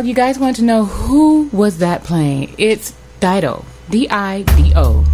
Well, 0.00 0.08
you 0.08 0.14
guys 0.14 0.38
want 0.38 0.56
to 0.56 0.62
know 0.64 0.86
who 0.86 1.50
was 1.52 1.76
that 1.80 2.04
playing? 2.04 2.54
It's 2.56 2.94
Dido. 3.20 3.66
D 3.90 4.08
I 4.08 4.44
D 4.56 4.72
O. 4.74 5.04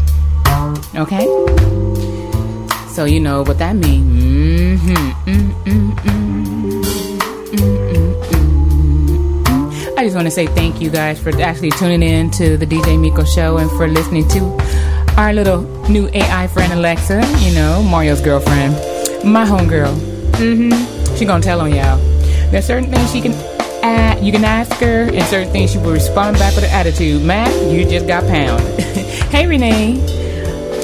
Okay? 0.94 1.24
So 2.94 3.04
you 3.04 3.18
know 3.18 3.42
what 3.42 3.58
that 3.58 3.74
means. 3.74 4.80
Mm-hmm. 4.80 5.10
Mm-mm-mm. 5.28 6.84
Mm-mm-mm. 7.50 8.78
I 9.98 10.04
just 10.04 10.14
want 10.14 10.28
to 10.28 10.30
say 10.30 10.46
thank 10.46 10.80
you 10.80 10.88
guys 10.88 11.18
for 11.20 11.30
actually 11.42 11.72
tuning 11.72 12.04
in 12.04 12.30
to 12.38 12.56
the 12.56 12.64
DJ 12.64 12.96
Miko 12.96 13.24
show 13.24 13.56
and 13.56 13.68
for 13.70 13.88
listening 13.88 14.28
to 14.28 14.56
our 15.16 15.32
little 15.32 15.62
new 15.90 16.08
AI 16.14 16.46
friend 16.46 16.72
Alexa, 16.72 17.26
you 17.40 17.52
know, 17.56 17.82
Mario's 17.82 18.20
girlfriend, 18.20 18.74
my 19.24 19.44
homegirl. 19.44 19.96
Mm-hmm. 20.34 21.16
She 21.16 21.24
gonna 21.24 21.42
tell 21.42 21.60
on 21.60 21.74
y'all. 21.74 21.98
There's 22.52 22.66
certain 22.66 22.88
things 22.88 23.10
she 23.10 23.20
can 23.20 23.55
add, 23.86 24.24
you 24.24 24.32
can 24.32 24.44
ask 24.44 24.72
her, 24.76 25.04
and 25.04 25.22
certain 25.24 25.52
things 25.52 25.72
she 25.72 25.78
will 25.78 25.92
respond 25.92 26.38
back 26.38 26.54
with 26.54 26.64
an 26.64 26.70
attitude. 26.70 27.22
Matt, 27.22 27.50
you 27.70 27.84
just 27.84 28.06
got 28.06 28.24
pound. 28.24 28.60
hey 29.30 29.46
Renee. 29.46 30.00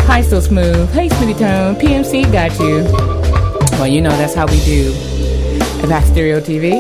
Hi, 0.07 0.21
so 0.21 0.41
smooth. 0.41 0.91
Hey, 0.91 1.09
Smitty 1.09 1.39
Tone. 1.39 1.77
PMC 1.77 2.31
got 2.33 2.59
you. 2.59 2.85
Well, 3.79 3.87
you 3.87 4.01
know 4.01 4.11
that's 4.11 4.35
how 4.35 4.47
we 4.47 4.59
do. 4.65 4.93
Back 5.89 6.05
Stereo 6.05 6.41
TV. 6.41 6.73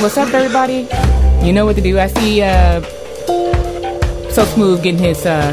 What's 0.00 0.16
up, 0.16 0.32
everybody? 0.32 0.88
You 1.44 1.52
know 1.52 1.66
what 1.66 1.76
to 1.76 1.82
do. 1.82 1.98
I 1.98 2.06
see 2.06 2.42
uh, 2.42 2.80
so 4.30 4.44
smooth 4.44 4.82
getting 4.82 5.00
his 5.00 5.26
uh, 5.26 5.52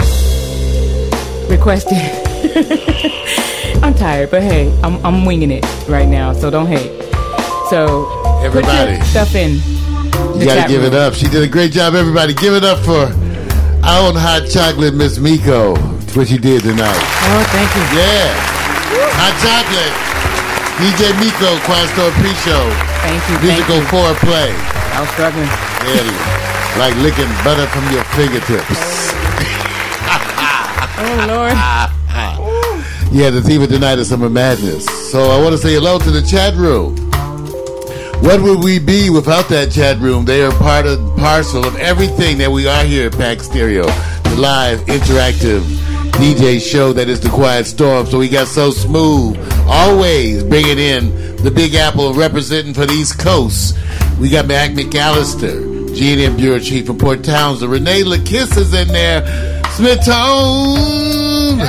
requested. 1.50 1.98
I'm 3.84 3.94
tired, 3.94 4.32
but 4.32 4.42
hey, 4.42 4.72
I'm, 4.84 5.04
I'm 5.06 5.26
winging 5.26 5.52
it 5.52 5.66
right 5.90 6.08
now, 6.08 6.34
so 6.34 6.50
don't 6.50 6.68
hate. 6.68 7.04
So 7.70 8.23
Everybody. 8.44 8.98
your 8.98 9.06
stuff 9.06 9.36
in. 9.36 9.56
You 10.40 10.46
gotta 10.46 10.68
give 10.68 10.84
it 10.84 10.94
up. 10.94 11.14
She 11.14 11.28
did 11.28 11.44
a 11.44 11.48
great 11.48 11.72
job, 11.72 11.96
everybody. 11.96 12.34
Give 12.34 12.54
it 12.54 12.64
up 12.64 12.80
for 12.84 13.08
our 13.88 14.08
own 14.08 14.16
hot 14.20 14.48
chocolate, 14.52 14.94
Miss 14.94 15.18
Miko. 15.18 15.76
It's 16.04 16.16
what 16.16 16.28
she 16.28 16.38
did 16.38 16.62
tonight. 16.64 17.00
Oh, 17.32 17.44
thank 17.56 17.72
you. 17.72 17.84
Yeah. 17.96 18.36
Hot 19.16 19.36
chocolate. 19.40 19.96
DJ 20.78 21.16
Miko, 21.24 21.56
Quiet 21.64 21.88
Storm 21.96 22.12
Pre-Show. 22.20 22.64
Thank 23.08 23.24
you. 23.32 23.36
Thank 23.40 23.64
Musical 23.64 23.80
you. 23.80 23.88
foreplay. 23.88 24.52
I 24.92 25.02
was 25.02 25.10
struggling. 25.16 25.48
There 25.88 26.04
it 26.04 26.08
is. 26.12 26.22
Like 26.78 26.96
licking 27.00 27.32
butter 27.48 27.68
from 27.72 27.86
your 27.94 28.04
fingertips. 28.14 29.14
Oh 30.96 31.26
Lord. 31.28 31.54
Yeah, 33.14 33.30
the 33.30 33.42
theme 33.42 33.62
of 33.62 33.70
tonight 33.70 34.00
is 34.00 34.10
Summer 34.10 34.30
Madness. 34.30 34.86
So 35.12 35.30
I 35.30 35.40
want 35.40 35.52
to 35.52 35.58
say 35.60 35.74
hello 35.74 36.00
to 36.00 36.10
the 36.10 36.22
chat 36.22 36.56
room. 36.56 36.96
What 38.24 38.42
would 38.42 38.64
we 38.64 38.80
be 38.80 39.10
without 39.10 39.50
that 39.50 39.74
chat 39.74 40.00
room? 40.00 40.24
They 40.24 40.44
are 40.44 40.52
part 40.54 40.86
of 40.86 41.18
parcel 41.18 41.66
of 41.66 41.76
everything 41.76 42.38
that 42.38 42.50
we 42.50 42.66
are 42.66 42.86
here 42.86 43.08
at 43.08 43.18
Pack 43.18 43.42
Stereo, 43.42 43.84
the 43.84 44.38
live 44.40 44.80
interactive 44.86 45.60
DJ 46.14 46.62
show 46.62 46.94
that 46.94 47.10
is 47.10 47.20
the 47.20 47.28
Quiet 47.28 47.66
Storm. 47.66 48.06
So 48.06 48.18
we 48.18 48.30
got 48.30 48.48
so 48.48 48.72
smooth, 48.72 49.38
always 49.68 50.42
bringing 50.42 50.80
in 50.80 51.36
the 51.44 51.52
Big 51.52 51.76
Apple 51.76 52.14
representing 52.14 52.74
for 52.74 52.86
the 52.86 52.94
East 52.94 53.20
Coast. 53.20 53.78
We 54.18 54.30
got 54.30 54.48
Mac 54.48 54.72
McAllister, 54.72 55.94
G&M 55.94 56.38
Bureau 56.38 56.60
Chief 56.60 56.86
from 56.86 57.00
Port 57.00 57.26
Townsend. 57.26 57.70
Renee 57.70 58.04
LaKiss 58.04 58.56
is 58.56 58.74
in 58.74 58.88
there. 58.88 59.26
Smith 59.72 60.06
Tone. 60.06 61.60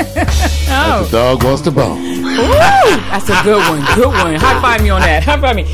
Oh. 0.72 1.04
The 1.04 1.10
dog 1.10 1.42
wants 1.42 1.62
to 1.62 1.70
bone. 1.72 1.98
Ooh, 2.00 2.22
that's 3.10 3.28
a 3.28 3.42
good 3.42 3.58
one. 3.68 3.84
Good 3.96 4.06
one. 4.06 4.34
High 4.36 4.60
five 4.62 4.80
me 4.82 4.90
on 4.90 5.00
that. 5.00 5.24
High 5.24 5.40
five 5.40 5.56
me. 5.56 5.64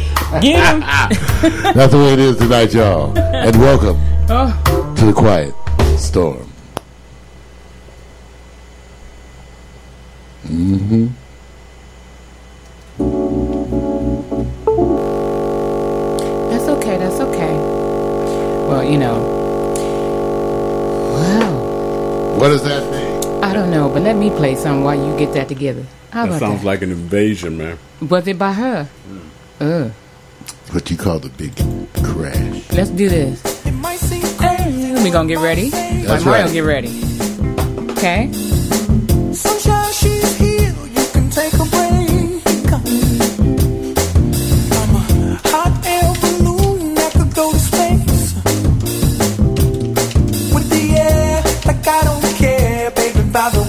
Get 0.41 0.65
him. 0.65 0.81
That's 1.75 1.93
the 1.93 1.99
way 1.99 2.15
it 2.15 2.19
is 2.19 2.37
tonight, 2.37 2.73
y'all. 2.73 3.17
And 3.19 3.55
welcome 3.61 3.97
Oh, 4.29 4.95
to 4.97 5.05
the 5.05 5.13
Quiet 5.13 5.55
Storm. 5.99 6.51
Mm-hmm. 10.47 11.07
that's 16.51 16.69
okay. 16.69 16.97
That's 16.97 17.21
okay. 17.21 17.55
Well, 18.69 18.85
you 18.85 18.99
know. 18.99 19.19
Wow. 21.15 22.39
What 22.39 22.49
does 22.49 22.63
that 22.65 22.91
mean? 22.91 23.06
I 23.43 23.53
don't 23.53 23.71
know, 23.71 23.89
but 23.89 24.03
let 24.03 24.17
me 24.17 24.31
play 24.31 24.55
some 24.55 24.83
while 24.85 24.97
you 24.97 25.17
get 25.19 25.33
that 25.35 25.49
together. 25.49 25.85
How 26.11 26.23
That 26.27 26.29
about 26.37 26.41
sounds 26.41 26.61
that? 26.61 26.67
like 26.67 26.83
an 26.83 26.91
invasion, 26.91 27.57
man. 27.59 27.79
Was 28.09 28.27
it 28.27 28.39
by 28.39 28.53
her? 28.53 28.89
Uh, 29.61 29.91
What 30.73 30.91
you 30.91 30.97
call 30.97 31.19
the 31.19 31.29
big 31.31 31.55
crash. 32.03 32.63
let's 32.73 32.91
do 32.91 33.09
this. 33.09 33.43
We 35.05 35.11
gonna 35.11 35.29
get 35.29 35.39
ready. 35.39 35.71
That's 35.71 36.09
Like 36.09 36.25
Mario, 36.25 36.45
right. 36.45 36.53
get 36.53 36.61
ready. 36.65 36.91
Okay. 37.93 38.31
By 53.37 53.66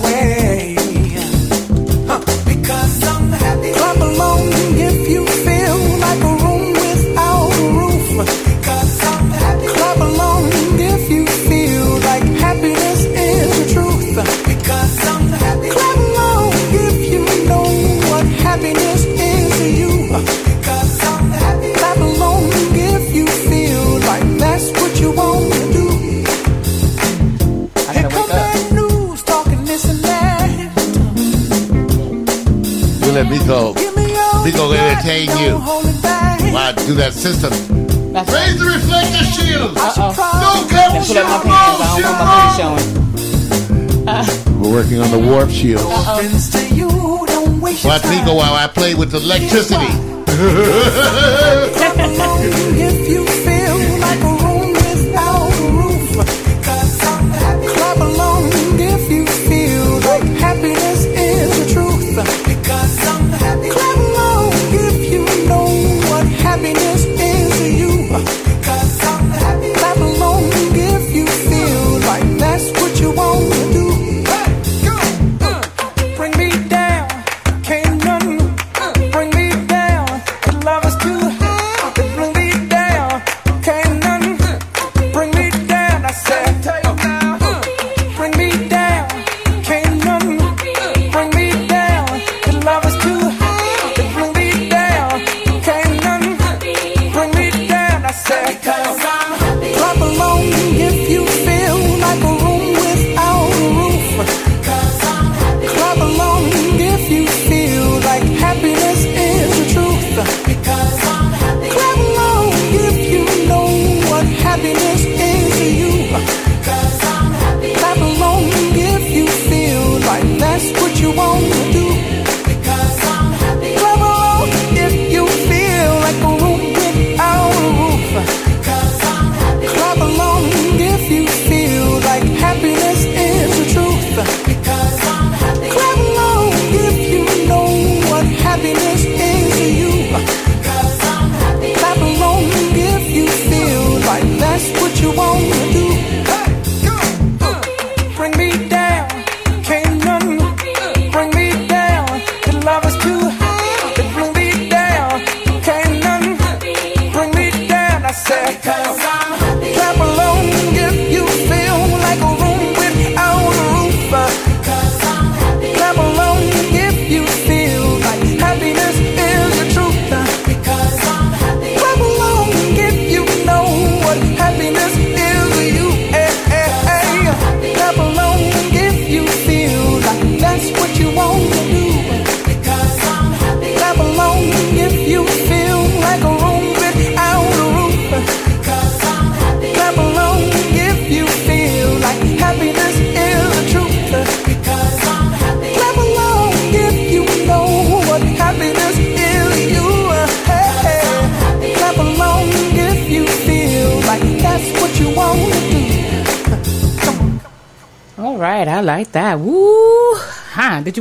let 33.18 33.32
me 33.32 33.40
go. 33.48 33.74
We 34.46 34.52
go 34.52 34.72
to 34.72 34.78
entertain 34.78 35.30
you. 35.42 35.58
Why 36.54 36.72
do 36.78 36.94
that 37.02 37.14
system? 37.14 37.50
That's 38.14 38.32
Raise 38.32 38.38
right. 38.38 38.60
the 38.60 38.66
reflector 38.78 39.26
shield. 39.34 39.76
Uh-oh. 39.76 40.14
Don't 40.46 40.70
cover 40.70 41.02
your 41.02 41.26
nose. 41.26 41.98
Your. 41.98 42.78
Uh-uh. 44.06 44.62
We're 44.62 44.72
working 44.72 45.00
on 45.02 45.10
the 45.10 45.18
warp 45.18 45.50
shield. 45.50 45.84
Watch 47.84 48.04
me 48.06 48.18
while 48.22 48.54
I 48.54 48.68
play 48.72 48.94
with 48.94 49.16
electricity. 49.16 49.88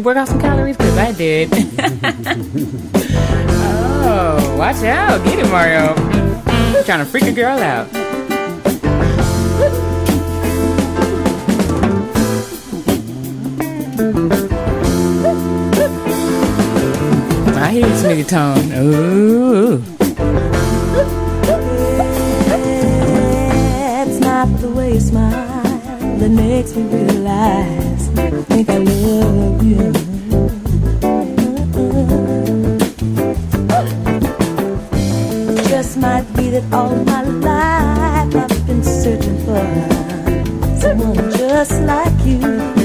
work 0.06 0.17
out 0.17 0.29
some 0.29 0.41
calories? 0.41 0.76
Because 0.76 0.97
I 0.99 1.11
did. 1.11 1.50
oh, 4.06 4.56
watch 4.56 4.84
out. 4.84 5.25
Get 5.25 5.41
it, 5.41 5.51
Mario. 5.51 5.96
You're 6.72 6.84
trying 6.84 7.01
to 7.01 7.05
freak 7.05 7.25
a 7.25 7.32
girl 7.32 7.58
out. 7.58 7.89
I 17.56 17.70
hear 17.72 17.86
this 17.89 18.03
nigga 18.05 18.29
tone. 18.29 18.72
Ooh. 18.75 19.82
It's 24.08 24.20
not 24.20 24.46
the 24.60 24.70
way 24.70 24.94
you 24.94 25.01
smile 25.01 25.65
that 26.20 26.31
makes 26.31 26.77
me 26.77 26.84
realize 26.84 27.85
think 28.56 28.70
I 28.70 28.79
love 28.79 29.63
you. 29.63 29.93
Just 35.69 35.98
might 35.98 36.25
be 36.36 36.48
that 36.51 36.65
all 36.72 36.96
my 37.05 37.22
life 37.22 38.34
I've 38.34 38.67
been 38.67 38.82
searching 38.82 39.39
for 39.44 40.81
someone 40.81 41.31
just 41.32 41.82
like 41.82 42.19
you. 42.25 42.76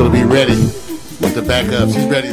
Miko 0.00 0.12
to 0.12 0.18
be 0.18 0.24
ready 0.24 0.56
with 1.20 1.34
the 1.34 1.42
backup. 1.42 1.90
She's 1.90 2.06
ready 2.06 2.29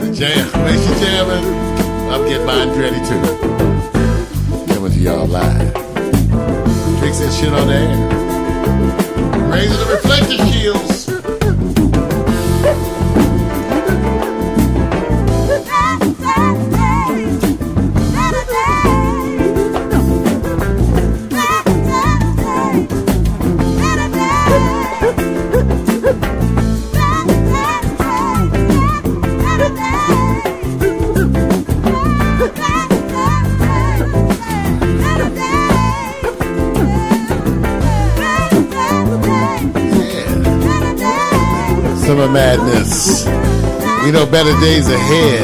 days 44.67 44.89
ahead. 44.89 45.36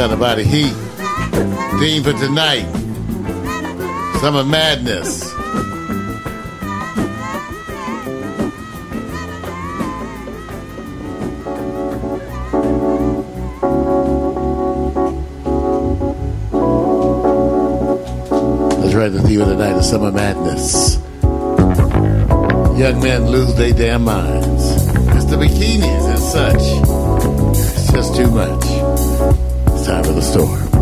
About 0.00 0.38
the 0.38 0.44
heat. 0.44 0.72
Theme 1.78 2.02
for 2.02 2.14
tonight. 2.14 2.64
Summer 4.20 4.42
madness. 4.42 5.20
That's 18.80 18.94
right, 18.94 19.10
the 19.10 19.22
theme 19.26 19.42
of 19.42 19.48
the 19.48 19.56
night 19.56 19.76
is 19.76 19.88
summer 19.88 20.10
madness. 20.10 20.96
Young 22.78 23.02
men 23.02 23.30
lose 23.30 23.54
their 23.54 23.74
damn 23.74 24.04
minds. 24.04 24.64
It's 25.14 25.26
the 25.26 25.36
bikinis 25.36 26.08
and 26.08 26.18
such. 26.18 27.76
It's 27.76 27.92
just 27.92 28.16
too 28.16 28.30
much. 28.30 29.09
Time 29.90 30.04
for 30.04 30.12
the 30.12 30.22
storm. 30.22 30.79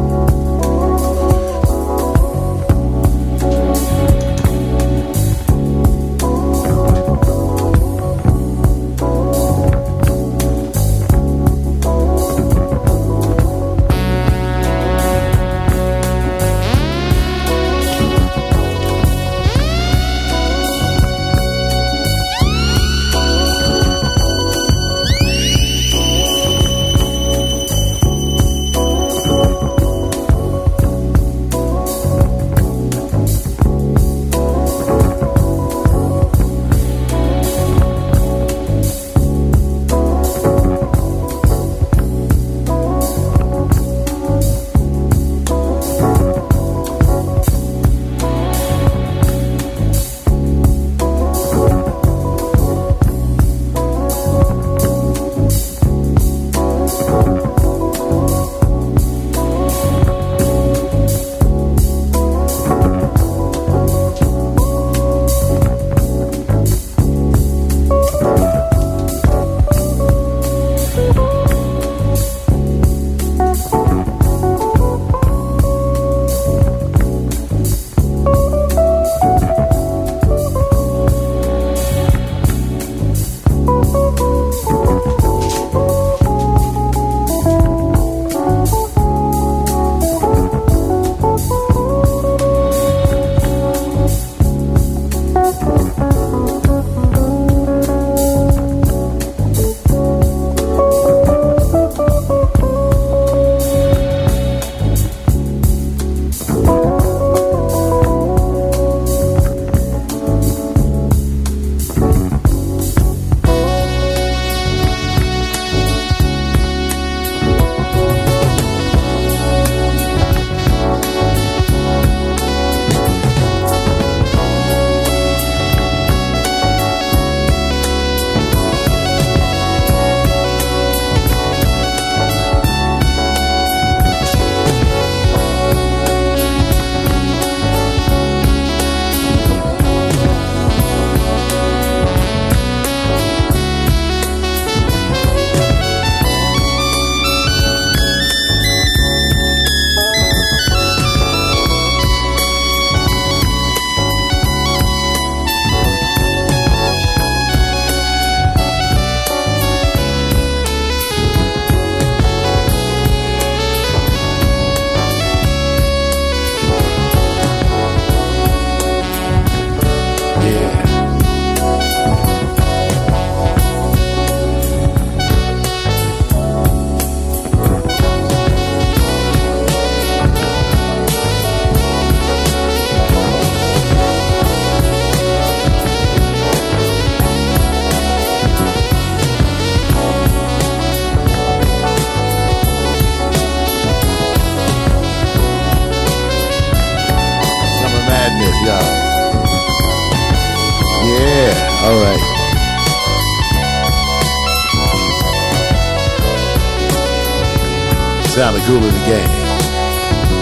Of 208.77 208.83
the 208.83 208.99
Gang. 209.07 210.39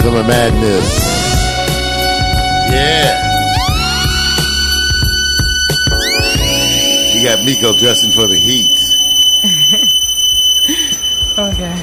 Summer 0.00 0.24
Madness. 0.24 0.88
Yeah. 2.70 3.20
You 7.14 7.22
got 7.24 7.44
Miko 7.44 7.76
dressing 7.78 8.10
for 8.10 8.26
the 8.26 8.36
heat. 8.36 8.70
Okay. 11.36 11.74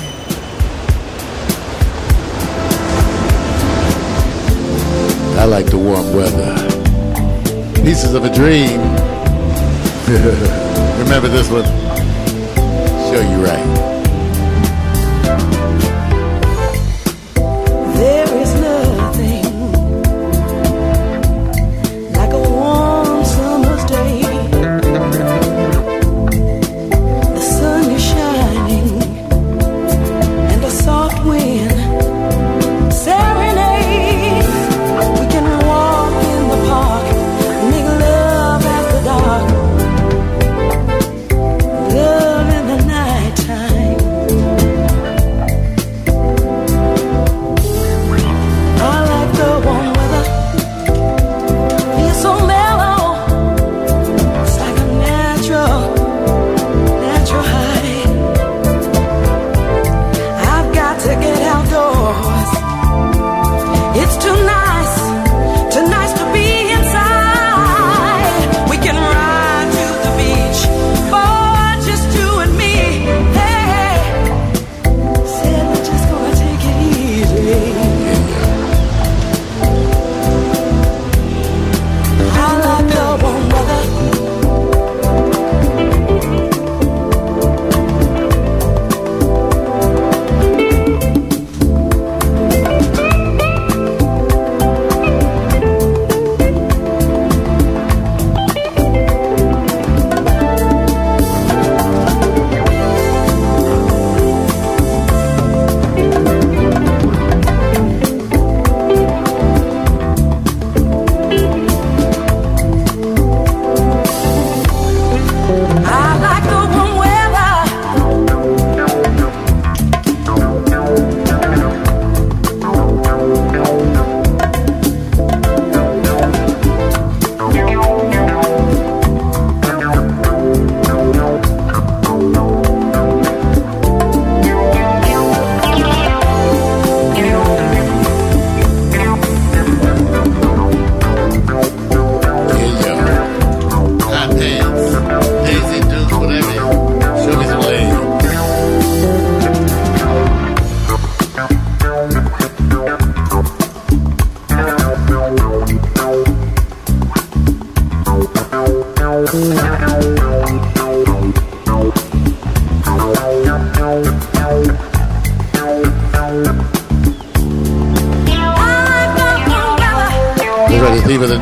I 5.38 5.44
like 5.44 5.66
the 5.66 5.78
warm 5.78 6.16
weather. 6.16 6.56
Pieces 7.84 8.14
of 8.14 8.24
a 8.24 8.34
dream. 8.34 8.80
Remember 11.00 11.28
this 11.28 11.50
one? 11.50 11.66
Show 13.12 13.22
you 13.22 13.44
right. 13.44 14.00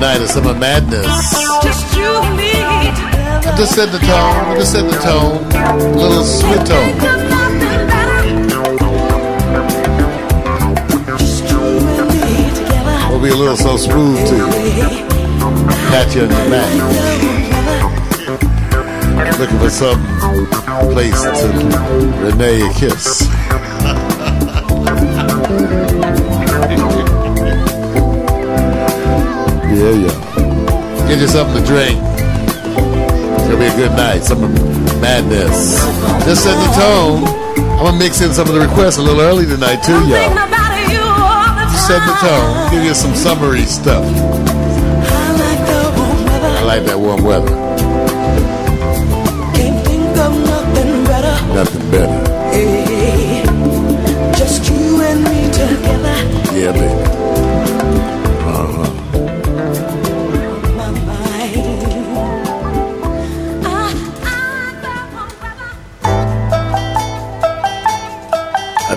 Ready 0.09 0.25
to 0.25 0.39
leave 0.39 0.45
of 0.45 0.53
the 0.53 0.53
night 0.53 0.53
of 0.53 0.53
summer 0.53 0.59
madness. 0.59 1.05
Just 1.63 1.95
you 1.95 2.21
me 2.35 2.51
together. 2.51 3.57
Just 3.57 3.75
set 3.75 3.91
the 3.91 3.99
tone. 3.99 4.09
I 4.09 4.55
Just 4.57 4.71
set 4.71 4.85
the 4.89 4.97
tone. 4.97 5.43
A 5.53 5.97
little 5.97 6.23
sweet 6.23 6.65
tone. 6.65 6.93
Think 6.97 7.03
of 7.03 7.19
nothing 7.29 7.87
better. 7.87 8.21
Just 11.17 11.43
you 11.49 11.59
and 11.59 12.09
me 12.09 12.25
together. 12.55 12.97
We'll 13.09 13.21
be 13.21 13.29
a 13.29 13.35
little 13.35 13.57
so 13.57 13.77
smooth 13.77 14.27
to 14.29 14.35
you. 14.35 14.47
Pat 15.89 16.15
you 16.15 16.23
on 16.23 16.29
your 16.29 16.49
back. 16.49 16.71
Looking 19.39 19.59
for 19.59 19.69
some 19.69 20.01
place 20.91 21.21
to 21.21 21.47
Renee 22.23 22.61
a 22.67 22.73
kiss. 22.73 23.28
Yeah, 29.79 30.11
yeah. 30.11 31.07
Get 31.07 31.19
you 31.19 31.27
something 31.27 31.63
to 31.63 31.65
drink. 31.65 31.97
It's 32.03 33.47
gonna 33.47 33.57
be 33.57 33.71
a 33.71 33.75
good 33.75 33.95
night. 33.95 34.23
Some 34.23 34.41
madness. 34.99 35.79
Just 36.25 36.43
set 36.43 36.55
the 36.59 36.69
tone. 36.75 37.23
I'm 37.79 37.85
gonna 37.85 37.97
mix 37.97 38.21
in 38.21 38.33
some 38.33 38.47
of 38.47 38.53
the 38.53 38.59
requests 38.59 38.97
a 38.97 39.01
little 39.01 39.21
early 39.21 39.45
tonight 39.45 39.81
too, 39.83 39.99
y'all. 40.07 40.31
about 40.35 40.75
you 40.91 40.99
all 40.99 41.55
the 41.55 41.65
time. 41.71 41.87
Set 41.87 42.01
the 42.03 42.15
tone. 42.19 42.71
Give 42.71 42.83
you 42.83 42.93
some 42.93 43.15
summery 43.15 43.65
stuff. 43.65 44.03
I 44.03 45.31
like 45.39 45.61
the 45.71 45.79
warm 45.97 46.25
weather. 46.25 46.47
I 46.47 46.63
like 46.63 46.83
that 46.85 46.99
warm 46.99 47.23
weather. 47.23 47.55
Can't 49.55 49.79
think 49.87 50.17
of 50.17 50.33
nothing 50.43 51.03
better. 51.05 51.55
Nothing 51.55 51.91
better. 51.91 52.29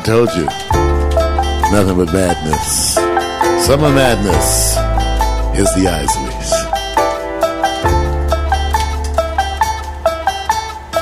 Told 0.05 0.29
you. 0.35 0.45
Nothing 1.71 1.97
but 1.97 2.12
madness. 2.12 2.95
Summer 3.67 3.91
madness 3.91 4.77
is 5.57 5.73
the 5.75 5.87
Isleys. 5.87 6.53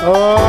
Summer 0.03 0.40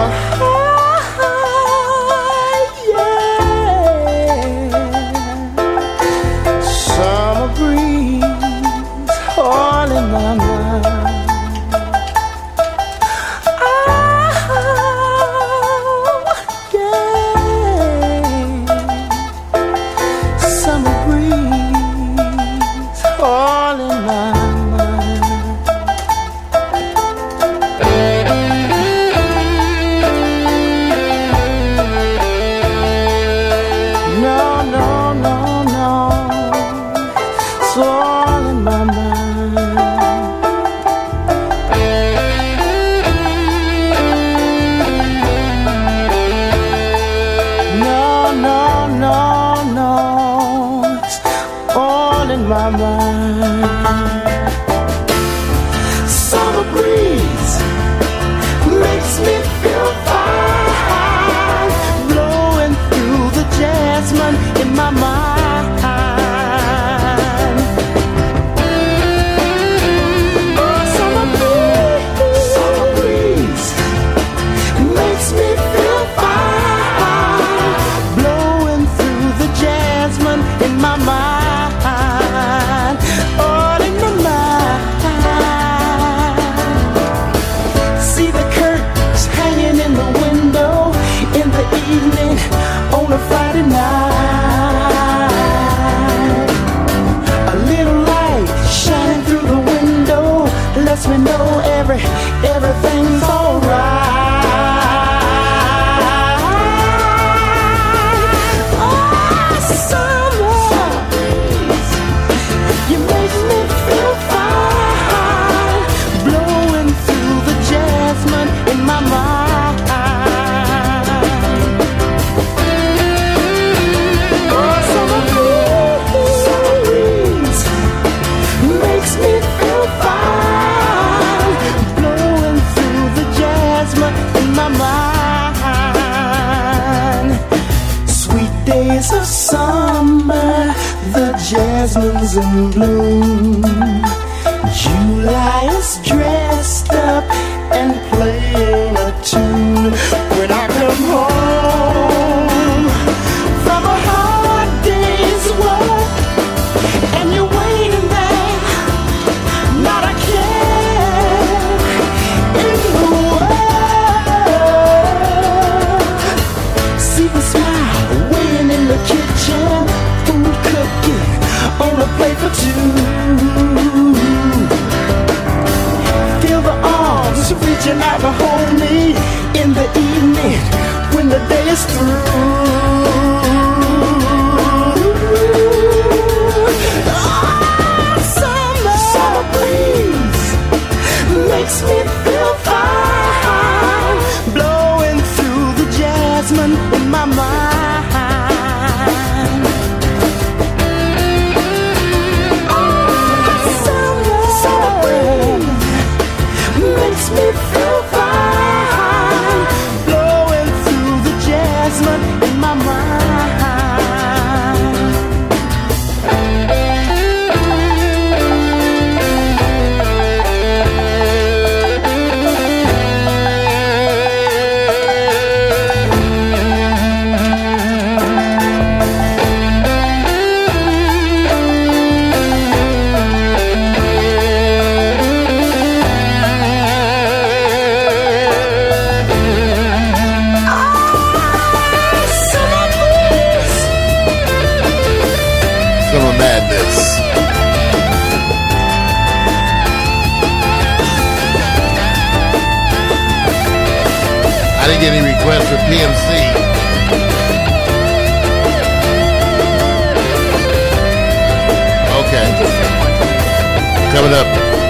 up 264.32 264.46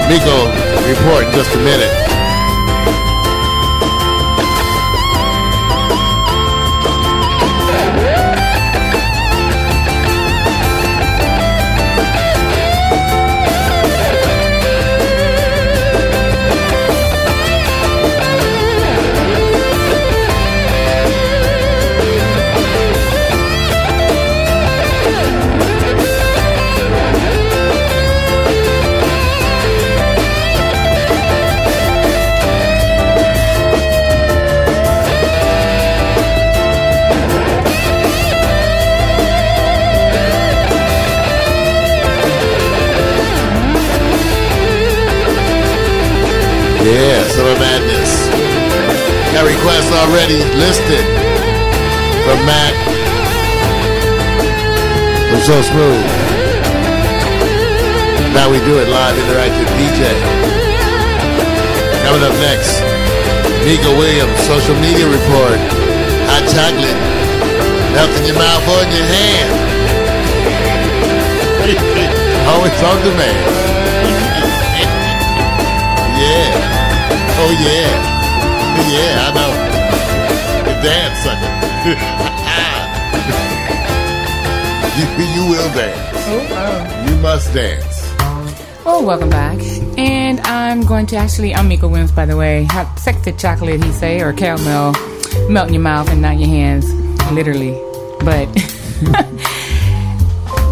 Miko 0.08 0.46
report 0.88 1.24
in 1.26 1.32
just 1.32 1.54
a 1.54 1.58
minute. 1.58 2.11
So 55.42 55.58
smooth. 55.60 56.06
Now 58.32 58.48
we 58.48 58.60
do 58.62 58.78
it 58.78 58.86
live, 58.86 59.18
interactive 59.18 59.66
DJ. 59.74 60.06
Coming 62.06 62.22
up 62.22 62.30
next, 62.38 62.78
Nico 63.66 63.90
Williams, 63.98 64.38
social 64.46 64.78
media 64.78 65.02
report. 65.02 65.58
Hot 66.30 66.46
chocolate. 66.46 66.94
Melt 67.90 68.14
in 68.22 68.30
your 68.30 68.38
mouth 68.38 68.62
or 68.70 68.86
in 68.86 68.94
your 68.94 69.02
hand. 69.02 69.50
Always 72.46 72.78
on 72.86 73.02
demand. 73.02 73.34
yeah. 76.22 76.54
Oh 77.42 77.50
yeah. 77.66 77.90
Yeah, 78.94 79.26
I 79.26 79.34
know. 79.34 79.50
Dance 80.82 81.18
sucker. 81.26 81.50
dance. 85.74 86.16
Oh, 86.28 86.48
wow. 86.50 87.08
You 87.08 87.16
must 87.22 87.52
dance. 87.54 88.12
Oh, 88.84 89.02
welcome 89.06 89.30
back. 89.30 89.58
And 89.96 90.40
I'm 90.40 90.84
going 90.84 91.06
to 91.06 91.16
actually, 91.16 91.54
I'm 91.54 91.68
Mika 91.68 91.88
Williams, 91.88 92.12
by 92.12 92.26
the 92.26 92.36
way. 92.36 92.64
Hot 92.64 92.98
sexy 92.98 93.32
chocolate, 93.32 93.82
he 93.82 93.92
say, 93.92 94.20
or 94.20 94.32
caramel. 94.32 94.92
Melt 95.48 95.68
in 95.68 95.74
your 95.74 95.82
mouth 95.82 96.10
and 96.10 96.20
not 96.20 96.38
your 96.38 96.48
hands, 96.48 96.92
literally. 97.32 97.72
But 98.24 98.46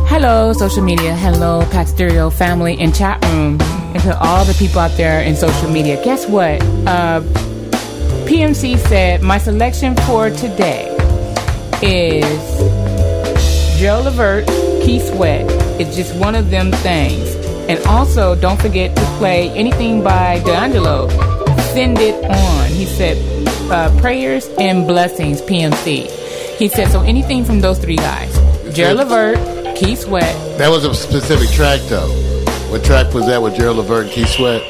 hello, 0.09 0.53
social 0.53 0.83
media. 0.83 1.15
Hello, 1.17 1.63
Pasterio 1.71 2.33
family 2.33 2.77
and 2.79 2.95
chat 2.95 3.25
room. 3.27 3.61
And 3.61 4.03
to 4.03 4.19
all 4.19 4.45
the 4.45 4.55
people 4.55 4.81
out 4.81 4.97
there 4.97 5.23
in 5.23 5.35
social 5.35 5.71
media, 5.71 6.03
guess 6.05 6.27
what? 6.27 6.61
Uh, 6.87 7.23
PMC 8.27 8.77
said, 8.77 9.23
my 9.23 9.39
selection 9.39 9.97
for 9.97 10.31
today 10.31 10.89
is 11.83 12.61
Joe 13.81 14.03
Levert 14.05 14.60
Keith 14.83 15.09
Sweat. 15.13 15.45
It's 15.81 15.95
just 15.95 16.15
one 16.17 16.35
of 16.35 16.51
them 16.51 16.73
things. 16.73 17.35
And 17.69 17.79
also, 17.87 18.35
don't 18.35 18.61
forget 18.61 18.97
to 18.97 19.05
play 19.19 19.51
anything 19.51 20.03
by 20.03 20.41
D'Angelo. 20.41 21.09
Send 21.73 21.99
it 21.99 22.25
on. 22.25 22.69
He 22.69 22.87
said, 22.87 23.17
uh, 23.71 23.97
prayers 24.01 24.49
and 24.59 24.87
blessings, 24.87 25.43
PMC. 25.43 26.09
He 26.57 26.69
said, 26.69 26.89
so 26.89 27.03
anything 27.03 27.45
from 27.45 27.61
those 27.61 27.79
three 27.79 27.97
guys 27.97 28.35
Gerald 28.75 28.99
Levert, 28.99 29.77
Keith 29.77 30.01
Sweat. 30.01 30.35
That 30.59 30.69
was 30.69 30.85
a 30.85 30.95
specific 30.95 31.49
track, 31.51 31.81
though. 31.89 32.09
What 32.71 32.85
track 32.85 33.13
was 33.15 33.27
that 33.27 33.41
with 33.41 33.55
Gerald 33.57 33.79
Levert 33.79 34.07
and 34.07 34.13
Keith 34.13 34.29
Sweat? 34.29 34.63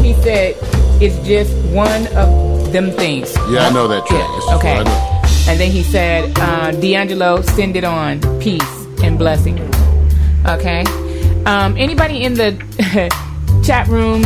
He 0.00 0.14
said, 0.22 0.56
it's 1.00 1.16
just 1.26 1.54
one 1.74 2.06
of 2.16 2.72
them 2.72 2.90
things. 2.90 3.36
Yeah, 3.50 3.66
I 3.66 3.72
know 3.72 3.86
that 3.88 4.06
track. 4.06 4.28
Yeah, 4.48 4.56
okay. 4.56 5.50
And 5.50 5.60
then 5.60 5.70
he 5.70 5.82
said, 5.82 6.36
uh, 6.38 6.72
D'Angelo, 6.72 7.42
send 7.42 7.76
it 7.76 7.84
on. 7.84 8.20
Peace 8.40 8.77
blessing. 9.18 9.58
Okay. 10.46 10.84
Um, 11.44 11.76
anybody 11.76 12.22
in 12.22 12.34
the 12.34 12.52
chat 13.64 13.88
room, 13.88 14.22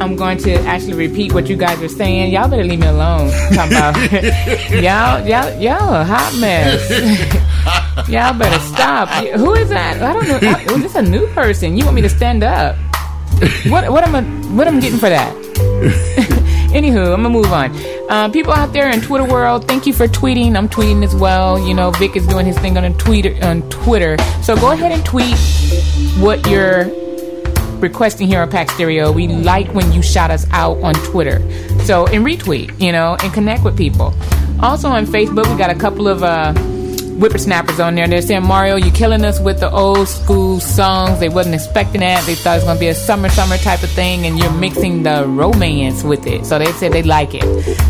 I'm 0.00 0.14
going 0.14 0.38
to 0.38 0.54
actually 0.62 0.94
repeat 0.94 1.32
what 1.32 1.48
you 1.48 1.56
guys 1.56 1.82
are 1.82 1.88
saying. 1.88 2.32
Y'all 2.32 2.48
better 2.48 2.64
leave 2.64 2.78
me 2.78 2.86
alone. 2.86 3.30
Talking 3.54 3.76
about 3.76 4.12
y'all, 4.70 5.26
y'all, 5.26 5.60
y'all 5.60 5.94
a 5.94 6.04
hot 6.04 6.36
mess. 6.38 6.88
y'all 8.08 8.38
better 8.38 8.58
stop. 8.60 9.08
Who 9.36 9.54
is 9.54 9.68
that? 9.70 10.02
I 10.02 10.12
don't 10.12 10.28
know. 10.28 10.74
Is 10.76 10.82
this 10.82 10.94
a 10.94 11.02
new 11.02 11.26
person? 11.28 11.76
You 11.76 11.84
want 11.84 11.96
me 11.96 12.02
to 12.02 12.08
stand 12.08 12.44
up? 12.44 12.76
What? 13.68 13.90
What 13.90 14.04
am 14.04 14.14
I? 14.14 14.22
What 14.54 14.66
am 14.66 14.80
getting 14.80 14.98
for 14.98 15.08
that? 15.08 15.34
Anywho, 16.72 17.14
I'm 17.14 17.22
gonna 17.22 17.30
move 17.30 17.52
on. 17.52 17.74
Uh, 18.08 18.28
people 18.28 18.52
out 18.52 18.72
there 18.72 18.88
in 18.88 19.00
Twitter 19.00 19.24
world, 19.24 19.66
thank 19.66 19.86
you 19.86 19.92
for 19.92 20.06
tweeting. 20.06 20.56
I'm 20.56 20.68
tweeting 20.68 21.04
as 21.04 21.14
well. 21.14 21.58
You 21.58 21.74
know, 21.74 21.90
Vic 21.92 22.14
is 22.14 22.26
doing 22.26 22.46
his 22.46 22.56
thing 22.58 22.76
on 22.78 22.94
Twitter. 22.94 23.36
On 23.44 23.68
Twitter, 23.68 24.16
so 24.42 24.54
go 24.54 24.70
ahead 24.70 24.92
and 24.92 25.04
tweet 25.04 25.36
what 26.18 26.46
you're 26.48 26.84
requesting 27.80 28.28
here 28.28 28.40
on 28.40 28.50
Pack 28.50 28.70
Stereo. 28.70 29.10
We 29.10 29.28
like 29.28 29.72
when 29.74 29.92
you 29.92 30.02
shout 30.02 30.30
us 30.30 30.46
out 30.52 30.80
on 30.82 30.94
Twitter. 30.94 31.40
So 31.84 32.06
and 32.06 32.24
retweet, 32.24 32.80
you 32.80 32.92
know, 32.92 33.16
and 33.22 33.32
connect 33.32 33.64
with 33.64 33.76
people. 33.76 34.14
Also 34.60 34.88
on 34.88 35.04
Facebook, 35.06 35.50
we 35.50 35.58
got 35.58 35.70
a 35.70 35.78
couple 35.78 36.06
of 36.06 36.22
uh, 36.22 36.52
whippersnappers 37.18 37.80
on 37.80 37.94
there. 37.94 38.06
They're 38.06 38.22
saying, 38.22 38.44
Mario, 38.44 38.76
you're 38.76 38.94
killing 38.94 39.24
us 39.24 39.40
with 39.40 39.60
the 39.60 39.70
old 39.70 40.08
school 40.08 40.60
songs. 40.60 41.18
They 41.20 41.28
wasn't 41.28 41.54
expecting 41.54 42.00
that. 42.00 42.24
They 42.26 42.34
thought 42.34 42.54
it 42.54 42.56
was 42.58 42.64
going 42.64 42.76
to 42.76 42.80
be 42.80 42.88
a 42.88 42.94
summer, 42.94 43.28
summer 43.28 43.56
type 43.58 43.82
of 43.82 43.90
thing, 43.90 44.26
and 44.26 44.38
you're 44.38 44.52
mixing 44.52 45.02
the 45.02 45.24
romance 45.26 46.02
with 46.02 46.26
it. 46.26 46.44
So 46.46 46.58
they 46.58 46.72
said 46.72 46.92
they 46.92 47.02
like 47.02 47.30
it. 47.34 47.44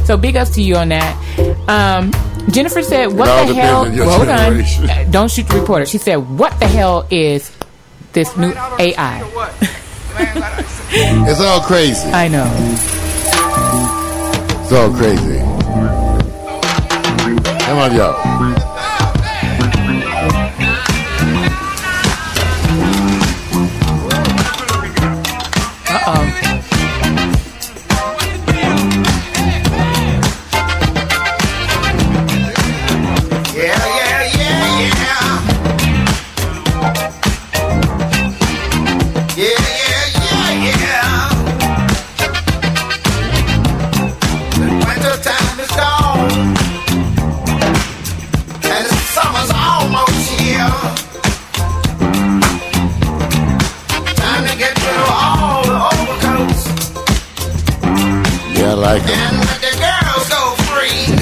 So 0.07 0.17
big 0.17 0.37
ups 0.37 0.51
to 0.51 0.63
you 0.63 0.77
on 0.77 0.89
that. 0.91 1.69
Um, 1.69 2.13
Jennifer 2.51 2.83
said, 2.83 3.07
What 3.07 3.27
the 3.47 3.55
hell? 3.55 3.83
Well, 3.85 4.17
hold 4.19 4.29
on. 4.29 4.61
Uh, 4.89 5.05
Don't 5.11 5.31
shoot 5.31 5.49
the 5.49 5.59
reporter. 5.59 5.87
She 5.87 5.99
said, 5.99 6.17
What 6.17 6.59
the 6.61 6.67
hell 6.67 7.07
is 7.11 7.51
this 8.13 8.37
new 8.37 8.53
AI? 8.79 9.23
It's 10.89 11.41
all 11.41 11.61
crazy. 11.61 12.09
I 12.11 12.29
know. 12.29 12.47
It's 14.63 14.73
all 14.73 14.91
crazy. 14.95 15.39
Come 17.67 17.79
on, 17.79 17.95
y'all. 17.95 18.26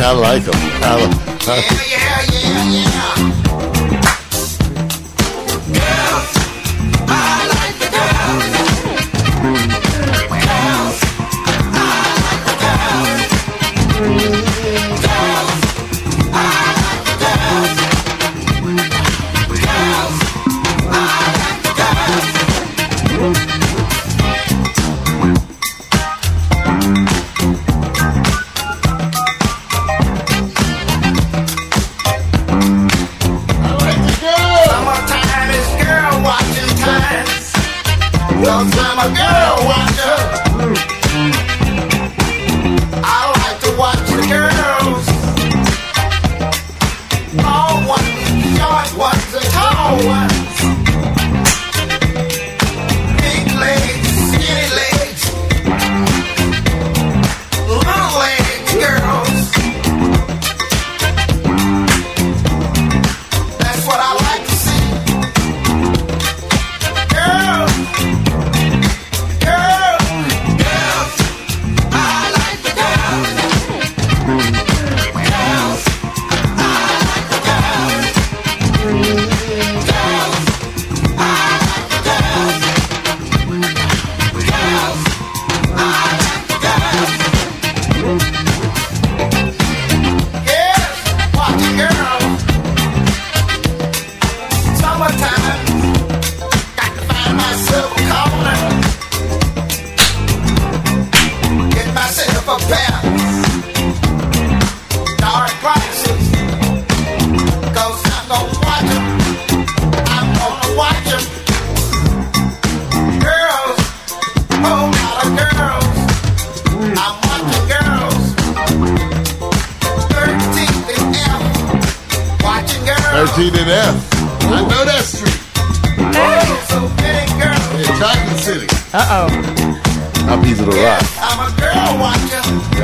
I 0.05 0.12
like 0.12 0.43
them. 0.45 0.53
I, 0.55 0.99
Yeah, 1.47 1.62
yeah, 1.88 2.29
yeah, 2.31 2.85
yeah. 2.93 3.04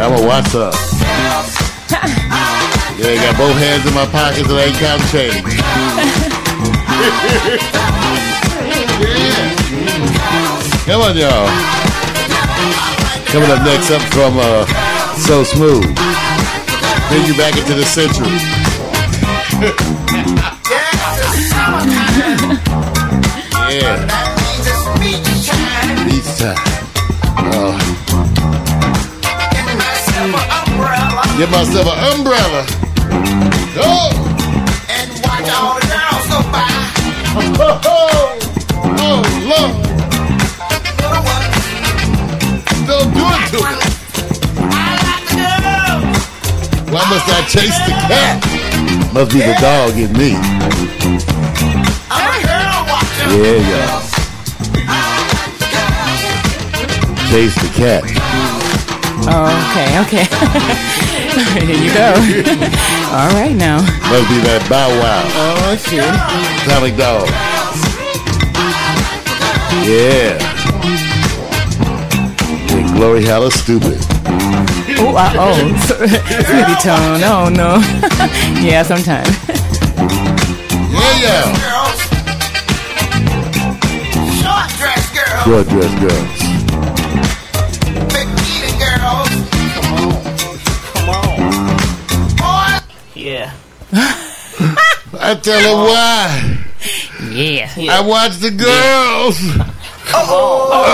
I'm 0.00 0.12
a 0.12 0.26
watch 0.26 0.54
up. 0.54 0.72
Yeah, 2.96 3.12
I 3.12 3.16
got 3.16 3.36
both 3.36 3.56
hands 3.56 3.84
in 3.86 3.94
my 3.94 4.06
pockets 4.06 4.48
and 4.48 4.58
I 4.58 4.64
ain't 4.64 4.76
counting 4.76 5.08
change. 5.08 5.44
yeah. 9.00 9.56
Come 10.86 11.02
on, 11.02 11.16
y'all. 11.16 11.48
Coming 13.26 13.50
up 13.50 13.62
next 13.64 13.90
up 13.90 14.02
from 14.12 14.36
uh, 14.38 14.66
So 15.16 15.44
Smooth. 15.44 15.84
Bring 17.08 17.24
you 17.26 17.34
back 17.36 17.56
into 17.56 17.74
the 17.74 17.84
century. 17.84 18.26
Yeah. 19.60 19.76
Yeah, 23.70 23.94
That 24.04 24.26
means 24.34 24.66
it's 24.66 24.82
beach 24.98 25.46
time. 25.46 26.10
beach 26.10 26.26
time. 26.42 26.58
Oh, 27.54 27.78
get 31.38 31.50
myself 31.50 31.86
an 31.86 31.98
umbrella. 32.14 32.66
Go! 33.74 34.10
and 34.90 35.10
watch 35.22 35.48
all 35.54 35.74
the 35.78 35.86
girls 35.86 36.26
go 36.28 36.38
by. 36.50 36.66
Oh, 37.36 37.80
oh, 37.86 38.38
oh 38.98 39.22
Lord. 39.50 39.74
Little 41.00 41.24
Don't 42.86 43.10
do 43.14 43.22
it 43.36 43.46
to 43.52 43.58
me. 43.62 43.74
I 44.70 44.98
like 45.06 45.24
the 45.28 45.34
girls. 45.38 46.18
Why 46.90 47.02
must 47.10 47.28
I 47.28 47.40
chase 47.46 47.78
the 47.86 47.94
cat? 48.10 48.36
Must 49.14 49.30
be 49.32 49.40
the 49.40 49.54
dog 49.60 49.96
in 49.96 50.12
me. 50.12 50.30
I'm 52.10 52.26
a 52.30 52.42
girl. 52.46 52.70
Yeah, 53.30 53.60
y'all. 53.70 54.02
Chase 57.30 57.54
the 57.54 57.70
cat. 57.76 58.02
Oh, 59.32 59.46
okay, 59.70 59.90
okay. 60.02 61.06
Here 61.30 61.76
you 61.76 61.92
go. 61.94 62.10
All 63.14 63.30
right 63.34 63.54
now. 63.54 63.78
Must 64.10 64.28
be 64.28 64.38
that 64.46 64.66
bow 64.68 64.88
wow. 64.98 65.22
Oh 65.34 65.76
shit. 65.76 66.02
Atomic 66.66 66.96
dog. 66.96 67.28
Yeah. 69.86 70.38
yeah 72.74 72.94
Glory 72.94 73.24
Hella 73.24 73.50
stupid. 73.50 73.98
Oh, 74.98 75.14
uh, 75.16 75.32
oh. 75.36 75.54
Smitty 76.44 76.76
tone. 76.82 77.22
Oh 77.22 77.48
no. 77.48 77.78
yeah, 78.60 78.82
sometimes. 78.82 79.30
Yeah, 80.92 81.14
yeah. 81.22 81.44
Girls. 81.62 82.00
Short 84.42 84.68
dress 84.78 85.04
girls. 85.14 85.44
Short 85.44 85.66
dress 85.68 85.92
girls. 86.00 86.39
I 95.30 95.34
tell 95.36 95.60
her 95.60 95.76
why. 95.86 96.58
Yeah. 97.30 97.70
I 97.88 98.00
watch 98.00 98.38
the 98.38 98.50
girls. 98.50 99.38
come 100.10 100.26
Oh. 100.28 100.86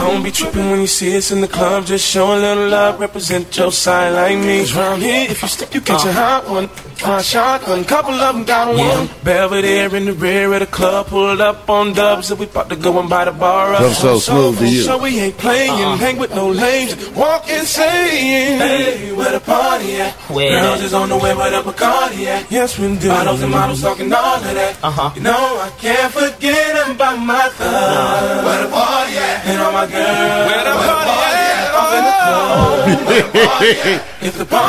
Don't 0.00 0.22
be 0.22 0.30
tripping 0.30 0.70
when 0.70 0.80
you 0.82 0.86
see 0.86 1.16
us 1.16 1.32
in 1.32 1.40
the 1.40 1.48
club. 1.48 1.86
Just 1.86 2.08
show 2.08 2.36
a 2.36 2.38
little 2.38 2.68
love, 2.68 3.00
represent 3.00 3.56
your 3.56 3.72
side 3.72 4.10
like 4.10 4.38
me. 4.38 4.60
'Cause 4.60 4.74
round 4.74 5.02
here, 5.02 5.26
if 5.28 5.42
you 5.42 5.48
step, 5.48 5.74
you 5.74 5.80
catch 5.80 6.04
a 6.04 6.12
hot 6.12 6.48
one. 6.48 6.68
Hot 7.02 7.24
shotgun, 7.24 7.84
couple 7.84 8.14
of 8.14 8.34
them 8.36 8.44
got 8.44 8.76
one. 8.76 9.10
Belvedere 9.24 9.94
in 9.96 10.04
the 10.04 10.12
rear 10.12 10.52
of 10.52 10.60
the 10.60 10.66
club, 10.66 11.08
pulled 11.08 11.40
up 11.40 11.68
on 11.68 11.94
dubs, 11.94 12.30
and 12.30 12.38
we 12.38 12.46
about 12.46 12.68
to 12.68 12.76
go 12.76 13.00
and 13.00 13.10
buy 13.10 13.24
the 13.24 13.32
bar 13.32 13.74
up. 13.74 13.80
Come 13.80 13.92
so 13.92 14.18
smooth 14.20 14.58
to 14.58 14.68
you. 14.68 14.82
So 14.82 14.98
we 14.98 15.18
ain't 15.18 15.36
playing, 15.36 15.72
hang 15.98 16.16
with 16.16 16.30
no 16.32 16.50
lames, 16.50 16.94
walk 17.10 17.48
and 17.50 17.66
saying, 17.66 18.58
Hey, 18.58 19.12
where 19.12 19.32
the 19.32 19.40
party 19.40 19.96
at? 20.00 20.14
Where 20.30 20.60
Girls 20.60 20.82
is 20.82 20.94
on 20.94 21.08
the 21.08 21.16
way, 21.18 21.34
where 21.34 21.50
the 21.50 21.68
Bacardi 21.68 22.26
at? 22.26 22.50
Yes, 22.52 22.78
we 22.78 22.96
do. 22.96 23.08
Models 23.08 23.42
and 23.42 23.50
models 23.50 23.82
talking 23.82 24.12
all 24.12 24.36
of 24.36 24.42
that. 24.44 24.78
Uh-huh. 24.84 25.10
You 25.16 25.22
know, 25.22 25.58
I 25.58 25.70
can't 25.80 26.12
forget 26.12 26.88
about 26.88 27.18
my 27.18 27.48
thug. 27.58 28.44
Where 28.44 28.62
the 28.64 28.70
party 28.70 29.16
at? 29.16 29.46
And 29.46 29.60
all 29.60 29.72
my 29.72 29.86
girls. 29.86 30.46
Where 30.46 30.64
the 30.64 30.70
party 30.70 31.10
at? 31.10 31.41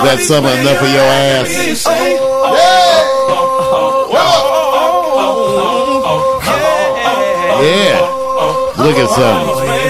That's 0.03 0.27
something 0.27 0.59
enough 0.59 0.77
for 0.79 0.85
your 0.85 1.03
ass. 1.03 1.85
Yeah. 7.63 7.99
Look 8.77 8.97
at 8.97 9.09
something. 9.09 9.82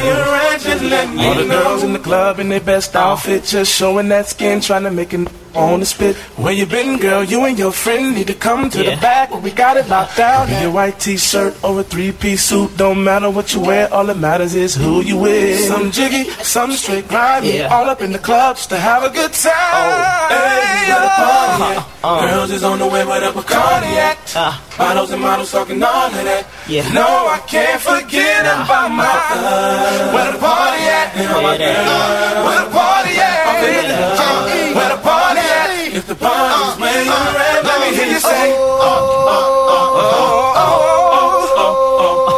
All 0.92 1.36
the 1.36 1.46
girls 1.48 1.84
in 1.84 1.94
the 1.94 2.00
club 2.00 2.40
in 2.40 2.50
their 2.50 2.60
best 2.60 2.96
outfit, 2.96 3.44
just 3.46 3.74
showing 3.74 4.10
that 4.10 4.28
skin, 4.28 4.60
trying 4.60 4.84
to 4.84 4.92
make 4.92 5.14
it 5.14 5.28
on 5.56 5.80
the 5.80 5.86
spit. 5.86 6.16
Where 6.36 6.52
you 6.52 6.66
been, 6.66 6.98
girl? 6.98 7.24
You 7.24 7.46
and 7.46 7.58
your 7.58 7.72
friend 7.72 8.16
need 8.16 8.28
to 8.28 8.34
come 8.34 8.70
to 8.72 8.84
Yeah. 8.84 8.96
the 8.96 9.02
back 9.02 9.32
where 9.32 9.40
we 9.40 9.52
got 9.52 9.78
it 9.78 9.88
locked 9.88 10.18
down. 10.18 10.50
In 10.50 10.62
your 10.64 10.72
white 10.72 11.00
t-shirt 11.00 11.56
or 11.64 11.80
a 11.80 11.84
three-piece 11.84 12.44
suit, 12.44 12.76
don't 12.76 13.04
matter 13.04 13.30
what 13.30 13.54
you 13.54 13.60
wear. 13.62 13.88
All 13.94 14.06
that 14.06 14.18
matters 14.18 14.56
is 14.56 14.74
who 14.76 15.02
you 15.02 15.16
with. 15.18 15.68
Some 15.68 15.92
jiggy, 15.92 16.24
some 16.42 16.72
straight 16.74 17.08
grimy, 17.08 17.58
Yeah. 17.60 17.68
all 17.74 17.88
up 17.90 18.02
in 18.02 18.12
the 18.12 18.20
club 18.20 18.58
just 18.58 18.70
to 18.70 18.78
have 18.78 19.04
a 19.04 19.10
good 19.10 19.32
time. 19.32 20.30
Hey, 20.30 20.90
where 20.92 21.02
the 21.02 21.10
party 21.10 21.78
at? 21.78 22.30
Girls 22.32 22.52
is 22.52 22.64
on 22.64 22.80
the 22.80 22.88
way, 22.88 23.06
where 23.06 23.20
the 23.22 23.32
Bacardi 23.32 23.96
at? 23.96 24.18
Ah. 24.36 24.60
Models 24.80 25.12
and 25.12 25.22
models 25.22 25.52
talking 25.52 25.82
all 25.84 26.08
of 26.08 26.14
that. 26.26 26.46
Yeah. 26.66 26.88
No, 26.94 27.04
I 27.28 27.40
can't 27.46 27.82
forget 27.82 28.46
about 28.48 28.88
my 28.88 29.04
thug. 29.04 30.14
Where 30.16 30.32
the 30.32 30.40
party 30.40 30.84
at? 30.88 31.12
All 31.28 31.44
my 31.44 31.50
Where 31.50 31.58
that? 31.60 32.40
Where 32.40 32.64
the 32.64 32.72
party 32.72 33.14
at? 33.20 33.52
I'm 33.52 33.60
the 33.60 33.84
club. 34.16 34.48
Where 34.78 34.90
the 34.96 35.02
party 35.04 35.44
at? 35.44 35.70
If 35.94 36.08
the 36.08 36.16
party's 36.16 36.80
where 36.80 37.04
you're 37.04 37.36
at, 37.44 37.66
let 37.68 37.78
me 37.84 37.90
hear 37.98 38.08
you 38.16 38.20
say. 38.20 38.56
oh, 38.56 38.64
oh, 38.64 39.44
oh, 39.68 39.92
oh, 40.08 40.64
oh, 40.64 41.60
oh, 41.60 41.84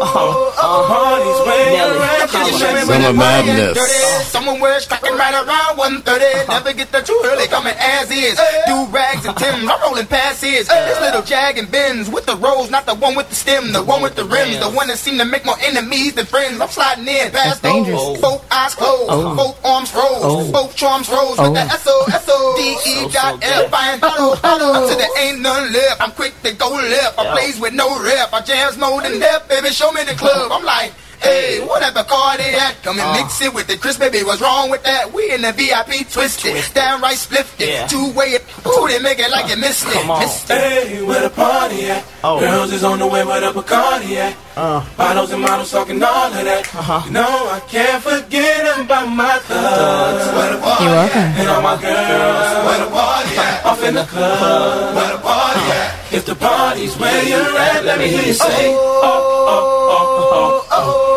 oh, 0.03 0.59
oh. 0.59 0.83
Party's 0.91 1.39
where 1.47 1.71
you're 1.71 2.03
at. 2.03 2.27
Can 2.29 2.43
you 2.51 2.59
show 2.59 2.67
me 2.67 2.83
where 2.83 2.99
Summer 2.99 3.13
the 3.13 3.17
party 3.17 3.49
at? 3.49 3.55
madness. 3.55 4.12
Dirty. 4.43 4.53
Somewhere 4.53 4.79
striking 4.79 5.17
right 5.17 5.33
around 5.33 5.77
130. 5.77 6.47
Never 6.47 6.73
get 6.73 6.91
there 6.91 7.01
too 7.01 7.19
early, 7.25 7.47
coming 7.47 7.73
as 7.77 8.11
is. 8.11 8.39
Do 8.67 8.85
rags 8.91 9.25
and 9.25 9.35
Tims, 9.37 9.69
I'm 9.69 9.81
rolling 9.81 10.05
past 10.07 10.43
his. 10.43 10.67
This 10.67 10.99
little 11.01 11.21
Jag 11.21 11.57
and 11.57 11.69
Benz 11.71 12.09
with 12.09 12.25
the 12.25 12.35
rolls, 12.37 12.69
not 12.69 12.85
the 12.85 12.95
one 12.95 13.15
with 13.15 13.29
the 13.29 13.35
stem, 13.35 13.71
the 13.73 13.83
one 13.83 14.01
with 14.01 14.15
the 14.15 14.25
rims, 14.25 14.59
the 14.59 14.69
one 14.69 14.87
that 14.87 14.97
seem 14.97 15.17
to 15.17 15.25
make 15.25 15.45
more 15.45 15.57
enemies 15.61 16.13
than 16.13 16.25
friends. 16.25 16.59
I'm 16.59 16.67
sliding 16.69 17.07
in 17.07 17.31
past 17.31 17.61
those. 17.61 18.21
Both 18.21 18.45
eyes 18.51 18.75
closed, 18.75 19.37
both 19.37 19.65
arms 19.65 19.93
rose, 19.93 20.51
both 20.51 20.75
charms 20.75 21.09
rose 21.09 21.37
with 21.37 21.53
the 21.53 21.59
S 21.61 21.85
O 21.87 22.05
S 22.11 22.25
O 22.29 22.53
D 22.57 22.77
E 22.89 23.09
dot 23.11 23.43
F. 23.43 23.73
I 23.73 23.93
ain't 23.93 24.03
hollow, 24.03 24.35
hollow. 24.43 24.83
Until 24.83 24.97
there 24.97 25.23
ain't 25.23 25.41
none 25.41 25.71
left. 25.73 26.01
I'm 26.01 26.11
quick 26.11 26.33
to 26.43 26.53
go 26.53 26.69
left. 26.69 27.17
I 27.19 27.31
plays 27.33 27.59
with 27.59 27.73
no 27.73 28.01
rep. 28.03 28.33
I 28.33 28.41
jams 28.41 28.77
more 28.77 29.01
than 29.01 29.19
death, 29.19 29.47
baby. 29.49 29.69
Show 29.69 29.91
me 29.91 30.03
the 30.03 30.13
club. 30.13 30.51
I'm 30.51 30.63
like. 30.63 30.93
Hey, 31.23 31.65
whatever 31.65 32.03
car 32.03 32.35
they 32.37 32.53
at, 32.55 32.75
come 32.83 32.99
and 32.99 33.11
mix 33.19 33.41
it 33.41 33.53
with 33.53 33.69
it. 33.69 33.79
Chris, 33.79 33.97
baby, 33.97 34.23
what's 34.23 34.41
wrong 34.41 34.69
with 34.69 34.83
that? 34.83 35.13
We 35.13 35.31
in 35.31 35.41
the 35.41 35.53
VIP 35.53 36.03
twisted, 36.11 36.61
downright 36.73 37.15
splifted, 37.17 37.67
Yeah. 37.69 37.87
two 37.87 38.11
way 38.11 38.35
it. 38.37 38.43
Ooh, 38.67 38.87
they 38.87 38.99
make 38.99 39.19
it 39.19 39.31
like 39.31 39.49
you 39.49 39.55
missed 39.57 39.87
it. 39.87 39.93
Come 39.93 40.11
on. 40.11 40.19
Missed 40.21 40.49
it. 40.49 40.57
Hey, 40.59 41.01
where 41.01 41.21
the 41.21 41.29
party 41.29 41.89
at? 41.89 42.03
Oh. 42.23 42.39
Girls 42.39 42.73
is 42.73 42.83
on 42.83 42.99
the 42.99 43.07
way, 43.07 43.23
where 43.23 43.39
the 43.39 43.51
Bacardi 43.53 44.17
at? 44.17 44.35
Uh. 44.55 44.85
Bottles 44.97 45.31
and 45.31 45.41
models 45.41 45.71
talking 45.71 46.03
all 46.03 46.27
of 46.27 46.33
that. 46.33 46.75
Uh-huh. 46.75 47.01
You 47.05 47.11
know, 47.13 47.49
I 47.49 47.59
can't 47.61 48.03
forget 48.03 48.79
about 48.79 49.07
my 49.07 49.39
thugs. 49.39 50.27
Where 50.35 50.51
the 50.53 50.61
party 50.61 50.83
You're 50.83 50.93
welcome. 50.93 51.19
at? 51.19 51.39
And 51.39 51.49
all 51.49 51.61
my 51.61 51.77
girls. 51.81 52.65
Where 52.67 52.79
the 52.85 52.91
party 52.91 53.35
at? 53.37 53.65
Off 53.65 53.83
in 53.83 53.93
the 53.95 54.03
club. 54.05 54.95
Where 54.95 55.11
the 55.15 55.21
party 55.23 55.59
at? 55.71 56.13
If 56.13 56.25
the 56.25 56.35
party's 56.35 56.95
where 56.97 57.23
you're 57.23 57.57
at, 57.57 57.85
let 57.85 57.97
me 57.97 58.07
hear 58.09 58.21
you 58.23 58.33
say, 58.33 58.67
oh, 58.75 59.01
oh, 59.03 59.09
oh, 59.49 59.89
oh, 59.89 60.35
oh, 60.35 60.67
oh, 60.69 61.09
oh, 61.09 61.12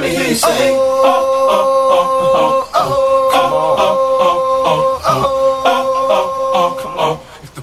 let 0.00 0.10
me 0.10 0.16
hear 0.16 0.28
you 0.28 0.34
say, 0.36 0.70
oh, 0.70 1.02
oh, 1.04 1.90
oh, 1.90 2.34
oh, 2.34 2.70
oh, 2.74 3.07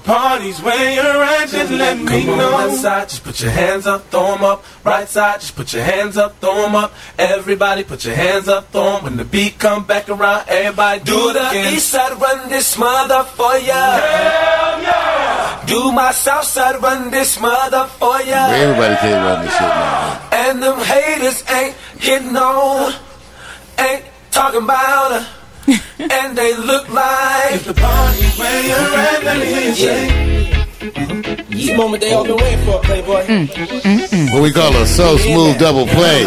on. 0.08 0.16
Party's 0.16 0.60
where 0.62 0.92
you're 0.92 1.22
at, 1.22 1.48
just 1.48 1.72
let 1.72 1.98
me 1.98 2.24
know. 2.24 2.50
Left 2.56 2.76
side, 2.76 3.08
just 3.08 3.24
put 3.24 3.40
your 3.40 3.50
hands 3.50 3.86
up, 3.86 4.10
throw 4.10 4.34
'em 4.34 4.44
up. 4.44 4.64
Right 4.84 5.08
side, 5.08 5.40
just 5.40 5.56
put 5.56 5.72
your 5.72 5.82
hands 5.82 6.16
up, 6.16 6.40
throw 6.40 6.64
'em 6.64 6.74
up. 6.74 6.92
Everybody 7.18 7.84
put 7.84 8.04
your 8.04 8.14
hands 8.14 8.48
up, 8.48 8.70
throw 8.72 8.96
'em. 8.96 9.04
When 9.04 9.16
the 9.16 9.24
beat 9.24 9.58
come 9.58 9.84
back 9.84 10.08
around, 10.08 10.44
everybody 10.48 11.00
do 11.00 11.30
it 11.30 11.36
again. 11.36 11.74
East 11.74 11.90
side 11.90 12.20
run 12.20 12.48
this 12.48 12.76
mother 12.76 13.24
for 13.36 13.56
ya. 13.58 13.74
Hell 13.74 14.82
yeah. 14.82 15.56
Do 15.66 15.92
my 15.92 16.12
south 16.12 16.44
side 16.46 16.80
run 16.82 17.10
this 17.10 17.38
mother 17.40 17.86
for 17.98 18.20
ya. 18.22 18.46
Everybody 18.46 18.96
can't 18.96 19.24
run 19.24 19.44
this 19.44 19.52
shit 19.52 19.60
now. 19.60 20.18
And 20.32 20.62
them 20.62 20.80
haters 20.80 21.42
ain't 21.50 21.74
hitting 21.98 22.36
on, 22.36 22.94
ain't 23.78 24.04
talking 24.30 24.62
about 24.62 25.12
her. 25.12 25.26
and 25.98 26.38
they 26.38 26.56
look 26.56 26.88
like 26.90 27.54
if 27.54 27.64
the 27.64 27.74
party's 27.74 28.38
where 28.38 28.62
you're 28.62 28.76
at, 28.76 29.24
let 29.24 29.38
me 29.40 29.46
hear 29.46 29.68
you 29.68 29.74
say. 29.74 30.36
This 31.50 31.76
moment 31.76 32.02
they 32.02 32.12
all 32.12 32.24
been 32.24 32.36
waiting 32.36 32.64
for, 32.64 32.78
Playboy. 32.80 33.24
Mm, 33.24 33.46
mm, 33.48 34.08
mm. 34.08 34.32
What 34.32 34.42
we 34.42 34.52
call 34.52 34.76
a 34.76 34.86
so 34.86 35.16
smooth 35.16 35.58
double 35.58 35.86
play. 35.86 36.24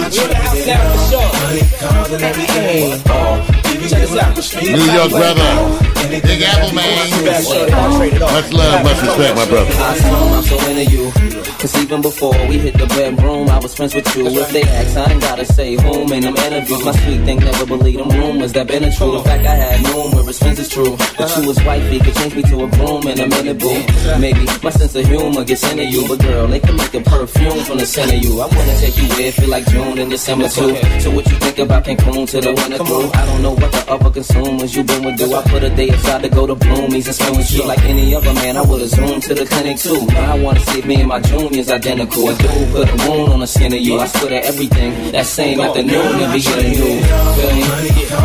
New 4.73 4.91
York 4.91 5.11
brother. 5.11 5.98
Big 6.07 6.41
Apple 6.41 6.73
man. 6.73 7.09
Much 7.19 8.53
love, 8.53 8.83
much 8.83 9.01
respect, 9.01 9.35
my 9.35 9.45
brother. 9.47 9.71
I'm 9.79 10.43
so 10.43 10.69
into 10.69 10.85
you. 10.91 11.11
Cause 11.59 11.75
even 11.83 12.01
before 12.01 12.47
we 12.47 12.57
hit 12.57 12.77
the 12.77 12.87
bedroom, 12.87 13.49
I 13.49 13.59
was 13.59 13.75
friends 13.75 13.93
with 13.93 14.15
you. 14.15 14.27
If 14.27 14.49
they 14.51 14.61
ask, 14.63 14.95
I 14.95 15.11
ain't 15.11 15.21
gotta 15.21 15.43
say 15.43 15.75
whom 15.75 16.11
in 16.13 16.21
them 16.21 16.37
interviews. 16.37 16.85
My 16.85 16.93
sweet 16.93 17.21
thing 17.25 17.39
never 17.39 17.65
believed 17.65 17.99
them 17.99 18.09
rumors 18.09 18.53
that 18.53 18.67
been 18.67 18.85
a 18.85 18.91
true. 18.95 19.11
The 19.11 19.23
fact 19.23 19.45
I 19.45 19.55
had 19.55 19.83
numerous 19.83 20.39
friends 20.39 20.59
is 20.59 20.69
true. 20.69 20.95
But 21.17 21.35
you 21.35 21.47
was 21.47 21.61
wifey 21.65 21.99
could 21.99 22.15
change 22.15 22.35
me 22.35 22.43
to 22.43 22.63
a 22.63 22.67
broom 22.67 23.07
in 23.07 23.19
a 23.19 23.27
minute, 23.27 23.59
boo. 23.59 23.75
Maybe 24.19 24.45
my 24.63 24.69
sense 24.69 24.95
of 24.95 25.05
humor 25.05 25.43
gets 25.43 25.69
into 25.69 25.83
you, 25.83 26.07
but 26.07 26.19
girl, 26.19 26.47
they 26.47 26.61
can 26.61 26.77
make 26.77 26.93
a 26.93 27.01
perfume 27.01 27.59
from 27.65 27.77
the 27.77 27.85
scent 27.85 28.13
of 28.13 28.23
you. 28.23 28.39
I 28.39 28.47
wanna 28.47 28.79
take 28.79 28.95
you 28.95 29.09
it 29.19 29.33
feel 29.33 29.49
like 29.49 29.67
June 29.67 29.97
and 29.99 30.09
December 30.09 30.47
too. 30.47 30.75
So 31.01 31.11
what 31.11 31.27
you 31.29 31.37
think 31.39 31.59
about 31.59 31.83
Cancun 31.83 32.25
to 32.29 32.39
the 32.39 32.53
winter 32.53 32.77
through? 32.85 33.11
I 33.11 33.25
don't 33.25 33.41
know 33.41 33.51
what 33.51 33.71
the 33.71 33.83
other 33.91 34.11
consumers 34.11 34.75
you 34.75 34.83
been 34.83 35.03
with 35.03 35.17
do. 35.17 35.35
I 35.35 35.43
put 35.43 35.63
a 35.63 35.69
day 35.89 35.97
aside 35.97 36.23
to 36.23 36.29
go 36.29 36.47
to 36.47 36.55
Bloomies 36.55 37.05
and 37.05 37.15
spend 37.15 37.37
with 37.37 37.51
you 37.51 37.65
like 37.65 37.83
any 37.83 38.15
other 38.15 38.33
man. 38.33 38.57
I 38.57 38.61
would've 38.61 38.89
zoomed 38.89 39.23
to 39.23 39.33
the 39.33 39.45
clinic 39.45 39.77
too. 39.77 40.05
Now 40.07 40.35
I 40.35 40.39
wanna 40.39 40.59
see 40.59 40.79
if 40.79 40.85
me 40.85 40.95
and 40.95 41.07
my 41.07 41.19
juniors 41.19 41.69
identical. 41.69 42.29
A 42.29 42.37
dude 42.37 42.71
put 42.71 42.89
a 42.89 43.09
wound 43.09 43.33
on 43.33 43.39
the 43.39 43.47
skin 43.47 43.73
of 43.73 43.79
you. 43.79 43.99
I 43.99 44.07
swear 44.07 44.29
that 44.31 44.45
everything 44.45 45.11
that 45.11 45.25
same 45.25 45.59
afternoon 45.59 46.21
and 46.21 46.33
be 46.33 46.41
getting. 46.41 46.73
Feel 46.73 46.85
me? 46.85 47.61
Yeah. 47.99 48.19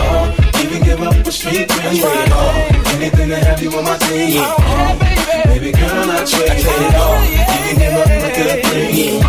Uh, 0.00 0.62
even 0.62 0.82
give 0.82 1.00
up 1.00 1.26
a 1.26 1.32
street 1.32 1.68
dream. 1.68 2.04
All. 2.04 2.38
Uh, 2.38 2.94
anything 2.94 3.28
to 3.28 3.36
have 3.36 3.62
you 3.62 3.70
on 3.70 3.84
my 3.84 3.96
team. 3.98 4.34
Yeah. 4.34 4.54
Uh, 4.58 5.44
baby 5.46 5.72
girl, 5.72 6.10
I 6.10 6.24
trade 6.24 6.50
it 6.50 6.94
all. 6.94 7.24
Even 7.56 7.76
give 7.78 7.94
up 8.00 8.06
a 8.06 8.30
good 8.36 8.62
dream. 8.64 9.22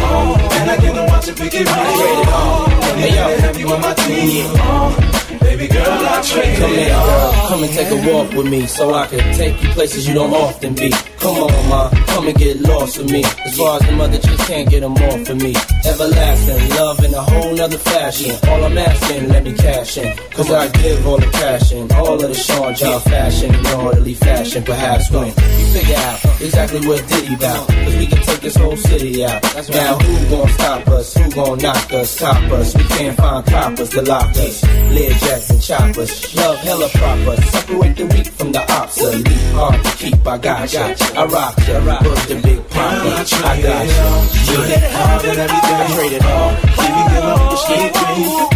And 0.57 0.69
I 0.71 0.77
get 0.77 0.93
to 0.95 1.03
watch 1.11 1.27
it 1.27 1.37
pick 1.37 1.53
it 1.53 1.67
right. 1.67 1.97
Trade 1.97 2.80
it 3.03 3.17
all. 3.17 3.29
Anything 3.29 3.41
to 3.41 3.47
have 3.47 3.59
you 3.59 3.67
on 3.69 3.81
my 3.81 3.93
team. 3.93 4.45
Uh, 4.55 5.39
baby 5.39 5.67
girl, 5.67 5.85
I 5.87 6.21
trade 6.21 6.57
Come 6.57 6.71
here, 6.71 6.89
girl. 6.89 7.47
Come 7.47 7.63
and 7.63 7.73
take 7.73 7.89
a 7.91 8.11
walk 8.13 8.33
with 8.33 8.47
me 8.47 8.67
so 8.67 8.93
I 8.93 9.07
can 9.07 9.35
take 9.35 9.61
you 9.63 9.69
places 9.69 10.07
you 10.07 10.13
don't 10.13 10.33
often 10.33 10.75
be. 10.75 10.91
Come 11.19 11.37
on, 11.37 11.69
ma. 11.69 12.00
Come 12.21 12.29
and 12.29 12.37
get 12.37 12.61
lost 12.61 12.99
with 12.99 13.11
me. 13.11 13.23
As 13.23 13.57
far 13.57 13.77
as 13.81 13.87
the 13.87 13.93
mother 13.93 14.19
chicks 14.19 14.45
can't 14.45 14.69
get 14.69 14.81
them 14.81 14.93
off 14.93 15.27
of 15.27 15.41
me. 15.41 15.55
Everlasting 15.83 16.69
love 16.77 17.03
in 17.03 17.13
a 17.15 17.21
whole 17.23 17.55
nother 17.55 17.79
fashion. 17.79 18.37
All 18.47 18.63
I'm 18.63 18.77
asking, 18.77 19.29
let 19.29 19.43
me 19.43 19.53
cash 19.53 19.97
in. 19.97 20.15
Cause 20.29 20.51
I 20.51 20.67
give 20.67 21.07
all 21.07 21.17
the 21.17 21.25
passion. 21.31 21.91
All 21.93 22.13
of 22.13 22.21
the 22.21 22.35
Sean 22.35 22.75
John 22.75 23.01
fashion 23.01 23.55
in 23.55 23.65
orderly 23.65 24.13
fashion. 24.13 24.63
Perhaps 24.63 25.09
when 25.09 25.27
you 25.29 25.33
figure 25.73 25.95
out 25.95 26.19
exactly 26.39 26.85
what 26.87 27.07
Diddy 27.09 27.35
bout. 27.37 27.67
Cause 27.67 27.95
we 27.97 28.05
can 28.05 28.21
take 28.21 28.41
this 28.41 28.55
whole 28.55 28.77
city 28.77 29.25
out. 29.25 29.41
Now 29.69 29.97
who 29.97 30.29
gon' 30.29 30.49
stop 30.49 30.87
us? 30.89 31.15
Who 31.15 31.31
gon' 31.31 31.57
knock 31.57 31.91
us? 31.91 32.15
Top 32.17 32.51
us? 32.51 32.75
We 32.75 32.83
can't 32.83 33.17
find 33.17 33.45
coppers 33.47 33.89
to 33.89 34.01
lock 34.03 34.29
us. 34.37 34.63
Lead 34.63 35.17
jacks 35.25 35.49
and 35.49 35.59
choppers. 35.59 36.35
Love 36.35 36.57
hella 36.57 36.87
proper. 36.89 37.41
Separate 37.41 37.95
the 37.95 38.05
weak 38.05 38.27
from 38.27 38.51
the 38.51 38.61
obsolete. 38.71 39.27
Hard 39.57 39.83
to 39.83 39.91
keep, 39.97 40.27
I 40.27 40.37
got 40.37 40.71
ya. 40.71 40.93
I 41.15 41.25
rock 41.25 41.57
ya. 41.67 42.10
Put 42.11 42.27
the 42.27 42.35
big 42.43 42.59
papa. 42.67 43.23
I 43.47 43.61
got 43.63 43.87
ya. 43.87 44.03
You 44.51 44.59
hit 44.67 44.83
uh, 44.83 44.83
it 44.83 44.91
hard 44.91 45.23
uh, 45.23 45.31
and 45.31 45.39
everything. 45.39 45.77
I 45.79 45.87
trade 45.95 46.11
it 46.19 46.25
all. 46.27 46.51
Even 46.75 47.07
give 47.07 47.23
up 47.23 47.39
a 47.39 47.57
street 47.63 47.91
dream. 47.95 48.51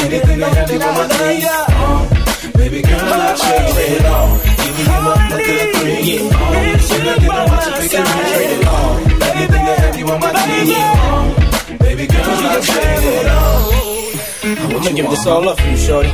Anything 0.00 0.38
to 0.40 0.48
have 0.56 0.70
you 0.72 0.80
on 0.80 0.92
my 0.96 1.04
team. 1.12 1.44
Uh, 1.76 2.00
baby 2.56 2.80
girl, 2.80 3.04
I 3.04 3.36
trade 3.36 4.00
it 4.00 4.06
all. 4.08 4.32
Give 4.80 5.04
up 5.12 5.28
a 5.28 5.36
good 5.44 5.68
dream. 5.76 6.32
And 6.32 7.04
I 7.04 7.20
get 7.20 7.28
to 7.28 7.44
watch 7.52 7.68
it 7.68 7.76
pick 7.84 7.92
it 7.92 8.00
right. 8.00 8.32
Trade 8.32 8.56
it 8.56 8.64
all. 8.64 8.96
Anything 9.28 9.64
to 9.68 9.74
have 9.76 9.96
you 10.00 10.06
on 10.08 10.18
my 10.24 10.32
team. 10.40 11.76
Baby 11.76 12.06
girl, 12.08 12.24
I 12.24 12.60
trade 12.64 13.04
it 13.12 13.28
all. 13.28 13.76
I'm 14.46 14.72
gonna 14.72 14.96
give 14.96 15.10
this 15.10 15.26
all 15.26 15.48
up 15.50 15.60
for 15.60 15.68
you, 15.68 15.76
shorty. 15.76 16.12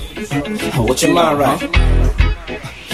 What 0.83 1.01
your 1.01 1.15
mind 1.15 1.39
right? 1.39 1.63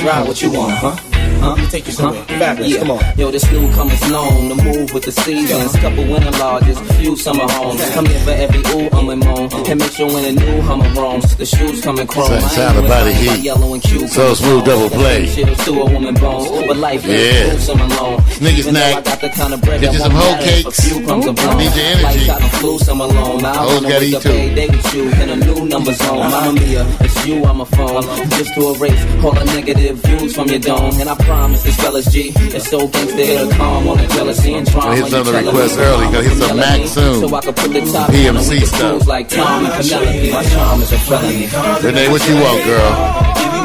Ride 0.04 0.28
what 0.28 0.42
you 0.42 0.52
want, 0.52 0.76
huh? 0.76 1.07
Huh? 1.40 1.54
Take 1.70 1.86
you 1.86 1.92
somewhere. 1.92 2.22
Fabolous, 2.24 2.68
Yeah. 2.68 2.78
come 2.78 2.90
on. 2.92 3.02
Yo, 3.16 3.30
this 3.30 3.44
newcomer's 3.52 4.02
known 4.10 4.48
to 4.50 4.54
move 4.64 4.92
with 4.92 5.04
the 5.04 5.12
seasons. 5.12 5.72
Couple 5.76 6.04
winter 6.04 6.30
lodges, 6.38 6.78
few 6.98 7.16
summer 7.16 7.46
homes. 7.52 7.80
Come 7.94 8.06
here 8.06 8.20
for 8.20 8.30
every 8.32 8.60
ooh, 8.74 8.88
um, 8.92 9.08
and 9.10 9.24
moan. 9.24 9.48
And 9.68 9.78
make 9.80 9.92
sure 9.92 10.06
when 10.06 10.22
the 10.24 10.32
new 10.44 10.60
hummer 10.62 10.88
roams, 11.00 11.36
the 11.36 11.46
shoes 11.46 11.80
come 11.82 11.98
in 11.98 12.06
chrome. 12.06 12.26
Sound- 12.28 12.50
sound 12.52 12.78
about 12.78 13.06
it, 13.06 13.14
but 13.14 13.22
heat. 13.22 13.44
Yellow 13.44 13.72
and 13.74 13.82
cute. 13.82 14.08
So 14.10 14.34
smooth 14.34 14.64
double 14.64 14.90
play. 14.90 15.26
Through 15.64 15.82
a 15.82 15.90
woman 15.90 16.14
bones. 16.14 16.48
But 16.66 16.76
life 16.78 17.04
Yeah. 17.04 17.14
is 17.14 17.48
gruesome 17.50 17.80
alone. 17.80 18.22
Snicker 18.30 18.58
Even 18.58 18.74
though 18.74 18.80
snack. 18.80 19.04
Got 19.04 19.20
the 19.20 19.28
kind 19.28 19.54
of 19.54 19.60
bread 19.62 19.80
Get 19.80 19.92
you 19.92 19.98
some 20.00 20.12
whole 20.12 20.34
a 20.34 20.38
cakes. 20.38 20.80
few 20.80 21.00
crumbs 21.06 21.26
of 21.26 21.36
bone. 21.36 21.58
Need 21.58 21.74
your 21.76 21.84
energy. 21.86 22.02
Life 22.04 22.26
got 22.26 22.40
no 22.40 22.48
flu, 22.58 22.78
some 22.78 23.00
alone. 23.00 23.44
I 23.44 23.56
Hoes 23.56 23.80
gotta 23.82 24.04
eat 24.04 24.20
too. 24.22 24.54
day 24.54 24.68
with 24.68 24.94
you 24.94 25.02
in 25.22 25.28
a 25.30 25.36
new 25.36 25.64
number 25.66 25.92
zone. 25.94 26.18
Mamma 26.30 26.52
mia, 26.52 26.86
it's 27.00 27.26
you 27.26 27.44
on 27.44 27.56
my 27.58 27.64
phone. 27.76 28.02
Just 28.38 28.54
to 28.54 28.74
erase 28.74 29.00
all 29.22 29.32
the 29.32 29.44
negative 29.44 29.96
views 30.04 30.34
from 30.34 30.48
your 30.48 30.58
dome. 30.58 31.00
And 31.00 31.08
I 31.10 31.14
promise 31.28 31.62
this 31.62 31.76
fella's 31.76 32.06
G. 32.06 32.32
It's 32.56 32.68
so 32.70 32.88
gangsta, 32.88 33.18
it'll 33.18 33.50
calm 33.52 33.86
all 33.86 33.96
the 33.96 34.06
jealousy 34.06 34.54
and 34.54 34.66
drama. 34.66 34.96
Hit 34.96 35.06
some 35.06 35.20
of 35.20 35.26
the 35.26 35.32
requests 35.32 35.76
me 35.76 35.82
early, 35.84 36.06
go 36.12 36.22
hit 36.22 36.32
from 36.32 36.40
some 36.40 36.56
Melanie. 36.56 36.80
Mac 36.80 36.88
soon. 36.88 37.20
So 37.20 37.36
I 37.36 37.40
can 37.40 37.54
put 37.54 37.70
the 37.72 37.80
top 37.92 38.10
PMC 38.10 38.28
on 38.28 38.34
with 38.48 38.68
stuff. 38.68 38.92
moves 38.94 39.06
Like 39.06 39.28
Tom 39.28 39.66
and 39.66 39.74
Penelope. 39.76 40.32
My 40.32 40.44
charm 40.44 40.80
is 40.82 40.92
a 40.92 40.98
felony. 40.98 41.46
Renee, 41.84 42.08
what 42.08 42.22
you 42.28 42.36
want, 42.40 42.64
girl? 42.64 42.92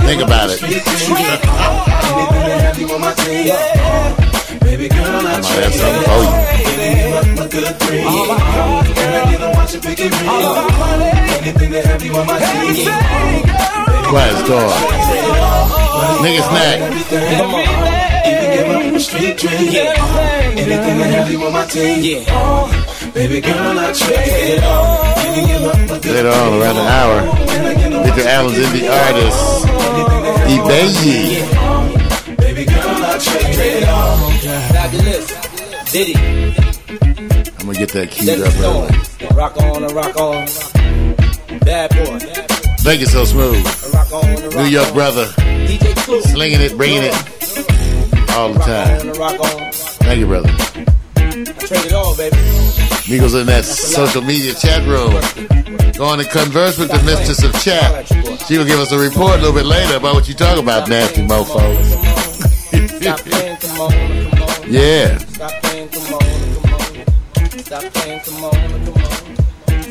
Think 0.03 0.21
about 0.21 0.49
it. 0.51 0.59
Anything 0.63 0.91
to 2.43 2.55
have 2.67 2.77
you 2.79 2.87
on 2.91 3.01
my 3.01 3.13
team. 3.13 4.59
Baby 4.59 4.87
girl, 4.89 4.99
I 4.99 5.39
Might 5.39 5.63
have 5.63 5.75
something 5.81 6.03
for 6.03 6.19
you. 6.19 6.31
Even 6.67 6.89
give 6.99 7.15
up 7.15 7.39
a 7.39 7.47
good 7.47 7.73
dream. 7.79 8.03
And 8.03 9.15
I 9.15 9.31
get 9.31 9.39
to 9.39 9.49
watch 9.55 9.73
it 9.75 9.81
pick 9.83 9.99
it 9.99 10.11
real. 10.21 10.53
Anything 11.39 11.71
to 11.71 11.81
have 11.87 12.03
you 12.03 12.13
on 12.15 12.25
my 12.27 12.39
team. 12.39 13.72
Quiet 14.13 14.37
storm. 14.45 14.69
Nigga 16.21 16.41
snack. 16.45 16.77
Anything. 20.55 20.97
Baby 23.15 23.41
it 23.41 24.61
Later 26.05 26.29
on, 26.29 26.49
around 26.61 26.77
an 26.77 26.85
hour. 26.85 27.17
And 27.49 27.65
Allen's 27.65 27.81
get 27.81 27.89
to 27.89 27.97
Get 28.03 28.17
your 28.17 28.27
albums 28.27 28.57
in 28.59 28.69
the 28.77 28.83
artist. 29.01 29.65
Ibeyi. 30.53 31.17
Baby 32.37 32.63
girl. 32.65 32.81
I'm 37.57 37.65
gonna 37.65 37.79
get 37.79 37.89
that 37.93 38.07
Set 38.13 38.39
up. 38.41 38.53
Rock 39.35 39.57
on 39.57 39.83
and 39.83 39.93
rock 39.93 40.15
on. 40.17 40.45
Bad 41.61 41.89
boy. 41.95 42.32
Thank 42.83 42.99
you 42.99 43.07
so 43.07 43.23
smooth. 43.23 43.63
New 44.55 44.65
York 44.65 44.91
brother. 44.93 45.27
Slinging 46.21 46.59
it, 46.59 46.75
bringing 46.75 47.03
it 47.03 47.13
all 48.31 48.51
the 48.51 48.59
time. 48.59 49.13
Thank 50.03 50.19
you, 50.19 50.27
brother. 50.27 50.49
It. 50.49 50.89
Miko's 53.09 53.35
in 53.35 53.45
that 53.47 53.63
social 53.63 54.21
media 54.21 54.53
chat 54.53 54.85
room. 54.85 55.13
Going 55.93 56.19
to 56.19 56.25
converse 56.29 56.77
with 56.77 56.89
the 56.89 57.01
mistress 57.05 57.41
of 57.43 57.53
chat. 57.61 58.05
She 58.47 58.57
will 58.57 58.65
give 58.65 58.79
us 58.79 58.91
a 58.91 58.99
report 58.99 59.35
a 59.35 59.37
little 59.37 59.53
bit 59.53 59.65
later 59.65 59.95
about 59.95 60.15
what 60.15 60.27
you 60.27 60.33
talk 60.33 60.59
about, 60.59 60.89
nasty 60.89 61.21
on. 61.21 61.27
Yeah. 64.65 65.19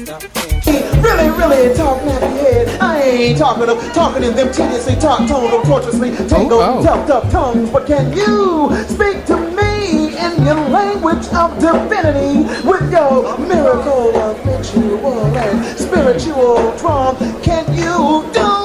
Stop 0.05 0.21
playing, 0.21 0.61
come 0.63 0.75
on, 0.75 0.91
come 0.91 0.93
on. 0.93 0.95
Stop 0.95 1.07
playing, 1.07 1.35
come 1.35 1.49
on, 1.49 1.49
come 1.49 1.53
on. 1.53 1.63
Stop 1.63 1.63
playing. 1.63 1.63
Really, 1.63 1.69
really 1.69 1.75
talk 1.77 2.01
nappy 2.03 2.31
head. 2.41 2.81
I 2.81 3.03
ain't 3.03 3.39
talking 3.39 3.69
of 3.69 3.93
talking 3.93 4.23
in 4.25 4.35
them 4.35 4.53
tediously 4.53 4.97
talk 4.97 5.29
tone 5.29 5.53
of 5.53 5.65
tortuously 5.67 6.11
tangled 6.29 6.63
Oh, 6.63 6.79
oh. 6.79 6.83
tucked 6.83 7.11
up 7.11 7.31
tongues. 7.31 7.71
But 7.71 7.87
can 7.87 8.13
you 8.13 8.71
speak 8.89 9.25
to 9.27 9.37
me 9.37 10.17
in 10.19 10.45
your 10.45 10.57
language 10.71 11.27
of 11.35 11.59
divinity 11.59 12.43
with 12.67 12.91
your 12.91 13.39
miracle 13.39 14.17
of 14.17 14.47
ritual 14.47 15.37
and 15.37 15.79
spiritual 15.79 16.77
drum? 16.79 17.17
Can 17.43 17.65
you 17.75 18.25
do 18.33 18.62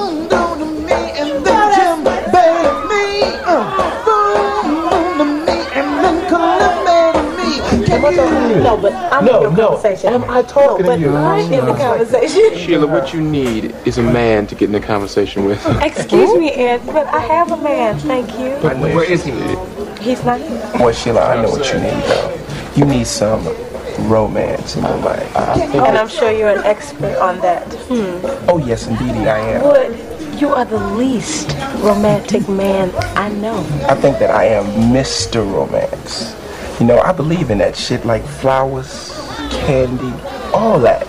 me? 8.01 8.15
Can 8.15 8.49
you? 8.51 8.63
No, 8.63 8.77
but 8.77 8.93
I'm 8.93 9.25
No, 9.25 9.45
in 9.45 9.55
the 9.55 9.61
no. 9.61 9.67
conversation. 9.69 10.13
Am 10.13 10.29
I 10.29 10.41
talking 10.43 10.85
no, 10.85 10.95
to 10.95 10.99
you? 11.01 11.07
But 11.07 11.15
I'm 11.15 11.53
in 11.53 11.65
the 11.65 11.73
conversation. 11.73 12.57
Sheila, 12.57 12.87
what 12.87 13.13
you 13.13 13.21
need 13.21 13.75
is 13.85 13.97
a 13.97 14.03
man 14.03 14.47
to 14.47 14.55
get 14.55 14.69
in 14.69 14.75
a 14.75 14.79
conversation 14.79 15.45
with. 15.45 15.65
Excuse 15.81 16.33
me, 16.37 16.51
Ed, 16.51 16.85
but 16.85 17.07
I 17.07 17.19
have 17.19 17.51
a 17.51 17.57
man. 17.57 17.97
Thank 17.99 18.37
you. 18.39 18.57
But 18.61 18.77
where 18.77 19.03
is 19.03 19.23
he? 19.23 19.31
He's 20.01 20.23
not 20.23 20.39
here. 20.39 20.71
Well, 20.75 20.93
Sheila, 20.93 21.21
I 21.21 21.41
know 21.41 21.49
what 21.49 21.67
you 21.73 21.79
need, 21.79 22.03
though. 22.03 22.33
You 22.75 22.85
need 22.85 23.07
some 23.07 23.43
romance 24.07 24.75
in 24.75 24.83
your 24.83 24.97
life? 24.97 25.35
And 25.35 25.97
I'm 25.97 26.07
sure 26.07 26.31
you're 26.31 26.49
an 26.49 26.63
expert 26.65 27.17
on 27.17 27.39
that. 27.41 27.63
Hmm. 27.89 28.49
Oh, 28.49 28.57
yes, 28.59 28.87
indeed, 28.87 29.27
I 29.27 29.39
am. 29.39 29.63
Wood, 29.63 30.39
you 30.39 30.49
are 30.49 30.65
the 30.65 30.77
least 30.95 31.49
romantic 31.79 32.47
man 32.47 32.91
I 33.17 33.29
know. 33.29 33.57
I 33.89 33.95
think 33.95 34.19
that 34.19 34.29
I 34.29 34.45
am 34.45 34.65
Mr. 34.93 35.37
Romance. 35.51 36.35
You 36.80 36.86
know, 36.86 36.99
I 36.99 37.11
believe 37.11 37.49
in 37.49 37.57
that 37.57 37.75
shit 37.75 38.05
like 38.05 38.23
flowers, 38.23 39.09
candy, 39.49 40.13
all 40.53 40.80
that. 40.82 41.07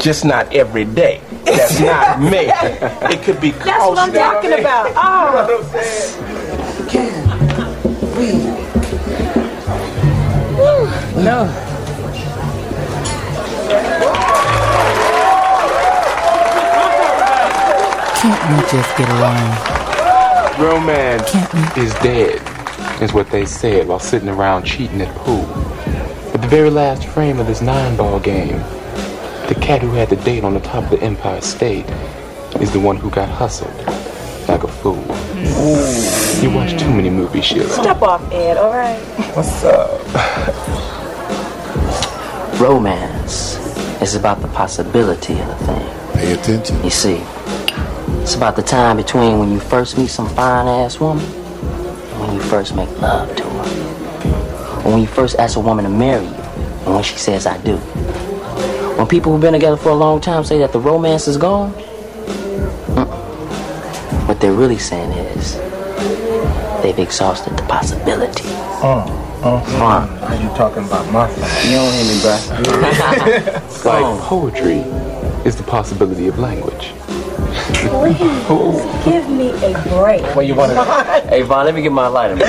Just 0.00 0.24
not 0.24 0.52
every 0.54 0.84
day. 0.84 1.20
That's 1.44 1.80
not 1.80 2.20
me. 2.32 2.48
It 3.12 3.22
could 3.22 3.40
be 3.40 3.50
That's 3.50 3.86
what 3.86 3.98
I'm 3.98 4.04
close, 4.04 4.08
you 4.08 4.14
know 4.14 4.20
talking 4.32 4.52
I 4.52 4.56
mean? 4.56 4.60
about. 4.60 4.88
You 4.88 4.94
know 4.94 5.00
Oh. 5.02 5.34
what 5.34 5.50
I'm 5.50 5.64
oh. 5.64 5.82
saying? 5.82 7.24
No. 11.24 11.48
Can't 18.20 18.42
we 18.50 18.56
just 18.70 18.96
get 18.96 19.08
along? 19.10 19.50
Romance 20.58 21.34
is 21.76 21.92
dead, 22.00 22.40
is 23.00 23.12
what 23.12 23.30
they 23.30 23.44
said 23.44 23.86
while 23.88 23.98
sitting 23.98 24.28
around 24.28 24.64
cheating 24.64 25.00
at 25.00 25.14
pool. 25.16 25.46
But 26.32 26.42
the 26.42 26.48
very 26.48 26.70
last 26.70 27.06
frame 27.06 27.38
of 27.38 27.46
this 27.46 27.60
nine 27.60 27.96
ball 27.96 28.20
game, 28.20 28.58
the 29.48 29.56
cat 29.60 29.82
who 29.82 29.90
had 29.92 30.10
the 30.10 30.16
date 30.16 30.44
on 30.44 30.54
the 30.54 30.60
top 30.60 30.84
of 30.84 30.90
the 30.90 31.02
Empire 31.02 31.40
State 31.40 31.86
is 32.60 32.72
the 32.72 32.80
one 32.80 32.96
who 32.96 33.10
got 33.10 33.28
hustled 33.28 33.74
like 34.48 34.62
a 34.62 34.68
fool. 34.68 35.02
Hmm. 35.02 36.44
You 36.44 36.50
watch 36.50 36.78
too 36.78 36.90
many 36.90 37.10
movies, 37.10 37.44
Sheila. 37.44 37.68
Step 37.68 38.02
off, 38.02 38.22
Ed, 38.32 38.56
all 38.56 38.70
right? 38.70 38.98
What's 39.34 39.64
up? 39.64 40.00
Romance 42.60 43.56
is 44.02 44.14
about 44.14 44.40
the 44.40 44.48
possibility 44.48 45.34
of 45.34 45.48
a 45.48 45.56
thing. 45.56 46.12
Pay 46.14 46.32
attention. 46.34 46.84
You 46.84 46.90
see, 46.90 47.22
it's 48.22 48.34
about 48.34 48.56
the 48.56 48.62
time 48.62 48.96
between 48.96 49.38
when 49.38 49.52
you 49.52 49.60
first 49.60 49.98
meet 49.98 50.08
some 50.10 50.28
fine 50.28 50.68
ass 50.68 51.00
woman 51.00 51.24
and 51.24 51.43
when 52.18 52.34
you 52.34 52.40
first 52.40 52.74
make 52.74 52.88
love 53.00 53.34
to 53.36 53.42
her. 53.44 54.84
Or 54.84 54.92
when 54.92 55.00
you 55.00 55.06
first 55.06 55.36
ask 55.38 55.56
a 55.56 55.60
woman 55.60 55.84
to 55.84 55.90
marry 55.90 56.24
you 56.26 56.34
and 56.84 56.94
when 56.94 57.02
she 57.02 57.16
says, 57.16 57.46
I 57.46 57.58
do. 57.58 57.76
When 58.96 59.06
people 59.06 59.32
who've 59.32 59.40
been 59.40 59.54
together 59.54 59.76
for 59.76 59.88
a 59.88 59.94
long 59.94 60.20
time 60.20 60.44
say 60.44 60.58
that 60.58 60.72
the 60.72 60.80
romance 60.80 61.26
is 61.26 61.36
gone, 61.36 61.72
mm, 61.72 63.06
what 64.28 64.40
they're 64.40 64.52
really 64.52 64.78
saying 64.78 65.10
is 65.12 65.54
they've 66.82 66.98
exhausted 66.98 67.56
the 67.56 67.62
possibility. 67.62 68.44
Uh, 68.82 69.04
uh, 69.42 69.60
Fine. 69.78 70.08
Are 70.22 70.42
you 70.42 70.48
talking 70.56 70.84
about 70.84 71.10
my 71.12 71.26
thing? 71.28 71.70
You 71.70 71.76
don't 71.76 71.92
hear 71.92 72.04
me, 72.04 72.20
bruh. 72.20 73.84
Like 73.84 74.20
poetry 74.22 74.78
is 75.44 75.56
the 75.56 75.62
possibility 75.64 76.28
of 76.28 76.38
language. 76.38 76.92
Please, 77.64 79.04
give 79.04 79.28
me 79.30 79.48
a 79.64 79.72
break. 79.88 80.22
Well, 80.36 80.42
you 80.42 80.54
want 80.54 80.72
to? 80.72 80.84
hey, 81.28 81.42
Vaughn, 81.42 81.64
let 81.64 81.74
me 81.74 81.80
get 81.82 81.92
my 81.92 82.08
lighter. 82.08 82.36
man. 82.36 82.46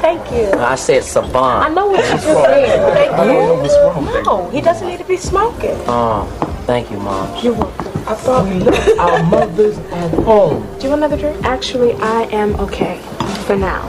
Thank 0.00 0.30
you. 0.32 0.50
I 0.58 0.76
said 0.76 0.98
I 0.98 1.00
savant. 1.00 1.74
know 1.74 1.88
what 1.88 2.02
you 2.04 2.10
just 2.12 2.24
said. 2.24 2.94
Thank 2.94 3.12
I 3.12 3.26
know 3.26 3.54
what's 3.54 3.74
wrong 3.76 4.06
you. 4.06 4.22
No, 4.22 4.48
he 4.50 4.60
doesn't 4.62 4.86
need 4.88 4.98
to 4.98 5.04
be 5.04 5.16
smoking. 5.18 5.76
Oh, 5.86 6.24
thank 6.66 6.90
you, 6.90 6.98
Mom. 6.98 7.44
You're 7.44 7.52
welcome. 7.54 7.86
I 8.08 8.14
thought 8.14 8.48
we 8.48 8.54
left 8.60 8.98
our 8.98 9.22
mothers 9.24 9.76
at 9.78 10.10
home. 10.24 10.62
Do 10.78 10.84
you 10.84 10.88
want 10.90 11.04
another 11.04 11.18
drink? 11.18 11.44
Actually, 11.44 11.92
I 11.94 12.22
am 12.32 12.54
okay 12.60 12.98
for 13.46 13.56
now. 13.56 13.82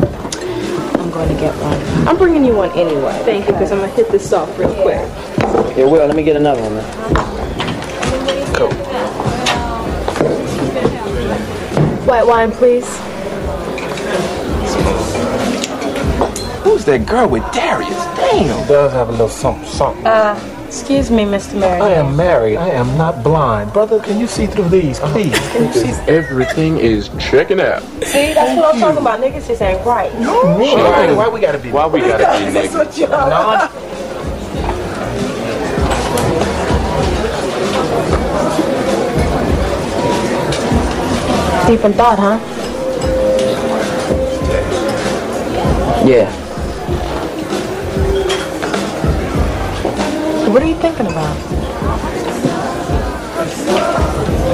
I'm 0.99 1.09
going 1.11 1.29
to 1.29 1.39
get 1.39 1.55
one. 1.61 2.07
I'm 2.07 2.17
bringing 2.17 2.43
you 2.43 2.55
one 2.55 2.71
anyway. 2.71 3.17
Thank 3.23 3.47
you, 3.47 3.53
because 3.53 3.71
I'm 3.71 3.77
going 3.77 3.89
to 3.89 3.95
hit 3.95 4.09
this 4.09 4.33
off 4.33 4.49
real 4.59 4.73
quick. 4.81 4.99
Here, 5.75 5.87
Will, 5.87 6.05
let 6.05 6.15
me 6.17 6.23
get 6.23 6.35
another 6.35 6.61
one, 6.61 6.75
man. 6.75 8.55
Cool. 8.55 8.88
White 12.09 12.25
wine, 12.25 12.51
please. 12.51 12.87
Who's 16.63 16.83
that 16.85 17.05
girl 17.07 17.29
with 17.29 17.43
Darius? 17.51 18.03
Damn. 18.15 18.67
Does 18.67 18.91
have 18.93 19.09
a 19.09 19.11
little 19.11 19.29
something, 19.29 19.63
something. 19.67 20.07
Uh, 20.07 20.65
excuse 20.65 21.11
me, 21.11 21.23
Mr. 21.25 21.59
Merrick. 21.59 21.83
I 21.83 21.91
am 21.91 22.15
married. 22.15 22.57
I 22.57 22.69
am 22.69 22.97
not 22.97 23.23
blind. 23.23 23.71
Brother, 23.73 23.99
can 23.99 24.19
you 24.19 24.25
see 24.25 24.47
through 24.47 24.69
these, 24.69 24.99
please? 24.99 25.37
Can 25.51 25.65
you 25.65 25.73
see? 25.73 25.91
Everything 26.11 26.77
is 26.79 27.09
checking 27.19 27.59
out. 27.61 27.83
See, 28.03 28.33
that's 28.33 28.59
what 28.59 28.73
I'm 28.73 28.81
talking 28.81 29.01
about. 29.01 29.19
Niggas 29.19 29.45
just 29.47 29.61
ain't 29.61 29.85
right. 29.85 30.11
Why, 30.13 31.13
why 31.13 31.29
we 31.29 31.39
gotta 31.39 31.59
be? 31.59 31.71
Why 31.71 31.85
we 31.85 31.99
gotta 31.99 32.43
be 32.43 32.51
That's 32.51 32.73
niggas? 32.73 32.85
what 32.87 32.97
y'all 32.97 33.29
No. 33.29 33.98
Deep 41.69 41.85
in 41.85 41.93
thought, 41.93 42.17
huh? 42.17 42.39
Yeah. 46.03 46.31
What 50.49 50.63
are 50.63 50.65
you 50.65 50.73
thinking 50.77 51.05
about? 51.05 51.37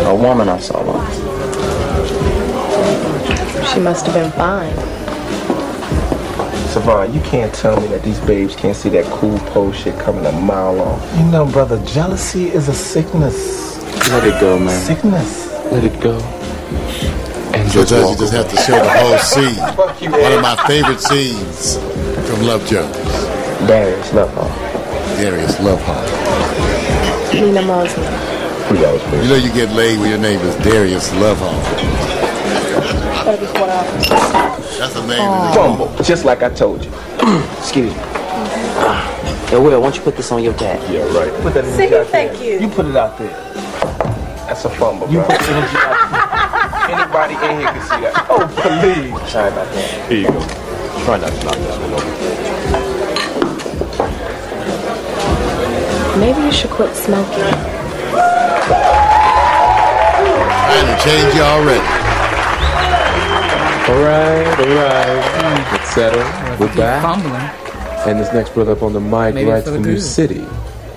A 0.07 0.13
woman 0.13 0.49
I 0.49 0.59
saw 0.59 0.83
once. 0.83 1.15
She 3.71 3.79
must 3.79 4.05
have 4.07 4.13
been 4.13 4.31
fine. 4.33 4.75
Savon, 6.67 7.13
you 7.13 7.21
can't 7.21 7.55
tell 7.55 7.79
me 7.79 7.87
that 7.87 8.03
these 8.03 8.19
babes 8.19 8.57
can't 8.57 8.75
see 8.75 8.89
that 8.89 9.05
cool 9.05 9.37
pose 9.53 9.77
shit 9.77 9.97
coming 9.97 10.25
a 10.25 10.33
mile 10.33 10.81
off. 10.81 11.17
You 11.17 11.23
know, 11.27 11.45
brother, 11.45 11.81
jealousy 11.85 12.49
is 12.49 12.67
a 12.67 12.73
sickness. 12.73 13.79
Let 14.09 14.27
it 14.27 14.37
go, 14.41 14.59
man. 14.59 14.83
Sickness. 14.83 15.47
Let 15.71 15.85
it 15.85 15.97
go. 16.01 16.19
And 17.75 17.85
just 17.85 17.89
Sometimes 17.89 18.11
you 18.11 18.25
just 18.25 18.33
away. 18.33 18.43
have 18.43 18.51
to 18.51 18.57
show 18.63 18.79
the 18.79 18.89
whole 18.89 19.17
scene. 19.19 19.75
Fuck 19.75 20.01
you, 20.01 20.09
One 20.11 20.31
of 20.31 20.41
my 20.41 20.55
favorite 20.65 21.01
scenes 21.01 21.75
from 22.29 22.41
Love 22.47 22.65
Jones. 22.67 22.95
Darius 23.67 24.11
Lovehall. 24.11 24.49
Darius 25.17 25.55
Lovehall. 25.57 27.33
Nina 27.33 27.61
Mosley. 27.63 28.03
You 28.71 29.27
know 29.27 29.35
you 29.35 29.51
get 29.53 29.71
laid 29.73 29.99
when 29.99 30.09
your 30.09 30.19
name 30.19 30.39
is 30.39 30.55
Darius 30.63 31.11
Lovehall. 31.15 31.61
Gotta 33.25 33.41
be 33.41 33.45
four 33.47 33.67
hours. 33.67 34.07
That's 34.77 34.93
the 34.93 35.05
name 35.05 35.19
of 35.19 35.49
the 35.49 35.53
Fumble, 35.53 36.03
just 36.03 36.23
like 36.23 36.43
I 36.43 36.49
told 36.49 36.83
you. 36.85 36.91
Excuse 37.59 37.93
me. 37.93 37.99
Hey, 37.99 39.57
uh, 39.57 39.61
Will, 39.61 39.81
why 39.81 39.87
don't 39.87 39.95
you 39.97 40.01
put 40.01 40.15
this 40.15 40.31
on 40.31 40.41
your 40.41 40.53
tab? 40.53 40.81
Yeah, 40.89 41.01
right. 41.17 41.31
Put 41.41 41.53
that 41.55 41.65
Say 41.65 41.87
energy 41.87 41.95
out 41.95 42.07
thank 42.07 42.41
you. 42.41 42.59
You 42.59 42.69
put 42.69 42.85
it 42.85 42.95
out 42.95 43.17
there. 43.17 43.29
That's 44.47 44.63
a 44.63 44.69
fumble, 44.69 45.09
You 45.09 45.19
put 45.21 45.39
the 45.39 45.49
energy 45.49 45.77
out 45.77 45.97
there. 45.99 46.04
Anybody 47.15 47.45
in 47.47 47.59
here 47.61 47.71
can 47.71 47.81
see 47.81 48.01
that. 48.03 48.27
Oh, 48.29 48.43
please. 48.59 49.31
Sorry 49.31 49.47
about 49.47 49.71
that. 49.71 50.11
Here 50.11 50.19
you 50.19 50.27
go. 50.27 50.39
Try 51.05 51.17
not 51.17 51.31
to 51.31 51.43
knock 51.45 51.55
that 51.55 51.79
one 51.79 51.93
over. 51.95 52.11
Maybe 56.19 56.41
you 56.41 56.51
should 56.51 56.71
quit 56.71 56.93
smoking. 56.93 57.55
Trying 60.67 60.87
to 60.91 60.97
change 61.03 61.31
you 61.35 61.41
already. 61.41 61.87
All 63.87 64.01
right, 64.03 64.59
all 64.59 64.75
right. 64.75 65.71
Let's 65.71 65.89
settle. 65.93 66.19
We're 66.59 66.75
back. 66.75 67.01
fumbling. 67.01 67.49
And 68.09 68.19
this 68.19 68.33
next 68.33 68.53
brother 68.53 68.73
up 68.73 68.83
on 68.83 68.91
the 68.91 68.99
mic 68.99 69.35
Maybe 69.35 69.49
writes 69.49 69.67
for 69.67 69.75
for 69.75 69.79
New. 69.79 69.99
City 70.01 70.45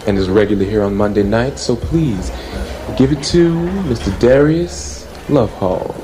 and 0.08 0.18
is 0.18 0.28
regularly 0.28 0.68
here 0.68 0.82
on 0.82 0.96
Monday 0.96 1.22
nights. 1.22 1.62
So 1.62 1.76
please 1.76 2.32
give 2.96 3.12
it 3.12 3.22
to 3.24 3.54
Mr. 3.86 4.10
Darius 4.18 5.06
Lovehall. 5.28 5.94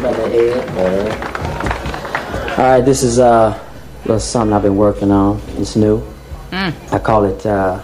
Brother 0.00 0.28
Ed. 0.32 0.67
All 0.78 2.64
right, 2.64 2.80
this 2.80 3.02
is 3.02 3.18
uh, 3.18 3.58
a 3.58 3.60
little 4.02 4.20
something 4.20 4.52
I've 4.52 4.62
been 4.62 4.76
working 4.76 5.10
on. 5.10 5.40
It's 5.56 5.74
new. 5.74 6.06
I 6.52 7.00
call 7.00 7.24
it 7.24 7.44
uh, 7.44 7.82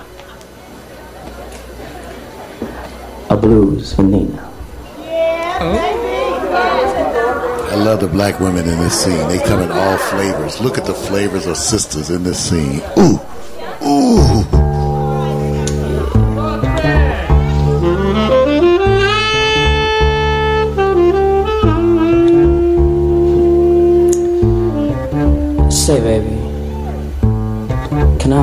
a 3.30 3.36
blues 3.36 3.92
for 3.94 4.04
Nina. 4.04 4.48
I 7.66 7.74
love 7.74 7.98
the 8.00 8.06
black 8.06 8.38
women 8.38 8.68
in 8.68 8.78
this 8.78 9.04
scene. 9.04 9.26
They 9.26 9.40
come 9.40 9.60
in 9.60 9.72
all 9.72 9.96
flavors. 9.96 10.60
Look 10.60 10.78
at 10.78 10.84
the 10.84 10.94
flavors 10.94 11.46
of 11.46 11.56
sisters 11.56 12.10
in 12.10 12.22
this 12.22 12.38
scene. 12.38 12.80
Ooh, 12.96 13.14
ooh. 13.16 13.33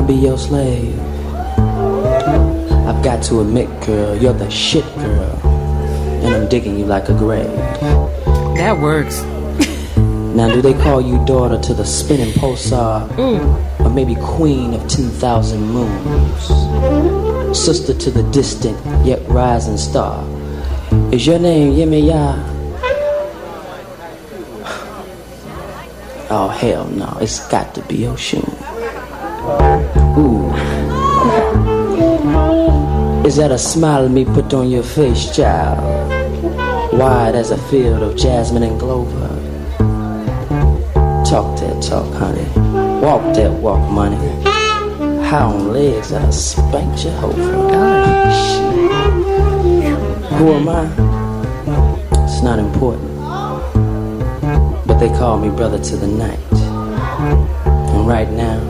I 0.02 0.04
be 0.04 0.14
your 0.14 0.36
slave? 0.36 0.98
I've 2.88 3.04
got 3.04 3.22
to 3.24 3.40
admit, 3.40 3.68
girl, 3.86 4.16
you're 4.16 4.32
the 4.32 4.50
shit 4.50 4.84
girl, 4.96 5.38
and 5.44 6.34
I'm 6.34 6.48
digging 6.48 6.76
you 6.76 6.86
like 6.86 7.08
a 7.08 7.14
grave. 7.14 7.46
that 8.56 8.78
works. 8.80 9.22
Now, 10.32 10.48
do 10.48 10.62
they 10.62 10.72
call 10.72 11.02
you 11.02 11.22
daughter 11.26 11.60
to 11.60 11.74
the 11.74 11.84
spinning 11.84 12.32
pulsar? 12.32 13.06
Mm. 13.10 13.80
Or 13.80 13.90
maybe 13.90 14.14
queen 14.14 14.72
of 14.72 14.88
10,000 14.88 15.60
moons? 15.60 17.56
Sister 17.56 17.92
to 17.92 18.10
the 18.10 18.22
distant 18.32 18.78
yet 19.04 19.20
rising 19.28 19.76
star? 19.76 20.24
Is 21.12 21.26
your 21.26 21.38
name 21.38 21.74
Yemaya? 21.74 22.42
Oh, 26.30 26.48
hell 26.48 26.86
no. 26.88 27.18
It's 27.20 27.46
got 27.48 27.74
to 27.74 27.82
be 27.82 27.98
Oshun. 28.08 28.51
Is 33.32 33.38
that 33.38 33.50
a 33.50 33.56
smile 33.56 34.10
me 34.10 34.26
put 34.26 34.52
on 34.52 34.70
your 34.70 34.82
face, 34.82 35.34
child? 35.34 35.80
Wide 36.92 37.34
as 37.34 37.50
a 37.50 37.56
field 37.56 38.02
of 38.02 38.14
jasmine 38.14 38.62
and 38.62 38.78
clover. 38.78 39.26
Talk 41.24 41.58
that 41.60 41.82
talk, 41.82 42.12
honey. 42.12 42.44
Walk 43.00 43.34
that 43.34 43.50
walk, 43.50 43.90
money. 43.90 44.18
How 45.24 45.48
on 45.48 45.72
legs 45.72 46.12
I 46.12 46.28
spank 46.28 46.94
Jehovah. 46.98 47.56
Who 50.36 50.52
am 50.52 50.68
I? 50.68 52.24
It's 52.24 52.42
not 52.42 52.58
important. 52.58 53.16
But 54.86 54.98
they 54.98 55.08
call 55.08 55.38
me 55.38 55.48
brother 55.48 55.82
to 55.82 55.96
the 55.96 56.06
night. 56.06 56.52
And 57.94 58.06
right 58.06 58.28
now, 58.28 58.60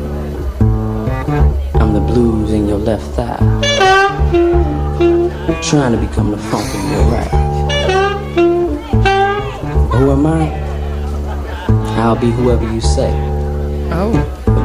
I'm 1.80 1.92
the 1.94 2.00
blues 2.00 2.52
in 2.52 2.68
your 2.68 2.78
left 2.78 3.06
thigh. 3.16 3.81
Trying 5.62 5.92
to 5.92 5.98
become 5.98 6.32
the 6.32 6.36
funk 6.36 6.74
in 6.74 6.90
your 6.90 7.04
right. 7.04 7.30
Who 9.92 10.10
am 10.10 10.26
I? 10.26 10.50
I'll 11.98 12.16
be 12.16 12.30
whoever 12.30 12.70
you 12.70 12.80
say. 12.80 13.10
Oh. 13.92 14.12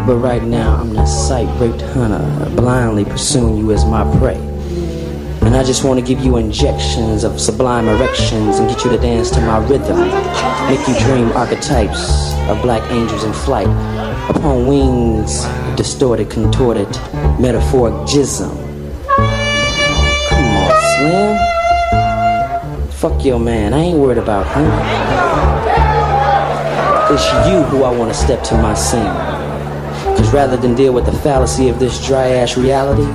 But 0.07 0.17
right 0.17 0.43
now, 0.43 0.75
I'm 0.75 0.93
the 0.93 1.05
sight 1.05 1.47
raped 1.61 1.81
hunter, 1.81 2.49
blindly 2.55 3.05
pursuing 3.05 3.57
you 3.57 3.71
as 3.71 3.85
my 3.85 4.03
prey. 4.17 4.35
And 5.45 5.55
I 5.55 5.63
just 5.63 5.85
want 5.85 5.99
to 5.99 6.05
give 6.05 6.19
you 6.25 6.37
injections 6.37 7.23
of 7.23 7.39
sublime 7.39 7.87
erections 7.87 8.57
and 8.57 8.67
get 8.67 8.83
you 8.83 8.91
to 8.91 8.97
dance 8.97 9.29
to 9.31 9.41
my 9.41 9.59
rhythm. 9.67 9.99
Make 10.67 10.85
you 10.87 10.97
dream 11.05 11.31
archetypes 11.37 12.33
of 12.49 12.61
black 12.63 12.89
angels 12.91 13.23
in 13.23 13.31
flight 13.33 13.67
upon 14.29 14.67
wings 14.67 15.45
distorted, 15.77 16.29
contorted, 16.29 16.89
metaphoric 17.39 17.93
jism. 18.07 18.66
Fuck 22.89 23.23
your 23.23 23.39
man. 23.39 23.75
I 23.75 23.77
ain't 23.77 23.99
worried 23.99 24.17
about 24.17 24.47
him. 24.47 24.65
It's 27.13 27.23
you 27.47 27.61
who 27.61 27.83
I 27.83 27.95
want 27.95 28.11
to 28.11 28.17
step 28.17 28.43
to 28.45 28.55
my 28.55 28.73
scene. 28.73 29.03
Cause 30.17 30.33
rather 30.33 30.57
than 30.57 30.73
deal 30.73 30.93
with 30.93 31.05
the 31.05 31.11
fallacy 31.11 31.69
of 31.69 31.77
this 31.77 32.03
dry 32.03 32.29
ass 32.29 32.57
reality, 32.57 33.05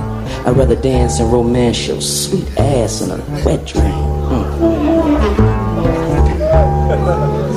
I'd 0.47 0.55
rather 0.55 0.77
dance 0.77 1.19
and 1.19 1.29
romance 1.29 1.85
your 1.85 1.99
sweet 1.99 2.47
ass 2.57 3.01
in 3.01 3.11
a 3.11 3.17
wet 3.45 3.65
dream. 3.67 3.83
Mm. 4.31 4.45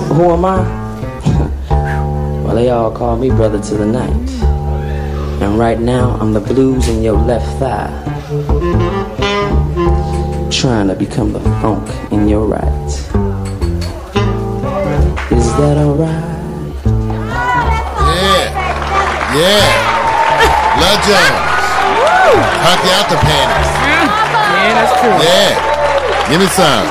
Who 0.09 0.25
am 0.25 0.45
I? 0.45 2.43
well, 2.45 2.57
they 2.57 2.71
all 2.71 2.91
call 2.91 3.17
me 3.17 3.31
brother 3.31 3.61
to 3.61 3.75
the 3.77 3.87
night. 3.87 4.31
And 5.41 5.57
right 5.57 5.79
now, 5.79 6.17
I'm 6.21 6.33
the 6.33 6.41
blues 6.41 6.89
in 6.89 7.05
your 7.05 7.17
left 7.17 7.47
thigh. 7.61 8.16
Trying 10.51 10.89
to 10.89 10.95
become 10.95 11.33
the 11.33 11.41
funk 11.61 11.87
in 12.13 12.29
your 12.29 12.47
right. 12.47 12.63
Is 15.31 15.49
that 15.59 15.77
alright? 15.77 16.25
Yeah. 18.15 18.47
Yeah. 19.37 19.87
Love 20.81 21.01
Jones. 21.05 21.47
Huck 22.63 22.81
you 22.83 22.93
out 22.95 23.07
the 23.11 23.19
panties. 23.21 23.71
Yeah, 24.57 24.75
that's 24.75 24.95
true. 25.01 25.17
Yeah. 25.23 25.55
Give 26.31 26.41
me 26.41 26.47
some. 26.47 26.87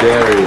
There 0.00 0.26
it 0.26 0.46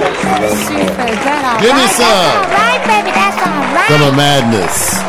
Give 1.60 1.74
me 1.76 1.86
some. 1.86 2.36
Right, 2.50 2.82
baby, 2.88 3.12
that's 3.12 3.38
all 3.44 3.60
right. 3.76 3.88
Summer 3.88 4.16
madness. 4.16 5.00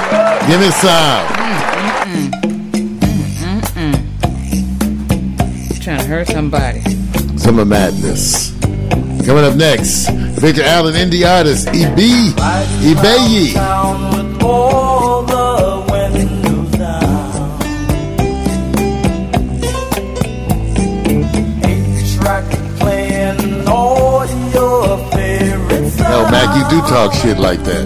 Give 0.47 0.59
me 0.59 0.69
some. 0.71 1.50
Hurt 6.11 6.27
somebody. 6.27 6.81
Summer 7.37 7.63
madness. 7.63 8.51
Coming 9.25 9.45
up 9.45 9.55
next, 9.55 10.09
Victor 10.41 10.61
Allen, 10.61 10.93
indie 10.93 11.25
artist, 11.25 11.69
EB, 11.69 12.35
songs. 13.53 14.11
Hell, 25.97 26.29
Mac, 26.29 26.49
you 26.57 26.63
do 26.69 26.81
talk 26.89 27.13
shit 27.13 27.37
like 27.37 27.63
that. 27.63 27.85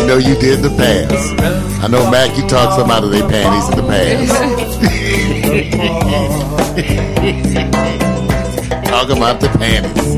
You 0.00 0.06
know 0.06 0.16
you 0.16 0.34
did 0.36 0.60
in 0.60 0.62
the 0.62 0.74
past. 0.78 1.84
I 1.84 1.88
know, 1.88 2.10
Mac, 2.10 2.34
you 2.38 2.48
talk 2.48 2.78
some 2.78 2.90
out 2.90 3.04
of 3.04 3.10
their 3.10 3.28
panties 3.28 3.68
in 3.68 3.84
the 3.84 3.90
past. 3.92 5.10
talk 8.94 9.10
about 9.10 9.40
the 9.40 9.48
panties. 9.58 10.16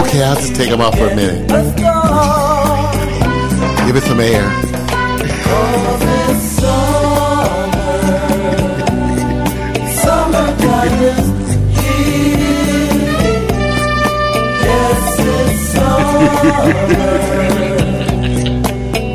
okay, 0.00 0.22
I'll 0.22 0.36
just 0.36 0.54
take 0.54 0.68
them 0.68 0.82
off 0.82 0.98
for 0.98 1.06
a 1.06 1.16
minute. 1.16 1.48
Give 3.86 3.96
it 3.96 4.02
some 4.02 4.20
air. 4.20 4.52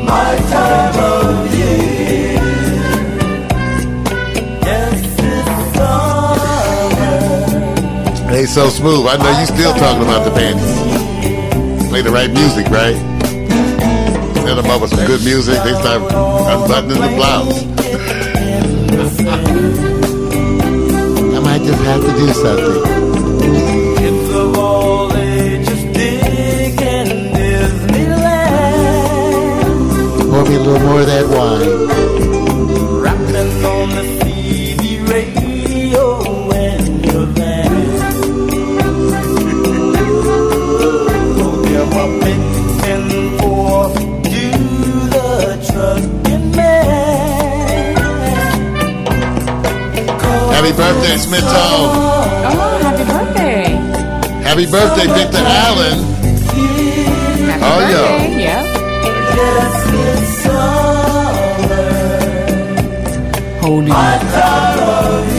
My 0.04 0.36
time 0.50 0.91
They 8.42 8.48
so 8.48 8.66
smooth. 8.70 9.06
I 9.06 9.16
know 9.18 9.38
you 9.38 9.46
still 9.46 9.72
talking 9.74 10.02
about 10.02 10.24
the 10.24 10.32
panties. 10.32 10.76
Play 11.88 12.02
the 12.02 12.10
right 12.10 12.28
music, 12.28 12.66
right? 12.70 12.96
Set 14.34 14.56
them 14.56 14.80
with 14.80 14.90
some 14.90 15.06
good 15.06 15.22
music. 15.22 15.62
They 15.62 15.74
start 15.74 16.02
unbuttoning 16.02 17.00
the 17.00 17.08
blouse. 17.14 17.62
I 21.36 21.38
might 21.38 21.62
just 21.62 21.80
have 21.84 22.00
to 22.00 22.12
do 22.18 22.32
something. 22.32 22.82
Kids 23.98 24.34
of 24.34 24.58
all 24.58 25.16
ages 25.16 25.84
digging 25.94 27.32
Disneyland. 27.38 28.58
Pour 30.32 30.44
me 30.46 30.56
a 30.56 30.58
little 30.58 30.80
more 30.80 30.98
of 30.98 31.06
that 31.06 31.28
wine. 31.28 32.01
Happy 50.62 50.76
birthday, 50.76 51.16
Smith 51.16 51.42
Oh, 51.44 52.78
happy 52.82 53.02
birthday. 53.02 53.64
Happy 54.44 54.66
birthday, 54.70 55.08
Victor 55.08 55.38
Allen. 55.38 55.98
Happy 57.48 57.64
Oh, 57.64 57.80
yeah. 57.80 57.98
birthday. 57.98 58.38
Yep. 58.38 58.64
Yes, 59.34 59.74
it's 59.92 60.28
summer. 60.44 61.90
Holding 63.60 63.88
My 63.88 64.18
time 64.18 64.78
of. 64.78 65.32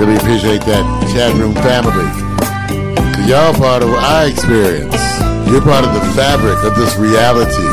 Really 0.00 0.16
appreciate 0.16 0.62
that 0.62 0.84
chat 1.12 1.34
room 1.36 1.54
family. 1.56 2.29
Y'all 3.26 3.54
part 3.54 3.82
of 3.82 3.90
what 3.90 4.02
I 4.02 4.26
experience. 4.26 4.94
You're 5.48 5.60
part 5.62 5.84
of 5.84 5.92
the 5.94 6.00
fabric 6.14 6.58
of 6.64 6.74
this 6.76 6.96
reality. 6.96 7.66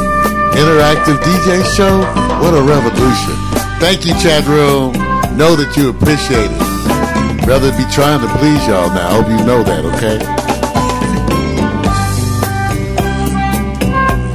Interactive 0.58 1.18
DJ 1.22 1.64
show? 1.76 2.00
What 2.42 2.54
a 2.54 2.62
revolution. 2.62 3.34
Thank 3.80 4.06
you, 4.06 4.14
chat 4.22 4.46
room. 4.48 4.94
Know 5.38 5.56
that 5.56 5.76
you 5.78 5.90
appreciate 5.90 6.52
it. 6.52 7.48
Rather 7.48 7.72
be 7.78 7.86
trying 7.92 8.20
to 8.22 8.28
please 8.38 8.68
y'all 8.68 8.90
now. 8.90 9.08
I 9.08 9.14
hope 9.14 9.30
you 9.30 9.38
know 9.46 9.64
that, 9.64 9.86
okay? 9.86 10.20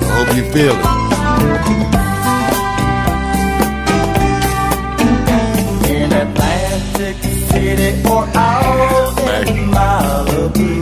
I 0.06 0.10
hope 0.16 0.36
you 0.36 0.44
feel 0.50 0.74
it. 0.74 0.86
In 5.90 6.12
Atlantic 6.12 7.16
City 7.50 8.02
or 8.08 8.26
out 8.34 9.18
in 9.48 9.70
Malibu. 9.70 10.81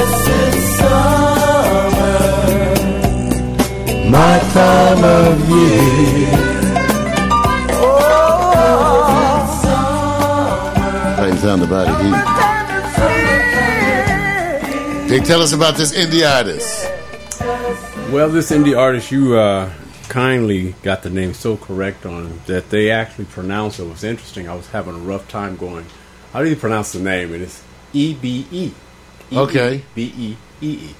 my 4.11 4.39
time 4.51 5.03
of 5.03 5.49
year. 5.49 6.27
Oh, 7.73 9.07
I 11.17 11.35
sound 11.37 11.63
about 11.63 11.87
it 11.87 11.95
Here. 15.07 15.19
They 15.19 15.19
tell 15.25 15.41
us 15.41 15.53
about 15.53 15.75
this 15.77 15.93
indie 15.93 16.29
artist. 16.29 16.89
Well, 18.11 18.29
this 18.29 18.51
indie 18.51 18.77
artist 18.77 19.11
you 19.11 19.37
uh, 19.37 19.71
kindly 20.09 20.75
got 20.83 21.03
the 21.03 21.09
name 21.09 21.33
so 21.33 21.55
correct 21.55 22.05
on 22.05 22.41
that 22.47 22.69
they 22.69 22.91
actually 22.91 23.25
pronounce 23.25 23.79
it. 23.79 23.85
it. 23.85 23.89
was 23.89 24.03
interesting. 24.03 24.49
I 24.49 24.55
was 24.55 24.67
having 24.67 24.95
a 24.95 24.99
rough 24.99 25.29
time 25.29 25.55
going. 25.55 25.85
How 26.33 26.43
do 26.43 26.49
you 26.49 26.57
pronounce 26.57 26.91
the 26.91 26.99
name? 26.99 27.33
It 27.33 27.41
is 27.41 27.63
E 27.93 28.13
B 28.13 28.45
E. 28.51 28.73
Okay. 29.31 29.83
B 29.95 30.13
E 30.17 30.37
E 30.61 30.69
E 30.89 30.95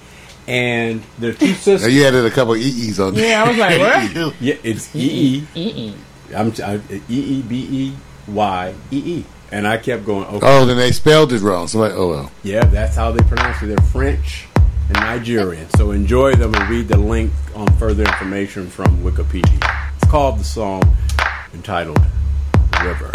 and 0.52 1.02
their 1.18 1.34
two 1.34 1.54
sisters. 1.54 1.82
Now 1.88 1.88
you 1.88 2.06
added 2.06 2.26
a 2.26 2.30
couple 2.30 2.54
of 2.56 2.60
EEs 2.60 3.00
on 3.00 3.14
there. 3.14 3.30
Yeah, 3.30 3.44
I 3.44 3.48
was 3.48 3.58
like, 3.58 3.80
what? 3.80 4.36
yeah, 4.42 4.56
it's 4.64 4.94
EE. 4.94 5.48
EE. 5.56 5.96
I'm 6.36 6.54
E-E-B-E-Y-E-E. 7.10 7.96
And 9.54 9.68
I 9.68 9.78
kept 9.78 10.06
going, 10.06 10.26
okay. 10.26 10.40
Oh, 10.42 10.66
then 10.66 10.78
they 10.78 10.92
spelled 10.92 11.34
it 11.34 11.42
wrong. 11.42 11.68
So 11.68 11.82
I'm 11.82 11.90
like, 11.90 11.98
oh 11.98 12.10
well. 12.10 12.32
Yeah, 12.44 12.66
that's 12.66 12.96
how 12.96 13.12
they 13.12 13.24
pronounce 13.24 13.62
it. 13.62 13.68
They're 13.68 13.78
French 13.78 14.48
and 14.88 14.94
Nigerian. 14.96 15.70
So 15.72 15.92
enjoy 15.92 16.36
them 16.36 16.54
and 16.56 16.70
read 16.70 16.90
the 16.90 16.98
link 16.98 17.32
on 17.56 17.68
further 17.78 18.04
information 18.04 18.68
from 18.68 19.02
Wikipedia. 19.04 19.62
It's 19.96 20.10
called 20.12 20.40
the 20.40 20.44
song 20.44 20.82
entitled 21.54 22.00
River. 22.84 23.12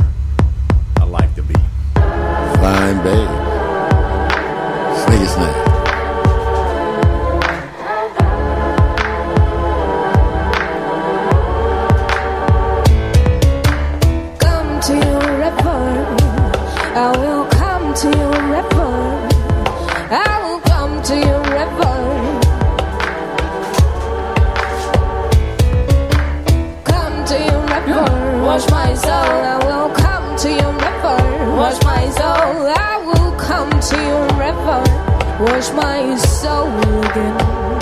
I 0.99 1.05
like 1.05 1.34
the 1.34 1.43
beat. 1.43 1.57
Fine 1.95 3.03
babe. 3.03 3.28
Sniggy 5.05 5.28
snake. 5.34 5.56
wash 35.39 35.70
my 35.72 36.16
soul 36.16 36.68
again. 37.05 37.76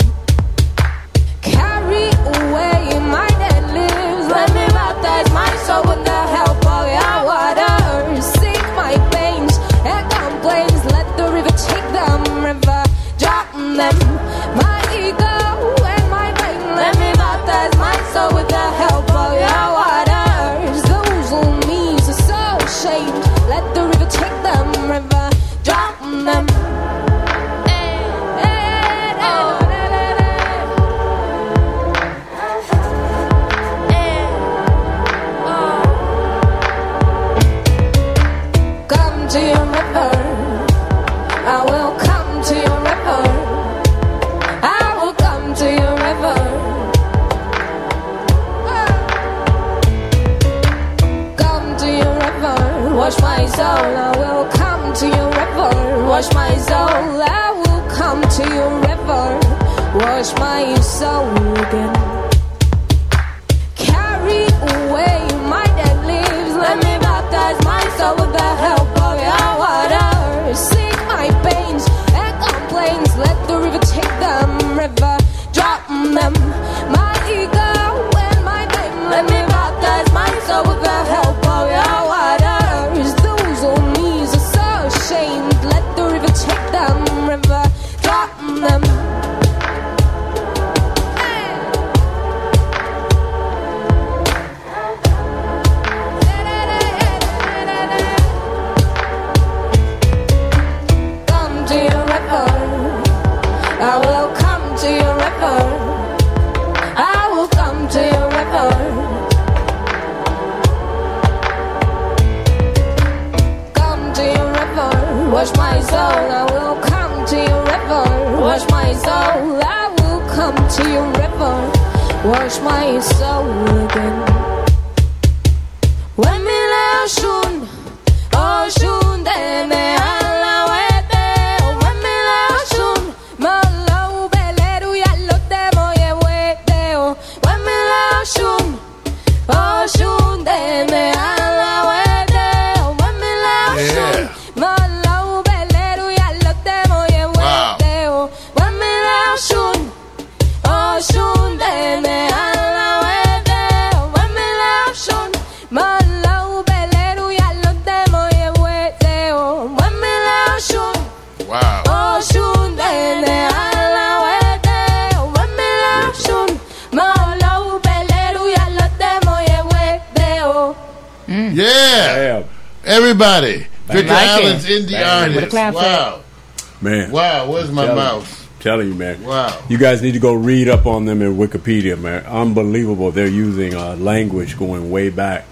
Telling 178.65 178.87
you, 178.87 178.95
man. 178.95 179.21
Wow. 179.23 179.61
You 179.69 179.77
guys 179.77 180.01
need 180.01 180.13
to 180.13 180.19
go 180.19 180.33
read 180.33 180.67
up 180.67 180.87
on 180.87 181.05
them 181.05 181.21
in 181.21 181.37
Wikipedia, 181.37 181.99
man. 182.01 182.25
Unbelievable. 182.25 183.11
They're 183.11 183.27
using 183.27 183.75
uh, 183.75 183.95
language 183.97 184.57
going 184.57 184.89
way 184.89 185.11
back. 185.11 185.45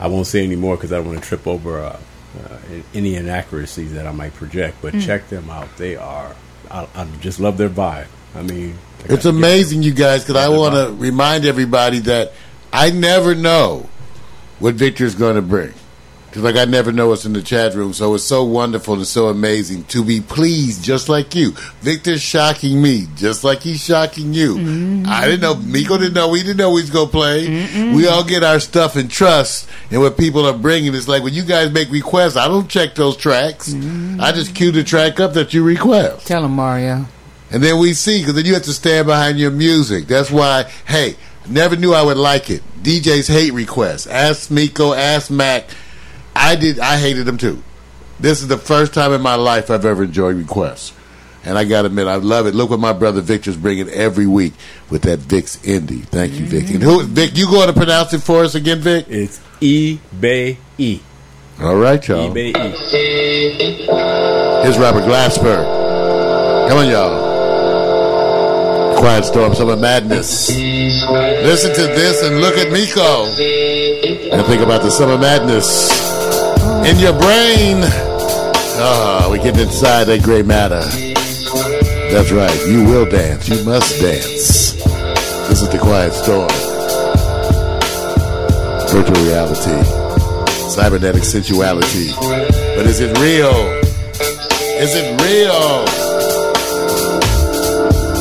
I 0.00 0.06
won't 0.06 0.26
say 0.26 0.44
any 0.44 0.56
more 0.56 0.74
because 0.74 0.90
I 0.90 0.96
don't 0.96 1.08
want 1.08 1.22
to 1.22 1.28
trip 1.28 1.46
over 1.46 1.78
uh, 1.78 2.00
uh, 2.42 2.58
any 2.94 3.16
inaccuracies 3.16 3.92
that 3.92 4.06
I 4.06 4.12
might 4.12 4.32
project. 4.32 4.78
But 4.80 4.94
Mm. 4.94 5.04
check 5.04 5.28
them 5.28 5.50
out. 5.50 5.68
They 5.76 5.96
are. 5.96 6.34
I, 6.70 6.88
I 6.94 7.06
just 7.20 7.38
love 7.38 7.58
their 7.58 7.68
vibe. 7.68 8.06
I 8.34 8.40
mean, 8.40 8.78
I 9.06 9.12
It's 9.12 9.26
amazing, 9.26 9.82
you 9.82 9.92
guys, 9.92 10.24
because 10.24 10.36
I 10.42 10.48
want 10.48 10.74
to 10.74 10.94
remind 10.94 11.44
everybody 11.44 11.98
that 12.00 12.32
I 12.72 12.90
never 12.92 13.34
know 13.34 13.90
what 14.58 14.74
Victor's 14.74 15.14
going 15.14 15.36
to 15.36 15.42
bring. 15.42 15.74
Because, 16.28 16.42
like, 16.42 16.56
I 16.56 16.66
never 16.66 16.92
know 16.92 17.08
what's 17.08 17.24
in 17.24 17.32
the 17.32 17.40
chat 17.40 17.74
room. 17.74 17.94
So 17.94 18.14
it's 18.14 18.22
so 18.22 18.44
wonderful 18.44 18.94
and 18.94 19.06
so 19.06 19.28
amazing 19.28 19.84
to 19.84 20.04
be 20.04 20.20
pleased, 20.20 20.84
just 20.84 21.08
like 21.08 21.34
you. 21.34 21.52
Victor's 21.80 22.20
shocking 22.20 22.82
me, 22.82 23.06
just 23.16 23.44
like 23.44 23.62
he's 23.62 23.82
shocking 23.82 24.34
you. 24.34 24.56
Mm-hmm. 24.56 25.06
I 25.08 25.24
didn't 25.24 25.40
know. 25.40 25.54
Miko 25.54 25.96
didn't 25.96 26.12
know. 26.12 26.28
We 26.28 26.42
didn't 26.42 26.58
know 26.58 26.70
we 26.70 26.82
was 26.82 26.90
going 26.90 27.06
to 27.06 27.12
play. 27.12 27.94
We 27.94 28.06
all 28.06 28.24
get 28.24 28.44
our 28.44 28.60
stuff 28.60 28.96
in 28.96 29.08
trust. 29.08 29.70
And 29.90 30.02
what 30.02 30.18
people 30.18 30.44
are 30.46 30.56
bringing, 30.56 30.94
it's 30.94 31.08
like 31.08 31.22
when 31.22 31.32
you 31.32 31.44
guys 31.44 31.72
make 31.72 31.90
requests, 31.90 32.36
I 32.36 32.46
don't 32.46 32.68
check 32.68 32.94
those 32.94 33.16
tracks. 33.16 33.70
Mm-hmm. 33.70 34.20
I 34.20 34.32
just 34.32 34.54
cue 34.54 34.70
the 34.70 34.84
track 34.84 35.20
up 35.20 35.32
that 35.32 35.54
you 35.54 35.64
request. 35.64 36.26
Tell 36.26 36.44
him, 36.44 36.52
Mario. 36.52 37.06
And 37.50 37.62
then 37.62 37.80
we 37.80 37.94
see, 37.94 38.20
because 38.20 38.34
then 38.34 38.44
you 38.44 38.52
have 38.52 38.64
to 38.64 38.74
stand 38.74 39.06
behind 39.06 39.38
your 39.38 39.50
music. 39.50 40.06
That's 40.06 40.30
why, 40.30 40.64
hey, 40.86 41.16
never 41.48 41.74
knew 41.74 41.94
I 41.94 42.02
would 42.02 42.18
like 42.18 42.50
it. 42.50 42.62
DJs 42.82 43.32
hate 43.32 43.54
requests. 43.54 44.06
Ask 44.06 44.50
Miko, 44.50 44.92
ask 44.92 45.30
Mac. 45.30 45.64
I 46.38 46.54
did. 46.56 46.78
I 46.78 46.96
hated 46.98 47.26
them 47.26 47.36
too. 47.36 47.62
This 48.20 48.42
is 48.42 48.48
the 48.48 48.56
first 48.56 48.94
time 48.94 49.12
in 49.12 49.20
my 49.20 49.34
life 49.34 49.70
I've 49.70 49.84
ever 49.84 50.04
enjoyed 50.04 50.36
requests. 50.36 50.92
And 51.44 51.56
I 51.56 51.64
got 51.64 51.82
to 51.82 51.86
admit, 51.86 52.06
I 52.08 52.16
love 52.16 52.46
it. 52.46 52.54
Look 52.54 52.70
what 52.70 52.80
my 52.80 52.92
brother 52.92 53.20
Victor's 53.20 53.56
bringing 53.56 53.88
every 53.88 54.26
week 54.26 54.52
with 54.90 55.02
that 55.02 55.20
Vic's 55.20 55.56
Indie. 55.58 56.04
Thank 56.04 56.34
you, 56.34 56.46
Vic. 56.46 56.70
And 56.70 56.82
who, 56.82 57.02
Vic, 57.04 57.36
you 57.36 57.46
going 57.46 57.68
to 57.68 57.72
pronounce 57.72 58.12
it 58.12 58.20
for 58.20 58.44
us 58.44 58.54
again, 58.54 58.80
Vic? 58.80 59.06
It's 59.08 59.40
E 59.60 59.98
Bay 60.18 60.58
E. 60.78 61.00
All 61.60 61.76
right, 61.76 62.06
y'all. 62.06 62.30
E 62.30 62.34
Bay 62.34 62.48
E. 62.48 62.52
Here's 64.62 64.78
Robert 64.78 65.04
Glasper. 65.04 66.68
Come 66.68 66.78
on, 66.78 66.88
y'all. 66.88 67.28
Quiet 68.98 69.24
Storm, 69.24 69.54
Summer 69.54 69.76
Madness. 69.76 70.50
Listen 70.50 71.74
to 71.74 71.82
this 71.82 72.22
and 72.24 72.40
look 72.40 72.56
at 72.56 72.72
Miko. 72.72 73.26
And 74.36 74.46
think 74.46 74.60
about 74.60 74.82
the 74.82 74.90
Summer 74.90 75.16
Madness 75.16 76.27
in 76.88 76.98
your 76.98 77.12
brain. 77.12 77.84
Ah, 78.80 79.28
we 79.30 79.38
get 79.38 79.58
inside 79.58 80.04
that 80.04 80.22
gray 80.22 80.42
matter. 80.42 80.82
That's 82.12 82.30
right. 82.32 82.66
You 82.66 82.84
will 82.84 83.06
dance. 83.06 83.48
You 83.48 83.64
must 83.64 84.00
dance. 84.00 84.72
This 85.48 85.62
is 85.62 85.68
the 85.68 85.78
Quiet 85.78 86.12
Storm. 86.12 86.48
Virtual 88.88 89.24
reality. 89.24 89.82
Cybernetic 90.70 91.24
sensuality. 91.24 92.12
But 92.76 92.86
is 92.86 93.00
it 93.00 93.16
real? 93.18 93.52
Is 94.80 94.94
it 94.94 95.20
real? 95.20 95.84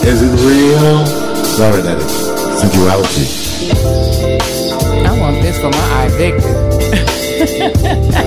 Is 0.04 0.22
it 0.24 0.34
real? 0.46 1.06
Cybernetic 1.46 2.10
sensuality. 2.60 3.28
I 5.06 5.20
want 5.20 5.42
this 5.42 5.58
for 5.60 5.70
my 5.70 5.78
eye. 5.94 6.08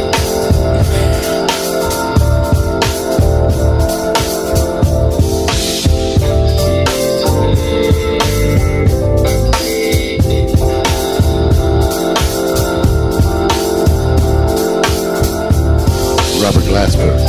Robert 16.51 16.67
Glasper. 16.67 17.20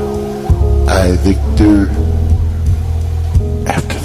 I, 0.00 1.16
Victor, 1.22 1.88
after 3.68 3.99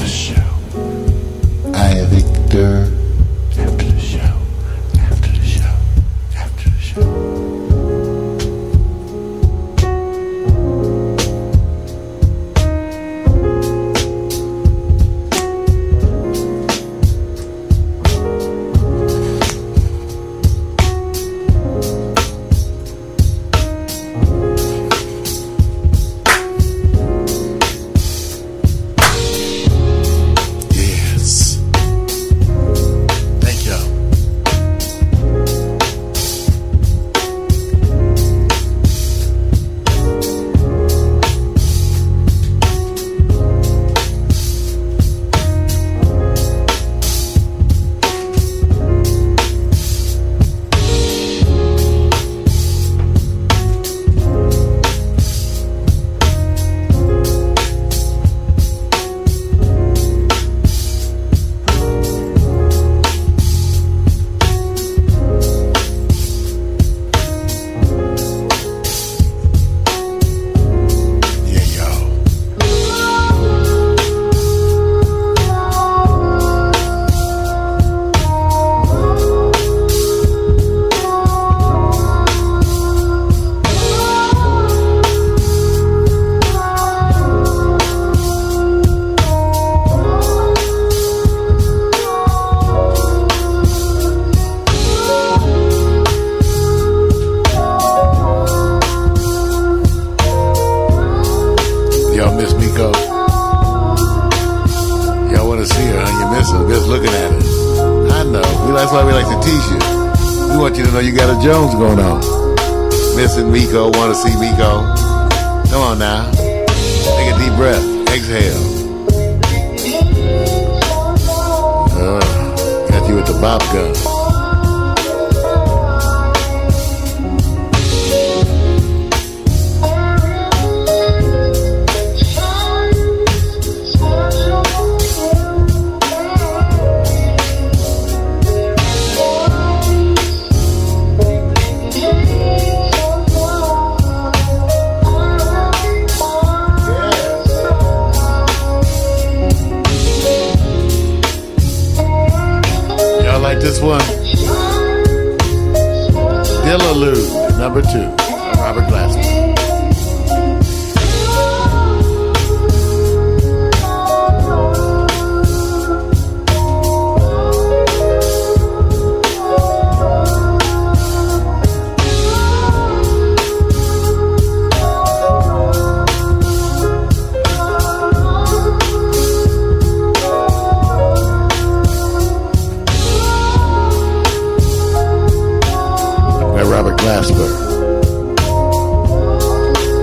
Glasper. 187.05 187.51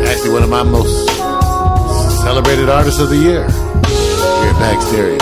Actually, 0.07 0.31
one 0.31 0.45
of 0.45 0.51
my 0.51 0.63
most 0.63 1.09
celebrated 2.23 2.69
artists 2.69 3.01
of 3.01 3.09
the 3.09 3.17
year 3.17 3.43
here 3.43 4.51
at 4.51 4.59
Back 4.61 4.81
Stereo, 4.83 5.19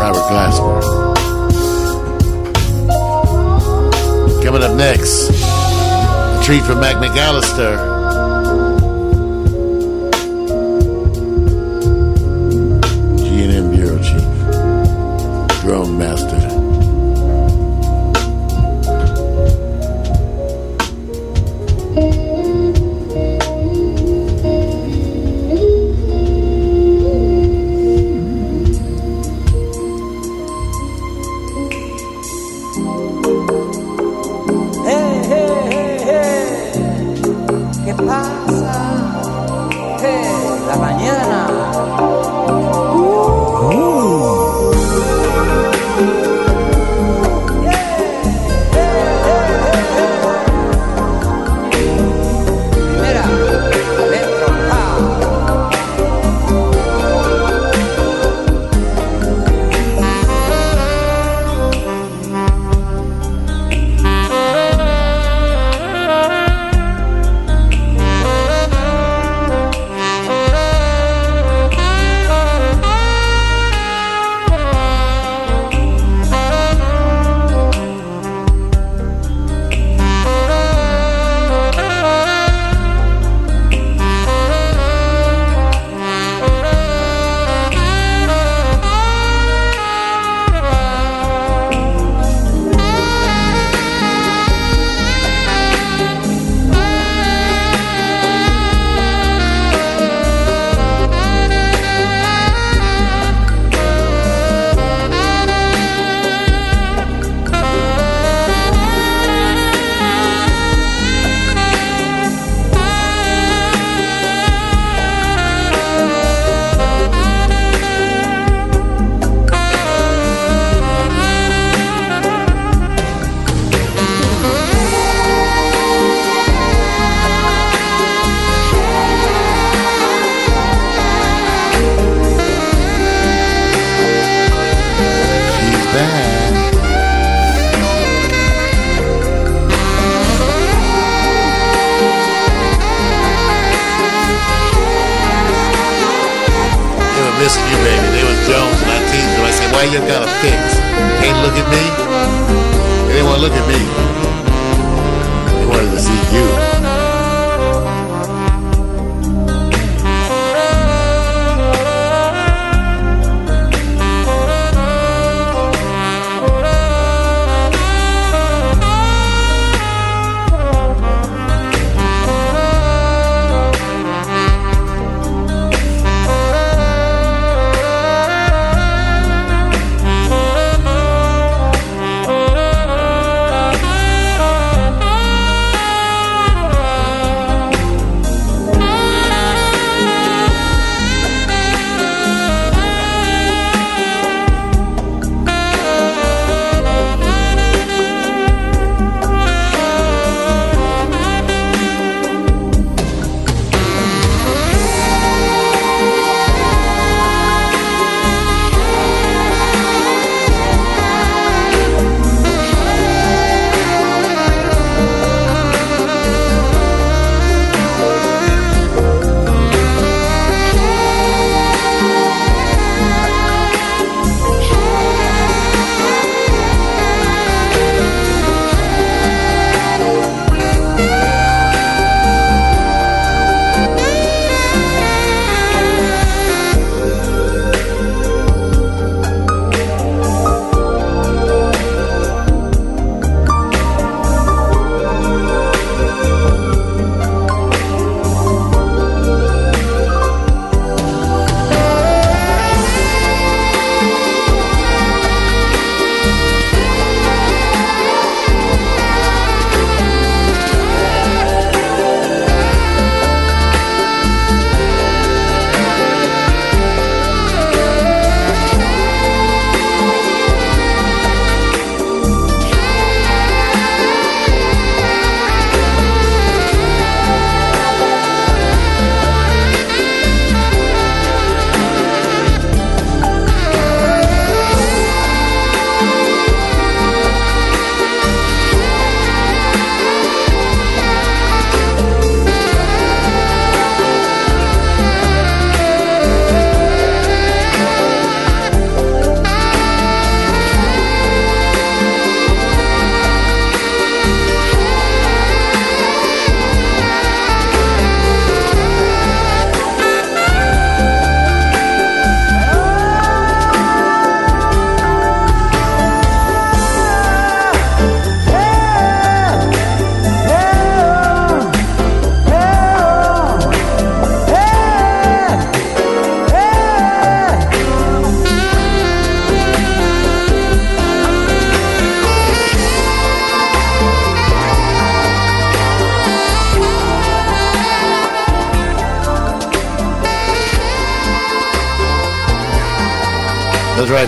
Robert 0.00 0.24
Glasper. 0.30 0.80
Coming 4.42 4.62
up 4.62 4.74
next, 4.78 5.28
a 5.28 6.40
treat 6.42 6.62
from 6.62 6.80
Mac 6.80 6.96
McAllister. 6.96 7.93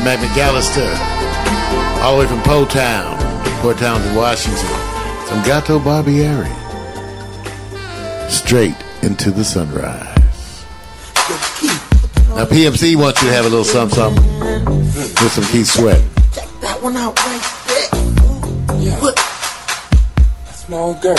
Mac 0.06 0.20
McAllister, 0.20 0.86
all 2.00 2.14
the 2.14 2.20
way 2.22 2.28
from 2.28 2.40
Poe 2.42 2.64
Town, 2.64 3.18
Port 3.60 3.76
Townsend 3.76 4.16
Washington, 4.16 4.68
from 5.26 5.42
Gato 5.42 5.80
Barbieri, 5.80 6.46
straight 8.30 8.76
into 9.02 9.32
the 9.32 9.42
sunrise. 9.42 10.64
Now, 12.36 12.44
PMC 12.44 12.94
wants 12.94 13.20
you 13.20 13.30
to 13.30 13.34
have 13.34 13.46
a 13.46 13.48
little 13.48 13.64
something, 13.64 13.96
something 13.96 14.24
with 15.24 15.32
some 15.32 15.44
Keith 15.46 15.66
Sweat. 15.66 16.00
Check 16.32 16.48
that 16.60 16.80
one 16.80 16.96
out 16.96 17.18
right 17.26 17.42
there. 17.66 18.80
Yeah. 18.80 19.00
That's 20.44 20.68
my 20.68 20.76
old 20.76 21.00
girl. 21.00 21.16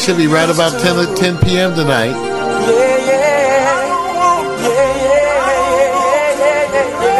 That 0.00 0.06
should 0.06 0.16
be 0.16 0.28
right 0.28 0.48
about 0.48 0.80
10, 0.80 1.14
10 1.14 1.38
p.m. 1.44 1.74
tonight. 1.74 2.16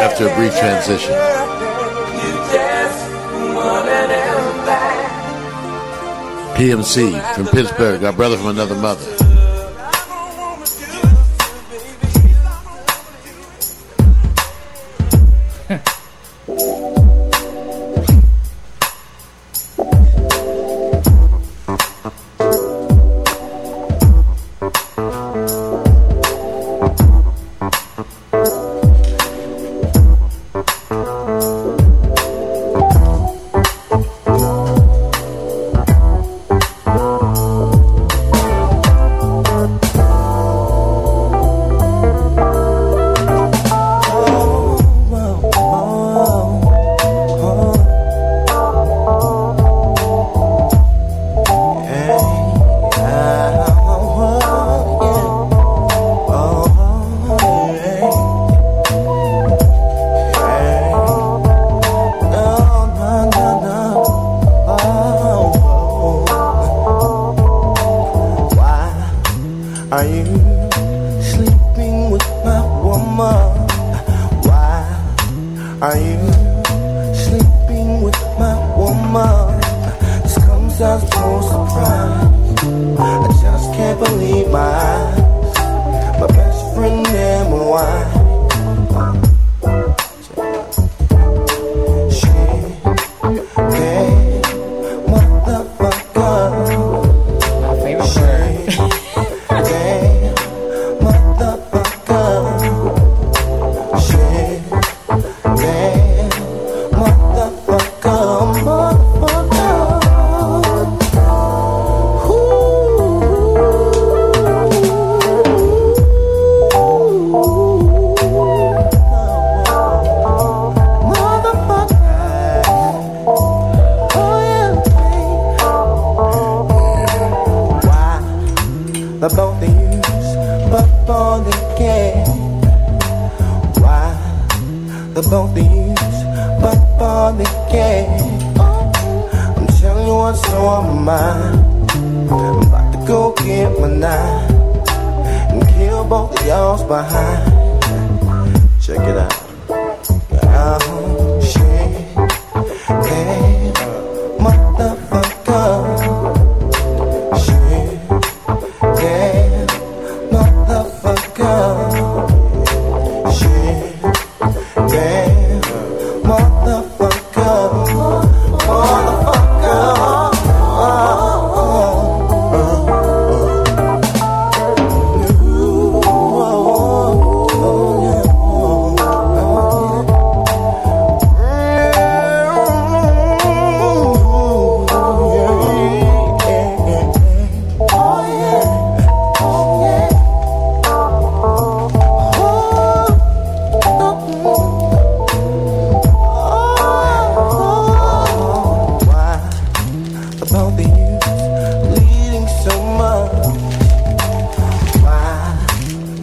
After 0.00 0.26
a 0.26 0.34
brief 0.34 0.58
transition. 0.58 1.12
PMC 6.56 7.34
from 7.34 7.48
Pittsburgh, 7.48 8.02
our 8.02 8.14
brother 8.14 8.38
from 8.38 8.46
another 8.46 8.76
mother. 8.76 9.19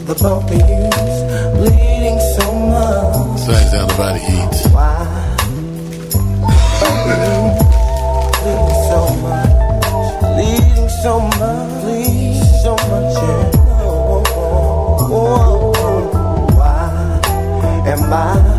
the 0.07 0.15
poker 0.15 0.53
use, 0.53 1.19
bleeding 1.57 2.19
so 2.35 2.47
much. 2.53 3.39
Things 3.41 3.73
out 3.73 3.89
the 3.89 3.95
body 3.97 4.21
eat. 4.23 4.71
Why? 4.71 5.27
bleeding 8.47 8.75
so 8.87 8.99
much, 9.23 9.51
bleeding 10.35 10.89
so 11.03 11.19
much, 11.19 11.81
bleeding 11.81 12.43
so 12.63 12.71
much. 12.71 13.15
Yeah. 13.15 13.51
Oh, 13.83 14.23
oh, 15.09 15.73
oh, 15.75 16.55
Why 16.55 17.89
am 17.91 18.13
I? 18.13 18.56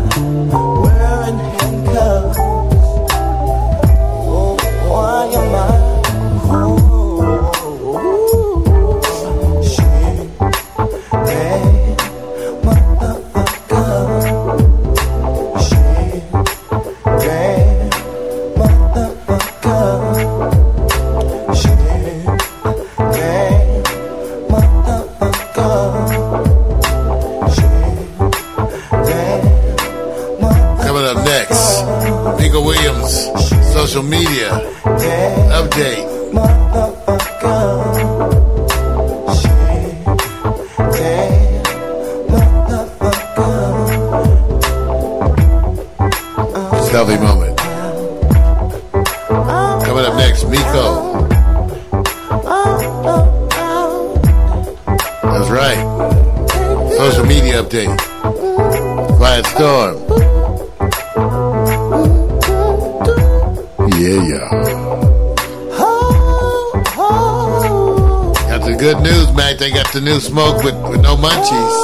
New 70.09 70.19
smoke 70.19 70.63
with, 70.63 70.73
with 70.89 71.01
no 71.01 71.15
munchies. 71.15 71.75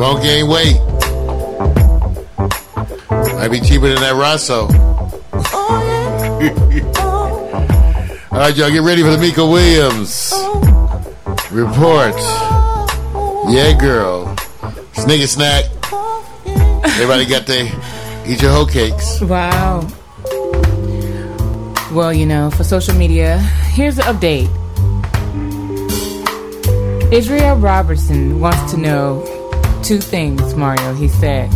Won't 0.00 0.20
gain 0.20 0.48
weight. 0.48 0.80
Might 3.36 3.50
be 3.52 3.60
cheaper 3.60 3.86
than 3.86 4.00
that 4.00 4.16
Rosso. 4.16 4.62
All 8.32 8.38
right, 8.40 8.56
y'all, 8.56 8.68
get 8.68 8.82
ready 8.82 9.02
for 9.02 9.10
the 9.10 9.18
Miko 9.18 9.48
Williams 9.48 10.32
report. 11.52 12.16
Yeah, 13.48 13.78
girl. 13.78 14.34
Snicker 14.94 15.28
snack. 15.28 15.66
Everybody 16.84 17.26
got 17.26 17.46
their 17.46 17.66
eat 18.26 18.42
your 18.42 18.50
hoe 18.50 18.66
cakes. 18.66 19.20
Wow. 19.20 19.86
Well, 21.92 22.12
you 22.12 22.26
know, 22.26 22.50
for 22.50 22.64
social 22.64 22.96
media, 22.96 23.38
here's 23.38 23.94
the 23.94 24.02
update. 24.02 24.50
Israel 27.12 27.56
Robertson 27.56 28.40
wants 28.40 28.72
to 28.72 28.78
know 28.78 29.22
two 29.84 29.98
things, 29.98 30.54
Mario. 30.54 30.94
He 30.94 31.08
said, 31.08 31.50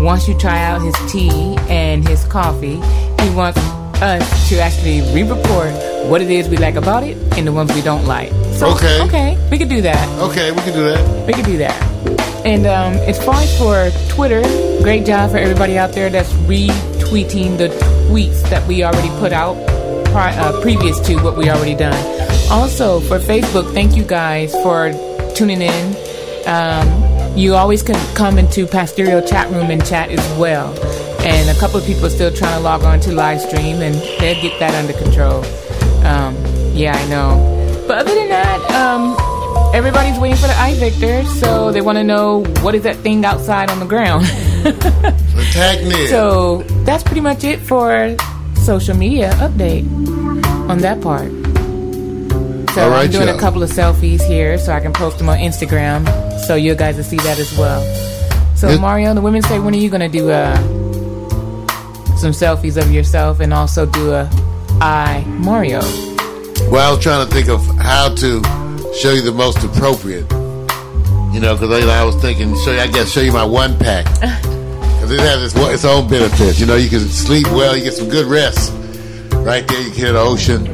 once 0.00 0.26
you 0.26 0.36
try 0.38 0.62
out 0.64 0.80
his 0.80 0.94
tea 1.12 1.56
and 1.68 2.08
his 2.08 2.24
coffee, 2.24 2.76
he 3.22 3.30
wants 3.34 3.58
us 4.00 4.48
to 4.48 4.58
actually 4.60 5.02
re-report 5.12 5.72
what 6.08 6.22
it 6.22 6.30
is 6.30 6.48
we 6.48 6.56
like 6.56 6.76
about 6.76 7.04
it 7.04 7.16
and 7.36 7.46
the 7.46 7.52
ones 7.52 7.72
we 7.74 7.82
don't 7.82 8.06
like. 8.06 8.30
So, 8.54 8.72
Okay. 8.74 9.02
Okay, 9.02 9.48
we 9.50 9.58
could 9.58 9.68
do 9.68 9.82
that. 9.82 10.08
Okay, 10.20 10.50
we 10.52 10.58
can 10.62 10.72
do 10.72 10.84
that. 10.84 11.26
We 11.26 11.34
could 11.34 11.44
do 11.44 11.58
that. 11.58 11.76
And 12.46 12.66
um, 12.66 12.94
as 13.06 13.22
far 13.22 13.34
as 13.36 13.58
for 13.58 13.90
Twitter, 14.14 14.40
great 14.82 15.04
job 15.04 15.30
for 15.32 15.36
everybody 15.36 15.76
out 15.78 15.92
there 15.92 16.08
that's 16.08 16.32
retweeting 16.48 17.58
the 17.58 17.68
tweets 18.08 18.42
that 18.48 18.66
we 18.66 18.82
already 18.84 19.08
put 19.20 19.32
out 19.34 19.54
pri- 20.06 20.34
uh, 20.36 20.60
previous 20.62 20.98
to 21.00 21.16
what 21.22 21.36
we 21.36 21.50
already 21.50 21.74
done. 21.74 22.13
Also 22.50 23.00
for 23.00 23.18
Facebook, 23.18 23.72
thank 23.74 23.96
you 23.96 24.04
guys 24.04 24.52
for 24.62 24.92
tuning 25.34 25.62
in. 25.62 25.96
Um, 26.46 27.36
you 27.36 27.54
always 27.54 27.82
can 27.82 27.96
come 28.14 28.38
into 28.38 28.66
Pastoral 28.66 29.20
chat 29.22 29.50
room 29.50 29.70
and 29.70 29.84
chat 29.84 30.10
as 30.10 30.38
well. 30.38 30.72
And 31.22 31.48
a 31.48 31.58
couple 31.58 31.78
of 31.78 31.86
people 31.86 32.06
are 32.06 32.10
still 32.10 32.32
trying 32.32 32.56
to 32.56 32.60
log 32.62 32.84
on 32.84 33.00
to 33.00 33.12
live 33.12 33.40
stream, 33.40 33.76
and 33.82 33.94
they'll 34.20 34.40
get 34.42 34.58
that 34.60 34.74
under 34.74 34.92
control. 34.92 35.42
Um, 36.04 36.36
yeah, 36.74 36.92
I 36.94 37.08
know. 37.08 37.84
But 37.88 37.98
other 37.98 38.14
than 38.14 38.28
that, 38.28 38.60
um, 38.72 39.16
everybody's 39.74 40.18
waiting 40.18 40.36
for 40.36 40.46
the 40.46 40.56
eye 40.58 40.74
victor, 40.74 41.24
so 41.24 41.72
they 41.72 41.80
want 41.80 41.96
to 41.96 42.04
know 42.04 42.44
what 42.60 42.74
is 42.74 42.82
that 42.82 42.96
thing 42.96 43.24
outside 43.24 43.70
on 43.70 43.80
the 43.80 43.86
ground. 43.86 44.26
So 46.08 46.62
that's 46.84 47.02
pretty 47.02 47.20
much 47.20 47.42
it 47.44 47.58
for 47.60 48.16
social 48.56 48.96
media 48.96 49.30
update 49.34 49.86
on 50.68 50.78
that 50.78 51.00
part. 51.00 51.30
So 52.74 52.82
All 52.82 52.90
right, 52.90 53.04
I'm 53.04 53.10
doing 53.12 53.28
y'all. 53.28 53.36
a 53.36 53.40
couple 53.40 53.62
of 53.62 53.70
selfies 53.70 54.20
here 54.26 54.58
so 54.58 54.72
I 54.72 54.80
can 54.80 54.92
post 54.92 55.18
them 55.18 55.28
on 55.28 55.38
Instagram 55.38 56.04
so 56.40 56.56
you 56.56 56.74
guys 56.74 56.96
will 56.96 57.04
see 57.04 57.18
that 57.18 57.38
as 57.38 57.56
well. 57.56 57.80
So 58.56 58.68
It- 58.68 58.80
Mario, 58.80 59.14
the 59.14 59.20
women 59.20 59.42
say, 59.42 59.60
when 59.60 59.74
are 59.74 59.78
you 59.78 59.88
gonna 59.90 60.08
do 60.08 60.30
uh, 60.30 60.56
some 62.16 62.32
selfies 62.32 62.76
of 62.76 62.90
yourself 62.90 63.38
and 63.40 63.54
also 63.54 63.86
do 63.86 64.12
a 64.12 64.28
I 64.80 65.22
Mario? 65.26 65.80
Well, 66.68 66.88
I 66.88 66.90
was 66.94 66.98
trying 67.02 67.24
to 67.26 67.32
think 67.32 67.48
of 67.48 67.64
how 67.78 68.12
to 68.16 68.42
show 69.00 69.12
you 69.12 69.22
the 69.22 69.32
most 69.32 69.62
appropriate. 69.62 70.26
You 71.32 71.40
know, 71.40 71.54
because 71.54 71.70
I, 71.84 72.00
I 72.00 72.04
was 72.04 72.16
thinking, 72.16 72.56
show 72.64 72.72
you, 72.72 72.80
I 72.80 72.86
guess, 72.88 73.10
show 73.12 73.20
you 73.20 73.32
my 73.32 73.44
one 73.44 73.78
pack. 73.78 74.06
Because 75.04 75.18
it 75.18 75.20
has 75.20 75.42
its, 75.52 75.54
its 75.68 75.84
own 75.84 76.08
benefits. 76.08 76.58
You 76.58 76.64
know, 76.64 76.76
you 76.76 76.88
can 76.88 77.00
sleep 77.00 77.46
well, 77.48 77.76
you 77.76 77.84
get 77.84 77.92
some 77.92 78.08
good 78.08 78.24
rest. 78.24 78.72
Right 79.34 79.68
there, 79.68 79.78
you 79.82 79.90
can 79.90 79.94
hear 79.94 80.12
the 80.14 80.20
ocean. 80.20 80.73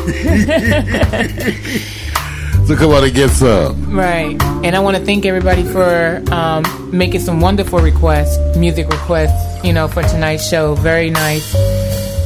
so 2.66 2.76
come 2.76 2.90
on 2.92 3.04
and 3.04 3.14
get 3.14 3.30
some. 3.30 3.94
Right. 3.94 4.40
And 4.64 4.74
I 4.74 4.78
want 4.80 4.96
to 4.96 5.04
thank 5.04 5.26
everybody 5.26 5.64
for 5.64 6.22
um, 6.32 6.64
making 6.96 7.20
some 7.20 7.40
wonderful 7.40 7.80
requests, 7.80 8.38
music 8.56 8.88
requests, 8.88 9.64
you 9.64 9.72
know, 9.72 9.88
for 9.88 10.02
tonight's 10.02 10.48
show. 10.48 10.74
Very 10.76 11.10
nice. 11.10 11.52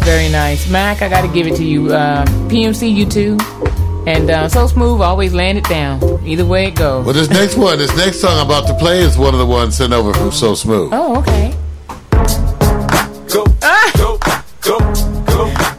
Very 0.04 0.28
nice. 0.30 0.68
Mac, 0.70 1.02
I 1.02 1.08
got 1.08 1.22
to 1.22 1.28
give 1.28 1.46
it 1.46 1.56
to 1.56 1.64
you. 1.64 1.92
Uh, 1.92 2.24
PMC, 2.48 2.94
you 2.94 3.06
too. 3.06 3.38
And 4.06 4.30
uh, 4.30 4.48
So 4.48 4.66
Smooth, 4.66 5.00
always 5.00 5.32
laying 5.32 5.56
it 5.56 5.64
down. 5.64 6.02
Either 6.26 6.44
way 6.44 6.66
it 6.66 6.74
goes. 6.76 7.06
Well, 7.06 7.14
this 7.14 7.30
next 7.40 7.56
one, 7.56 7.78
this 7.78 7.94
next 7.96 8.20
song 8.20 8.38
I'm 8.38 8.46
about 8.46 8.66
to 8.68 8.74
play 8.74 9.00
is 9.00 9.16
one 9.16 9.32
of 9.34 9.40
the 9.40 9.46
ones 9.46 9.76
sent 9.76 9.92
over 9.94 10.12
from 10.12 10.30
So 10.30 10.54
Smooth. 10.54 10.90
Oh, 10.92 11.18
okay. 11.20 11.54
Go, 13.32 13.44
go, 13.96 14.18
go, 14.18 14.78
go. 14.78 15.03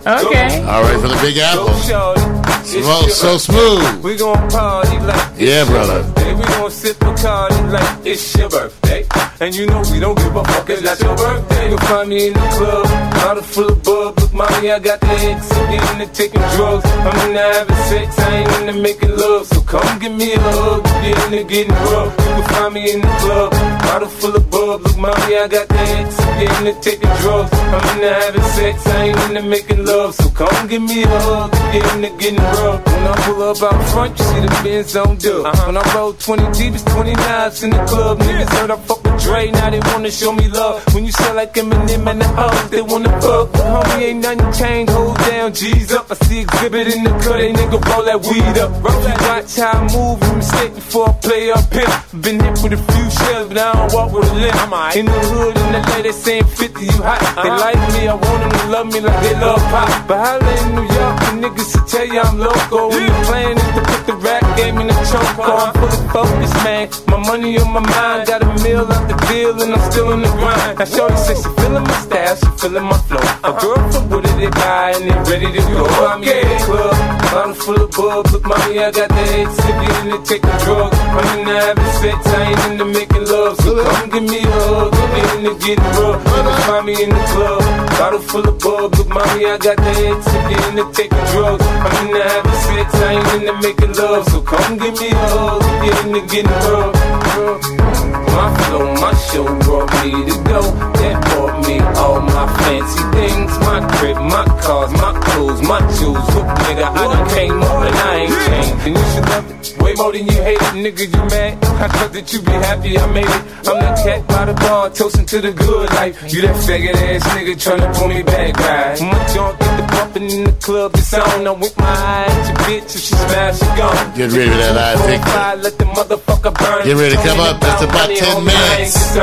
Okay. 0.07 0.61
All 0.65 0.84
right, 0.84 1.02
for 1.02 1.07
the 1.07 1.18
Big 1.19 1.38
Apple. 1.40 1.65
Well, 1.65 3.10
so 3.10 3.38
smooth. 3.40 4.03
We 4.03 4.15
gon' 4.15 4.49
party 4.52 4.99
like 4.99 5.32
Yeah, 5.36 5.65
brother. 5.65 6.03
We 6.36 6.44
gon' 6.44 6.72
sip 6.72 7.02
a 7.02 7.14
party 7.14 7.62
like 7.72 8.06
it's 8.06 8.36
your 8.38 8.49
birthday. 8.49 9.07
And 9.40 9.53
you 9.56 9.66
know 9.68 9.84
we 9.91 9.99
don't 9.99 10.18
give 10.18 10.36
a 10.36 10.44
fuck, 10.44 10.70
it's 10.70 10.82
not 10.82 10.99
your 10.99 11.16
birthday. 11.16 11.70
You'll 11.70 11.78
find 11.80 12.10
me 12.10 12.28
in 12.28 12.34
the 12.34 12.48
club, 12.56 12.88
bottle 13.16 13.44
full 13.44 13.70
of 13.70 13.84
bub. 13.84 14.20
Look, 14.20 14.34
mommy, 14.34 14.72
I 14.72 14.80
got 14.80 14.99
the 15.02 15.07
X. 15.07 15.52
I'm 15.52 16.02
into 16.02 16.14
taking 16.14 16.41
drugs. 16.56 16.86
I'm 16.86 17.28
into 17.28 17.40
having 17.40 17.76
sex, 17.90 18.20
I 18.20 18.36
ain't 18.36 18.70
into 18.70 18.82
making 18.82 19.16
love. 19.18 19.45
So 19.48 19.62
come 19.62 19.99
give 19.99 20.14
me 20.14 20.34
a 20.34 20.40
hug, 20.40 20.84
get 20.84 21.18
into 21.26 21.44
getting 21.44 21.74
rough. 21.74 22.12
You 22.18 22.26
can 22.26 22.44
find 22.53 22.74
me 22.74 22.91
in 22.94 23.02
the 23.02 23.07
club, 23.20 23.52
bottle 23.84 24.10
full 24.10 24.36
of 24.36 24.49
bub. 24.49 24.82
Look, 24.82 24.98
mommy, 24.98 25.36
I 25.38 25.48
got 25.48 25.68
the 25.68 25.80
X. 25.80 26.20
I'm 26.20 26.68
into 26.68 26.82
taking 26.82 27.14
drugs. 27.22 27.52
I'm 27.53 27.95
into 27.95 28.14
having 28.14 28.48
sex, 28.56 28.88
I 28.88 29.03
ain't 29.06 29.20
into 29.30 29.44
making 29.44 29.86
love. 29.86 30.16
So 30.16 30.30
come 30.30 30.68
give 30.68 30.82
me 30.82 31.03
a 31.03 31.07
hug, 31.07 31.52
get 31.72 31.95
into 31.95 32.10
getting 32.18 32.40
rough. 32.40 32.86
When 32.86 33.03
I 33.03 33.16
pull 33.24 33.44
up 33.44 33.64
out 33.64 33.84
front, 33.91 34.18
you 34.18 34.26
see 34.26 34.41
the 34.41 34.62
Benz 34.64 34.95
on 34.95 35.18
dub. 35.18 35.45
Uh-huh. 35.45 35.66
When 35.68 35.78
I 35.78 35.95
roll 35.95 36.14
20 36.26 36.42
deep, 36.58 36.74
it's 36.74 36.84
29s 36.86 37.64
in 37.64 37.70
the 37.70 37.86
club. 37.86 38.18
Niggas 38.18 38.50
heard 38.58 38.72
I 38.72 38.78
fuck 38.78 39.04
with 39.04 39.22
Dre, 39.22 39.52
now 39.52 39.70
they 39.70 39.80
wanna 39.94 40.10
show 40.10 40.34
me 40.34 40.48
love. 40.48 40.82
When 40.96 41.06
you 41.06 41.12
sell 41.12 41.36
like 41.36 41.54
Eminem 41.54 42.10
and 42.10 42.20
the 42.20 42.28
hoes, 42.28 42.70
they 42.72 42.82
wanna 42.82 43.14
fuck. 43.22 43.52
But 43.52 43.62
homie, 43.62 44.02
ain't 44.10 44.24
nothing 44.24 44.52
changed, 44.54 44.92
hold 44.92 45.18
down, 45.20 45.54
G's 45.54 45.92
up. 45.92 46.10
I 46.10 46.16
see 46.16 46.40
exhibit 46.40 46.88
in 46.88 47.04
the 47.04 47.12
cut, 47.22 47.38
they 47.38 47.54
nigga 47.54 47.78
roll 47.78 48.04
that 48.06 48.20
weed 48.26 48.58
up. 48.58 48.72
Roll 48.82 49.02
that 49.06 49.22
watch 49.22 49.56
how 49.56 49.78
I 49.78 49.82
move, 49.94 50.18
you 50.26 50.36
mistake 50.36 50.74
before 50.74 51.10
I 51.10 51.14
play 51.14 51.52
up 51.52 51.72
here. 51.72 51.94
Been 52.22 52.40
hit 52.40 52.58
with 52.64 52.74
a 52.74 52.82
few 52.82 53.08
shells, 53.22 53.48
but 53.50 53.58
I 53.60 53.74
don't 53.74 53.94
walk 53.94 54.12
with 54.12 54.26
a 54.26 54.34
limp. 54.34 54.96
In 54.96 55.06
the 55.06 55.22
hood, 55.30 55.58
in 55.62 55.70
the 55.78 55.82
lady 55.94 56.12
saying 56.12 56.46
50, 56.46 56.86
you 56.86 57.02
hot. 57.06 57.22
They 57.22 57.50
uh-huh. 57.54 57.66
like 57.70 57.82
me, 57.94 58.08
I 58.08 58.16
want 58.16 58.40
them 58.42 58.50
to 58.50 58.66
love 58.74 58.88
me 58.88 59.00
like 59.00 59.22
they 59.22 59.36
love 59.38 59.62
pop. 59.70 60.08
But 60.08 60.18
holla 60.18 60.54
in 60.64 60.70
New 60.74 60.88
York, 60.90 61.16
the 61.22 61.32
niggas 61.38 61.70
to 61.76 61.80
tell 61.86 62.08
you 62.08 62.20
I'm 62.20 62.40
local. 62.40 62.94
And 62.94 63.14
the 63.14 63.18
plan 63.30 63.58
is 63.58 63.70
to 63.78 63.82
put 63.86 64.02
the 64.10 64.16
rap 64.26 64.58
game 64.58 64.78
in 64.80 64.88
the 64.88 64.98
trunk, 65.06 65.30
I'm 65.38 65.54
uh-huh. 65.54 65.72
fully 65.78 66.15
focused, 66.16 66.56
man. 66.64 66.88
My 67.12 67.20
money 67.28 67.60
on 67.60 67.74
my 67.76 67.84
mind, 67.84 68.28
got 68.28 68.42
a 68.42 68.48
meal 68.64 68.88
out 68.88 69.04
the 69.12 69.16
deal, 69.28 69.52
and 69.62 69.76
I'm 69.76 69.84
still 69.92 70.14
in 70.16 70.22
the 70.22 70.32
grind. 70.40 70.80
Now, 70.80 70.88
Shorty 70.88 71.18
says 71.18 71.44
she 71.44 71.50
feeling 71.60 71.84
my 71.84 71.98
style, 72.08 72.36
she 72.40 72.50
feeling 72.56 72.88
my 72.88 73.00
flow. 73.08 73.26
A 73.44 73.52
girl 73.60 73.82
from 73.92 74.10
Wooded, 74.10 74.36
they 74.40 74.48
buy, 74.48 74.96
and 74.96 75.04
they 75.12 75.18
ready 75.28 75.52
to 75.52 75.62
go. 75.76 75.84
I'm 76.08 76.24
in 76.24 76.48
the 76.48 76.58
club, 76.64 76.96
bottle 77.36 77.54
full 77.54 77.82
of 77.84 77.92
bub. 77.92 78.32
Look, 78.32 78.46
mommy, 78.48 78.80
I 78.80 78.92
got 78.96 79.10
the 79.12 79.24
head 79.32 79.48
sippy 79.60 79.88
into 80.00 80.18
taking 80.24 80.58
drugs. 80.64 80.96
I'm 80.96 81.28
into 81.36 81.52
having 81.52 81.94
sex, 82.00 82.20
I 82.32 82.40
ain't 82.48 82.64
into 82.72 82.86
making 82.86 83.26
love. 83.28 83.60
So 83.60 83.76
come 83.84 84.10
give 84.16 84.24
me 84.24 84.40
a 84.40 84.52
hug, 84.72 84.92
get 84.96 85.28
into 85.36 85.54
getting 85.60 85.92
rough. 86.00 86.24
You 86.32 86.42
can 86.48 86.58
find 86.64 86.86
me 86.88 86.94
in 87.04 87.10
the 87.12 87.24
club, 87.36 87.60
bottle 88.00 88.24
full 88.24 88.48
of 88.48 88.56
bub. 88.64 88.96
Look, 88.96 89.10
mommy, 89.12 89.52
I 89.52 89.58
got 89.60 89.78
the 89.84 89.92
head 90.00 90.18
sippy 90.24 90.56
into 90.64 90.86
taking 90.96 91.26
drugs. 91.36 91.66
I'm 91.84 92.08
into 92.08 92.24
having 92.24 92.60
sex, 92.64 92.88
I 93.04 93.20
ain't 93.20 93.28
into 93.36 93.56
making 93.60 93.94
love. 94.00 94.24
So 94.32 94.40
come 94.42 94.78
give 94.80 94.96
me 94.96 95.10
a 95.12 95.28
hug, 95.36 95.66
get 96.06 96.14
into 96.14 96.27
getting 96.27 96.52
rough. 96.52 97.95
My 98.36 98.49
flow, 98.64 98.94
my 99.03 99.14
show 99.28 99.45
brought 99.64 99.91
me 100.03 100.12
to 100.30 100.36
go. 100.44 100.62
That 100.99 101.16
bought 101.30 101.56
me 101.68 101.80
all 102.02 102.20
my 102.22 102.45
fancy 102.60 103.03
things. 103.16 103.52
My 103.60 103.80
crib, 103.95 104.18
my 104.18 104.45
cars, 104.62 104.91
my 104.91 105.14
clothes. 105.24 105.62
my 105.62 105.80
shoes. 105.95 106.26
Look, 106.36 106.48
nigga, 106.66 106.86
I 106.86 107.03
done 107.14 107.30
came 107.30 107.62
up 107.64 107.84
and 107.88 107.95
I 107.95 108.16
ain't 108.24 108.38
changed. 108.45 108.88
And 108.88 108.98
you 108.98 109.03
should 109.14 109.30
love 109.30 109.52
it 109.52 109.66
way 109.86 109.94
more 109.95 110.12
than 110.12 110.26
you 110.26 110.40
hate 110.41 110.62
it, 110.62 110.76
nigga. 110.86 111.06
You 111.14 111.24
mad? 111.30 111.64
I 111.84 111.88
thought 111.88 112.14
that 112.14 112.34
you 112.34 112.40
be 112.41 112.52
happy 112.52 112.98
I 112.98 113.06
made 113.14 113.30
it. 113.38 113.44
I'm 113.70 113.78
the 113.84 113.91
cat 114.03 114.28
by 114.28 114.45
the 114.45 114.53
bar, 114.53 114.90
toasting 114.90 115.26
to 115.26 115.41
the 115.41 115.53
good 115.53 115.90
life. 115.94 116.16
You 116.34 116.41
that 116.41 116.56
faggot 116.66 116.95
ass 116.95 117.24
nigga 117.36 117.53
tryna 117.64 117.88
pull 117.95 118.07
me 118.07 118.24
back, 118.24 118.57
right? 118.57 119.02
My 119.02 119.20
junk 119.34 119.60
get 119.60 119.74
the 119.78 119.86
bumping 119.94 120.30
in 120.30 120.44
the 120.45 120.56
club, 120.66 120.91
it's 120.95 121.14
on. 121.14 121.48
I'm 121.48 121.60
with 121.60 121.78
my 121.78 121.86
eye 121.86 122.26
at 122.28 122.48
your 122.49 122.57
bitch, 122.66 122.95
if 122.95 123.02
she 123.06 123.16
smash, 123.16 123.60
she 123.60 123.70
gone. 123.78 124.18
Get 124.18 124.32
ready 124.34 124.52
for 124.52 124.57
that 124.57 124.78
eye 124.78 125.07
Victor. 125.07 125.30
Fire, 125.30 125.56
Let 125.57 125.78
the 125.78 125.86
motherfucker 125.86 126.53
burn. 126.60 126.86
Get 126.86 126.98
ready 126.98 127.16
to 127.16 127.22
come 127.22 127.40
up. 127.40 127.62
That's 127.62 127.84
about 127.84 128.10
10 128.26 128.44
minutes. 128.44 129.16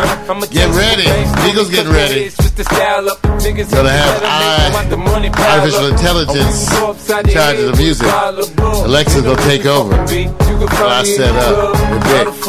Get 0.53 0.71
ready. 0.71 1.09
Eagles 1.49 1.71
getting 1.71 1.93
ready. 1.93 2.31
Gonna 3.71 3.91
have 3.91 4.23
I, 4.23 4.71
artificial 5.51 5.87
intelligence 5.89 6.71
in 6.71 7.27
charge 7.35 7.59
of 7.59 7.73
the 7.73 7.77
music. 7.79 8.07
Alexa 8.87 9.23
gonna 9.23 9.43
take 9.43 9.67
over. 9.67 9.91
What 9.91 10.93
I 10.93 11.03
set 11.03 11.35
up 11.35 11.75
with. 12.07 12.45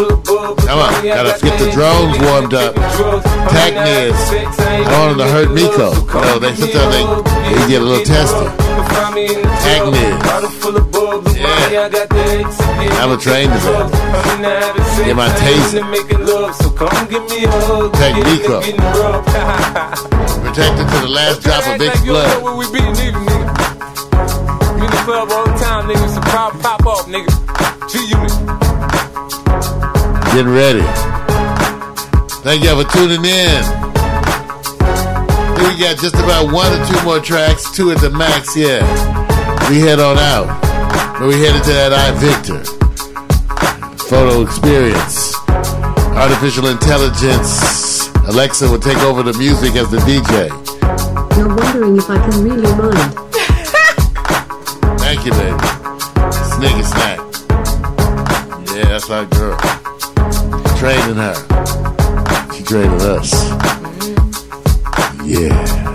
Come 0.67 0.79
on, 0.79 0.93
gotta 1.03 1.39
get 1.41 1.57
the 1.59 1.71
drones 1.71 2.19
warmed 2.21 2.53
up. 2.53 2.75
Technics. 3.49 4.29
I 4.29 4.83
don't 4.85 4.93
want 4.93 5.17
them 5.17 5.27
to 5.27 5.33
hurt 5.33 5.51
Miko. 5.51 5.93
You 5.93 6.21
know, 6.21 6.39
they 6.39 6.53
sometimes 6.53 6.93
they, 6.93 7.55
they 7.55 7.67
get 7.67 7.81
a 7.81 7.85
little 7.85 8.05
testy. 8.05 8.72
Technics. 9.63 10.13
Yeah. 11.37 13.01
I'm 13.01 13.11
a 13.11 13.17
trained 13.17 13.51
to 13.51 13.59
that. 13.59 14.75
Get 15.05 15.15
my 15.15 15.29
taste. 15.39 15.73
Take 17.99 18.15
Miko. 18.25 18.61
Protected 20.41 20.87
to 20.87 20.97
the 21.01 21.07
last 21.09 21.41
drop 21.41 21.67
of 21.67 21.77
Vic's 21.79 22.01
blood. 22.01 22.43
Where 22.43 22.55
we 22.55 22.65
be, 22.71 22.79
nigga, 22.79 23.19
nigga. 23.25 23.45
Me 24.77 24.85
in 24.85 24.91
the 24.91 24.97
club 25.05 25.31
all 25.31 25.45
the 25.45 25.53
time, 25.59 25.87
nigga. 25.87 26.07
So 26.13 26.21
pop, 26.21 26.59
pop 26.61 26.85
off, 26.85 27.07
nigga. 27.07 27.31
G 27.89 27.99
unit. 28.07 28.31
Getting 30.33 30.53
ready. 30.53 30.83
Thank 32.43 32.63
y'all 32.63 32.81
for 32.81 32.89
tuning 32.91 33.23
in. 33.23 33.92
We 35.63 35.79
got 35.79 35.97
just 35.97 36.15
about 36.15 36.51
one 36.51 36.73
or 36.73 36.85
two 36.85 37.01
more 37.05 37.21
tracks, 37.21 37.71
two 37.73 37.91
at 37.91 37.99
the 37.99 38.09
max, 38.09 38.53
yeah. 38.53 38.83
We 39.69 39.79
head 39.79 39.97
on 39.97 40.17
out. 40.17 40.59
But 41.17 41.29
we 41.29 41.35
headed 41.35 41.63
to 41.63 41.71
that 41.71 41.93
I 41.95 42.11
Victor. 42.19 42.59
Photo 44.09 44.41
experience. 44.41 45.33
Artificial 46.19 46.67
intelligence. 46.67 48.09
Alexa 48.27 48.69
will 48.69 48.77
take 48.77 48.97
over 49.03 49.23
the 49.23 49.31
music 49.39 49.75
as 49.75 49.89
the 49.89 49.99
DJ. 50.03 50.49
You're 51.37 51.47
wondering 51.47 51.95
if 51.95 52.09
I 52.09 52.17
can 52.17 52.43
really 52.43 52.67
mind. 52.75 53.13
Thank 54.99 55.23
you, 55.23 55.31
baby. 55.31 55.57
Snicky 56.51 56.83
snack. 56.83 57.19
Yeah, 58.75 58.99
that's 58.99 59.09
our 59.09 59.25
girl. 59.27 59.57
Training 60.75 61.15
her. 61.15 61.35
She 62.53 62.63
training 62.63 62.99
us. 62.99 63.82
Yeah. 65.33 65.92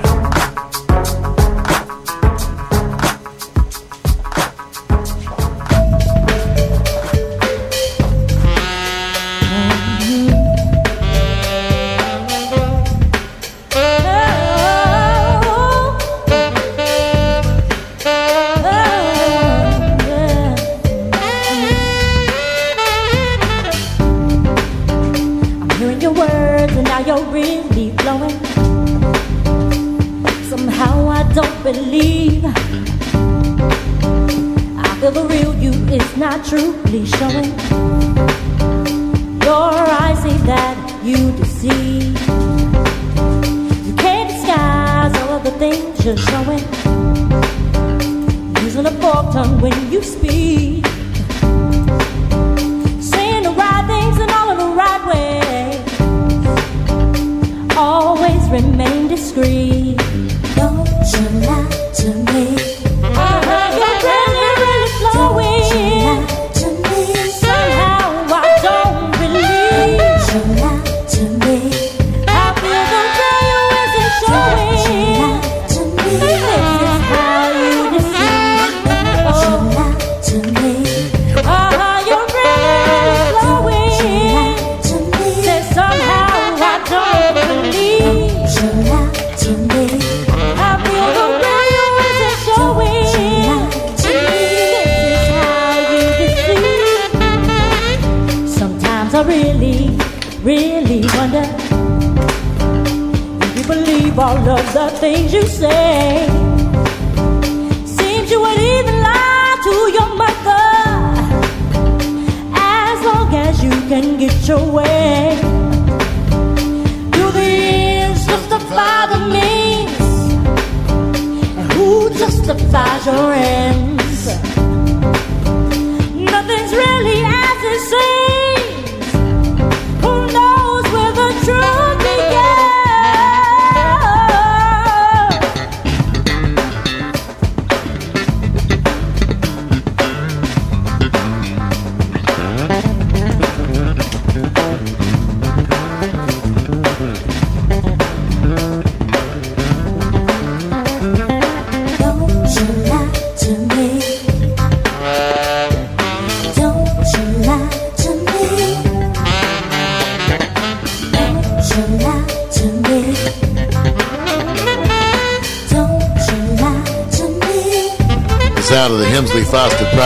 Not 36.90 37.06
truly 37.06 37.47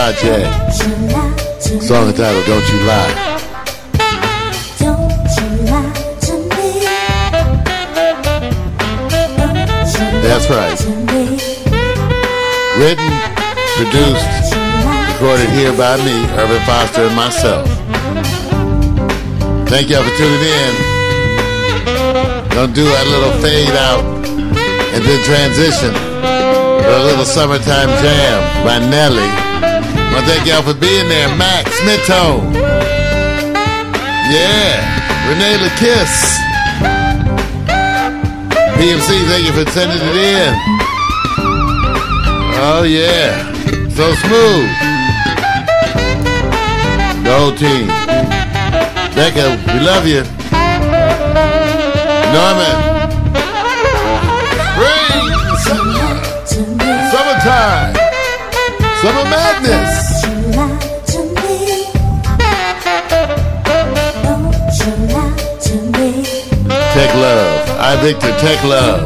Project. 0.03 0.73
Song 1.81 2.09
entitled 2.09 2.45
Don't 2.45 2.67
You 2.73 2.79
Lie. 2.83 3.13
That's 10.21 10.49
right. 10.49 10.77
Written, 12.77 13.11
produced, 13.77 14.27
recorded 15.07 15.49
here 15.51 15.71
by 15.77 15.95
me, 16.03 16.27
Irvin 16.35 16.61
Foster, 16.65 17.03
and 17.03 17.15
myself. 17.15 17.65
Thank 19.69 19.89
y'all 19.89 20.03
for 20.03 20.17
tuning 20.17 20.43
in. 20.43 20.73
Gonna 22.49 22.73
do 22.73 22.83
a 22.83 23.03
little 23.05 23.31
fade 23.41 23.69
out 23.69 24.03
and 24.03 25.01
then 25.05 25.23
transition 25.23 25.93
to 25.93 26.97
A 26.97 27.03
little 27.05 27.23
summertime 27.23 27.87
jam 28.03 28.65
by 28.65 28.79
Nelly. 28.79 29.42
Well, 30.13 30.25
thank 30.25 30.45
y'all 30.45 30.61
for 30.61 30.73
being 30.73 31.09
there. 31.09 31.35
Max 31.35 31.69
Midtone. 31.81 32.53
Yeah. 34.29 34.77
Renee 35.27 35.57
LaKiss. 35.57 36.13
PMC, 38.77 39.09
thank 39.27 39.45
you 39.47 39.53
for 39.53 39.65
sending 39.71 39.97
it 39.97 40.15
in. 40.15 40.53
Oh, 42.65 42.83
yeah. 42.87 43.51
So 43.89 44.13
smooth. 44.13 44.69
The 47.23 47.31
whole 47.33 47.55
team. 47.55 47.87
Becca, 49.15 49.57
we 49.73 49.79
love 49.79 50.05
you. 50.05 50.23
Norman. 52.33 52.75
Spring. 54.73 55.29
Summertime. 57.11 57.95
Summer 59.01 59.25
madness. 59.29 60.02
Tech 66.93 67.15
love. 67.15 67.69
I 67.79 67.95
Victor, 68.03 68.29
tech 68.37 68.63
love. 68.65 69.01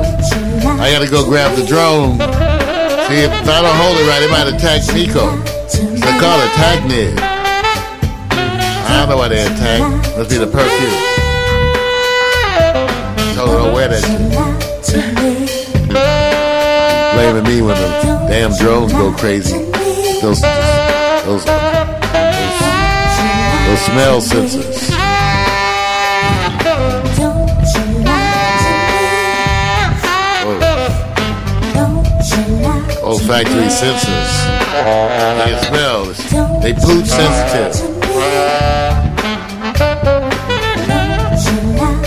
I 0.78 0.92
gotta 0.92 1.10
go 1.10 1.24
grab 1.24 1.56
the 1.56 1.66
drone. 1.66 2.20
See 3.08 3.24
if 3.24 3.32
I 3.32 3.62
don't 3.62 3.78
hold 3.80 3.96
it 3.96 4.06
right, 4.12 4.22
it 4.22 4.30
might 4.30 4.48
attack 4.54 4.84
Nico. 4.94 5.32
They 5.72 6.20
call 6.20 6.38
it 6.44 6.52
Tagnid. 6.60 7.18
I 8.30 9.00
don't 9.00 9.08
know 9.10 9.16
why 9.16 9.30
they 9.30 9.42
attack. 9.42 9.80
Must 10.18 10.30
be 10.30 10.36
the 10.36 10.48
perfume. 10.48 10.92
Her 13.38 13.46
don't 13.46 13.74
wear 13.74 13.88
that 13.88 14.04
shit. 14.04 14.20
Blaming 17.16 17.44
me 17.44 17.62
when 17.62 17.78
the 17.78 17.90
damn 18.28 18.52
drones 18.58 18.92
go 18.92 19.14
crazy. 19.14 19.64
Those 20.22 20.42
those 20.42 21.46
those, 21.46 21.46
those 23.66 23.82
smell 23.86 24.20
sensors. 24.20 24.97
Olfactory 33.08 33.70
sensors. 33.70 34.32
They 35.40 35.56
smell. 35.68 36.04
They 36.62 36.74
poop 36.74 37.06
sensitive. 37.06 37.74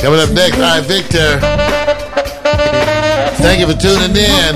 Coming 0.03 0.21
up 0.21 0.31
next, 0.33 0.59
I 0.59 0.81
Victor. 0.83 1.41
Thank 3.43 3.61
you 3.61 3.67
for 3.67 3.81
tuning 3.81 4.15
in. 4.15 4.55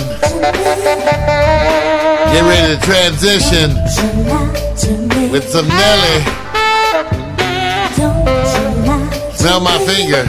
Get 2.31 2.43
ready 2.43 2.77
to 2.77 2.81
transition 2.85 3.71
with 5.33 5.49
some 5.49 5.67
Nelly. 5.67 6.25
Smell 9.35 9.61
my 9.61 9.79
finger. 9.87 10.25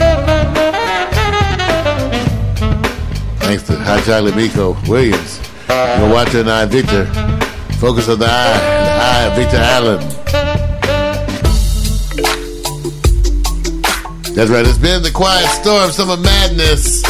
Thanks 3.40 3.62
to 3.64 3.76
Hot 3.76 4.02
Chocolate 4.04 4.34
Miko 4.34 4.76
Williams. 4.88 5.35
You're 5.68 6.12
watching 6.12 6.48
I 6.48 6.64
Victor. 6.64 7.06
Focus 7.78 8.08
on 8.08 8.18
the 8.18 8.26
eye. 8.26 8.58
The 8.86 9.02
eye 9.02 9.24
of 9.24 9.36
Victor 9.36 9.56
Allen. 9.56 9.98
That's 14.34 14.50
right. 14.50 14.66
It's 14.66 14.78
been 14.78 15.02
the 15.02 15.10
quiet 15.10 15.46
storm, 15.48 15.90
summer 15.90 16.16
madness. 16.16 17.00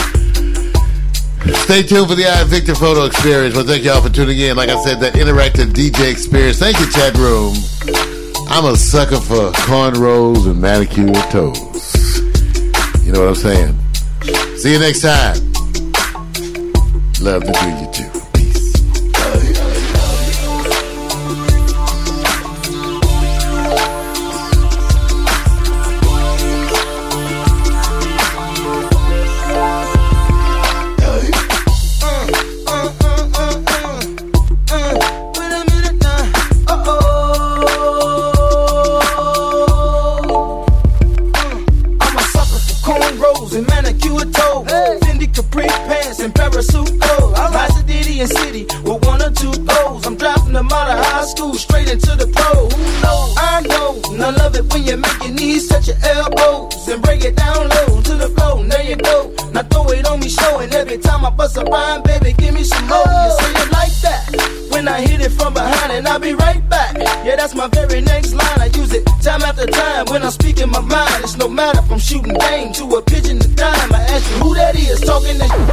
Stay 1.64 1.82
tuned 1.82 2.08
for 2.08 2.14
the 2.14 2.26
I 2.26 2.44
Victor 2.44 2.74
photo 2.74 3.04
experience. 3.04 3.54
Well, 3.54 3.64
thank 3.64 3.84
y'all 3.84 4.00
for 4.00 4.08
tuning 4.08 4.38
in. 4.38 4.56
Like 4.56 4.68
I 4.68 4.82
said, 4.82 5.00
that 5.00 5.14
interactive 5.14 5.72
DJ 5.72 6.10
experience. 6.10 6.58
Thank 6.58 6.78
you, 6.78 6.90
chat 6.90 7.16
room. 7.16 7.54
I'm 8.48 8.64
a 8.64 8.76
sucker 8.76 9.20
for 9.20 9.50
cornrows 9.66 10.46
and 10.46 10.60
manicured 10.60 11.14
toes. 11.30 12.20
You 13.04 13.12
know 13.12 13.20
what 13.20 13.28
I'm 13.28 13.34
saying? 13.34 13.78
See 14.56 14.72
you 14.72 14.78
next 14.78 15.02
time. 15.02 15.36
Love 17.20 17.44
to 17.44 17.52
do 17.52 17.68
you 17.68 18.25
I'm 71.96 72.00
shooting 72.00 72.34
game 72.34 72.74
to 72.74 72.84
a 72.96 73.00
pigeon 73.00 73.38
to 73.38 73.48
dime. 73.48 73.94
I 73.94 74.02
ask 74.02 74.30
you 74.30 74.36
who 74.42 74.54
that 74.56 74.76
is 74.76 75.00
talking 75.00 75.38
that 75.38 75.65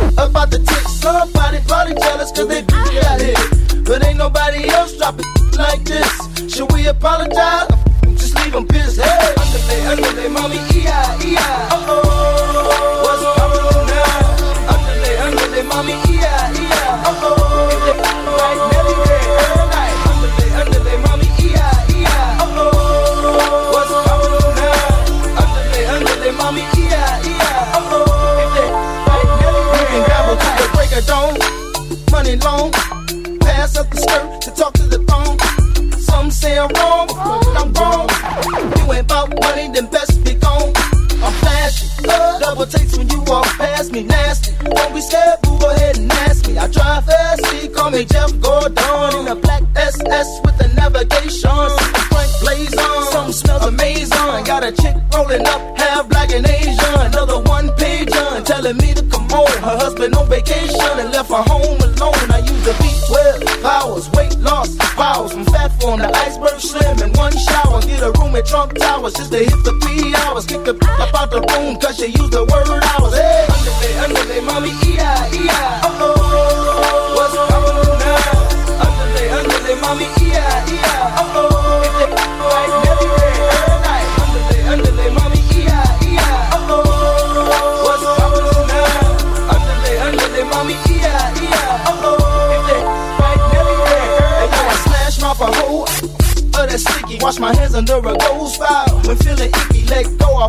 Trump 69.03 69.17
just 69.17 69.31
to 69.33 69.37
hit 69.39 69.63
the 69.65 69.73
three 69.81 70.15
hours. 70.15 70.45
Kick 70.45 70.63
the 70.63 70.73
up 70.99 71.13
out 71.13 71.29
the 71.29 71.41
room 71.41 71.75
cause 71.79 71.97
she 71.97 72.07
used 72.07 72.31
the 72.31 72.43
word 72.45 72.83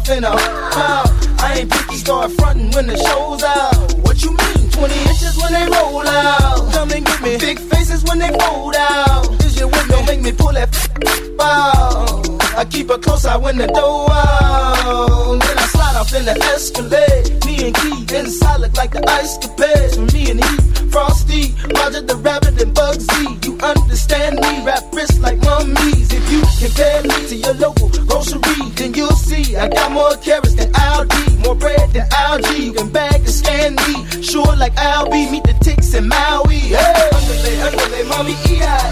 off 0.04 0.16
in 0.16 0.24
a 0.24 0.30
cloud. 0.70 1.40
I 1.40 1.58
ain't 1.60 1.70
picky, 1.70 1.96
start 1.96 2.30
frontin' 2.32 2.70
when 2.72 2.86
the 2.86 2.96
show's 2.96 3.42
out. 3.42 3.94
What 4.04 4.22
you 4.22 4.30
mean? 4.30 4.70
20 4.70 4.94
inches 4.94 5.36
when 5.38 5.52
they 5.52 5.64
roll 5.64 6.06
out. 6.06 6.72
Come 6.72 6.90
and 6.92 7.06
get 7.06 7.22
me 7.22 7.38
big 7.38 7.58
faces 7.58 8.04
when 8.04 8.18
they 8.18 8.30
fold 8.38 8.76
out. 8.76 9.44
Is 9.44 9.58
your 9.58 9.68
window 9.68 10.02
make 10.04 10.20
me 10.20 10.32
pull 10.32 10.52
that 10.52 10.68
out? 11.40 12.42
I 12.56 12.64
keep 12.64 12.90
a 12.90 12.98
close 12.98 13.24
eye 13.24 13.36
when 13.36 13.58
the 13.58 13.66
door 13.66 14.08
out. 14.10 15.38
Then 15.40 15.58
I 15.58 15.66
slide 15.66 15.96
off 15.96 16.14
in 16.14 16.24
the 16.24 16.36
Escalade. 16.54 17.44
Me 17.46 17.66
and 17.66 17.74
Key 17.76 18.16
inside 18.16 18.60
look 18.60 18.76
like 18.76 18.92
the 18.92 19.08
ice 19.08 19.38
capades. 19.38 19.96
Me 20.12 20.30
and 20.30 20.44
he, 20.44 20.90
Frosty, 20.90 21.54
Roger 21.74 22.02
the 22.02 22.16
I 29.64 29.68
got 29.68 29.92
more 29.92 30.14
carrots 30.18 30.52
than 30.52 30.70
Aldi, 30.74 31.42
more 31.42 31.54
bread 31.54 31.90
than 31.94 32.06
algae. 32.12 32.64
You 32.64 32.74
can 32.74 32.90
bag 32.90 33.14
and 33.14 33.30
scan 33.30 33.76
me, 33.76 34.22
sure 34.22 34.54
like 34.56 34.74
Albie. 34.74 35.30
Meet 35.30 35.44
the 35.44 35.54
ticks 35.64 35.94
in 35.94 36.06
Maui. 36.06 36.58
Hey, 36.58 37.08
underlay, 37.14 37.60
underlay, 37.62 38.02
mommy, 38.02 38.32
E-I. 38.46 38.83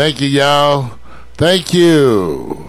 Thank 0.00 0.22
you, 0.22 0.28
y'all. 0.28 0.98
Thank 1.36 1.74
you. 1.74 2.59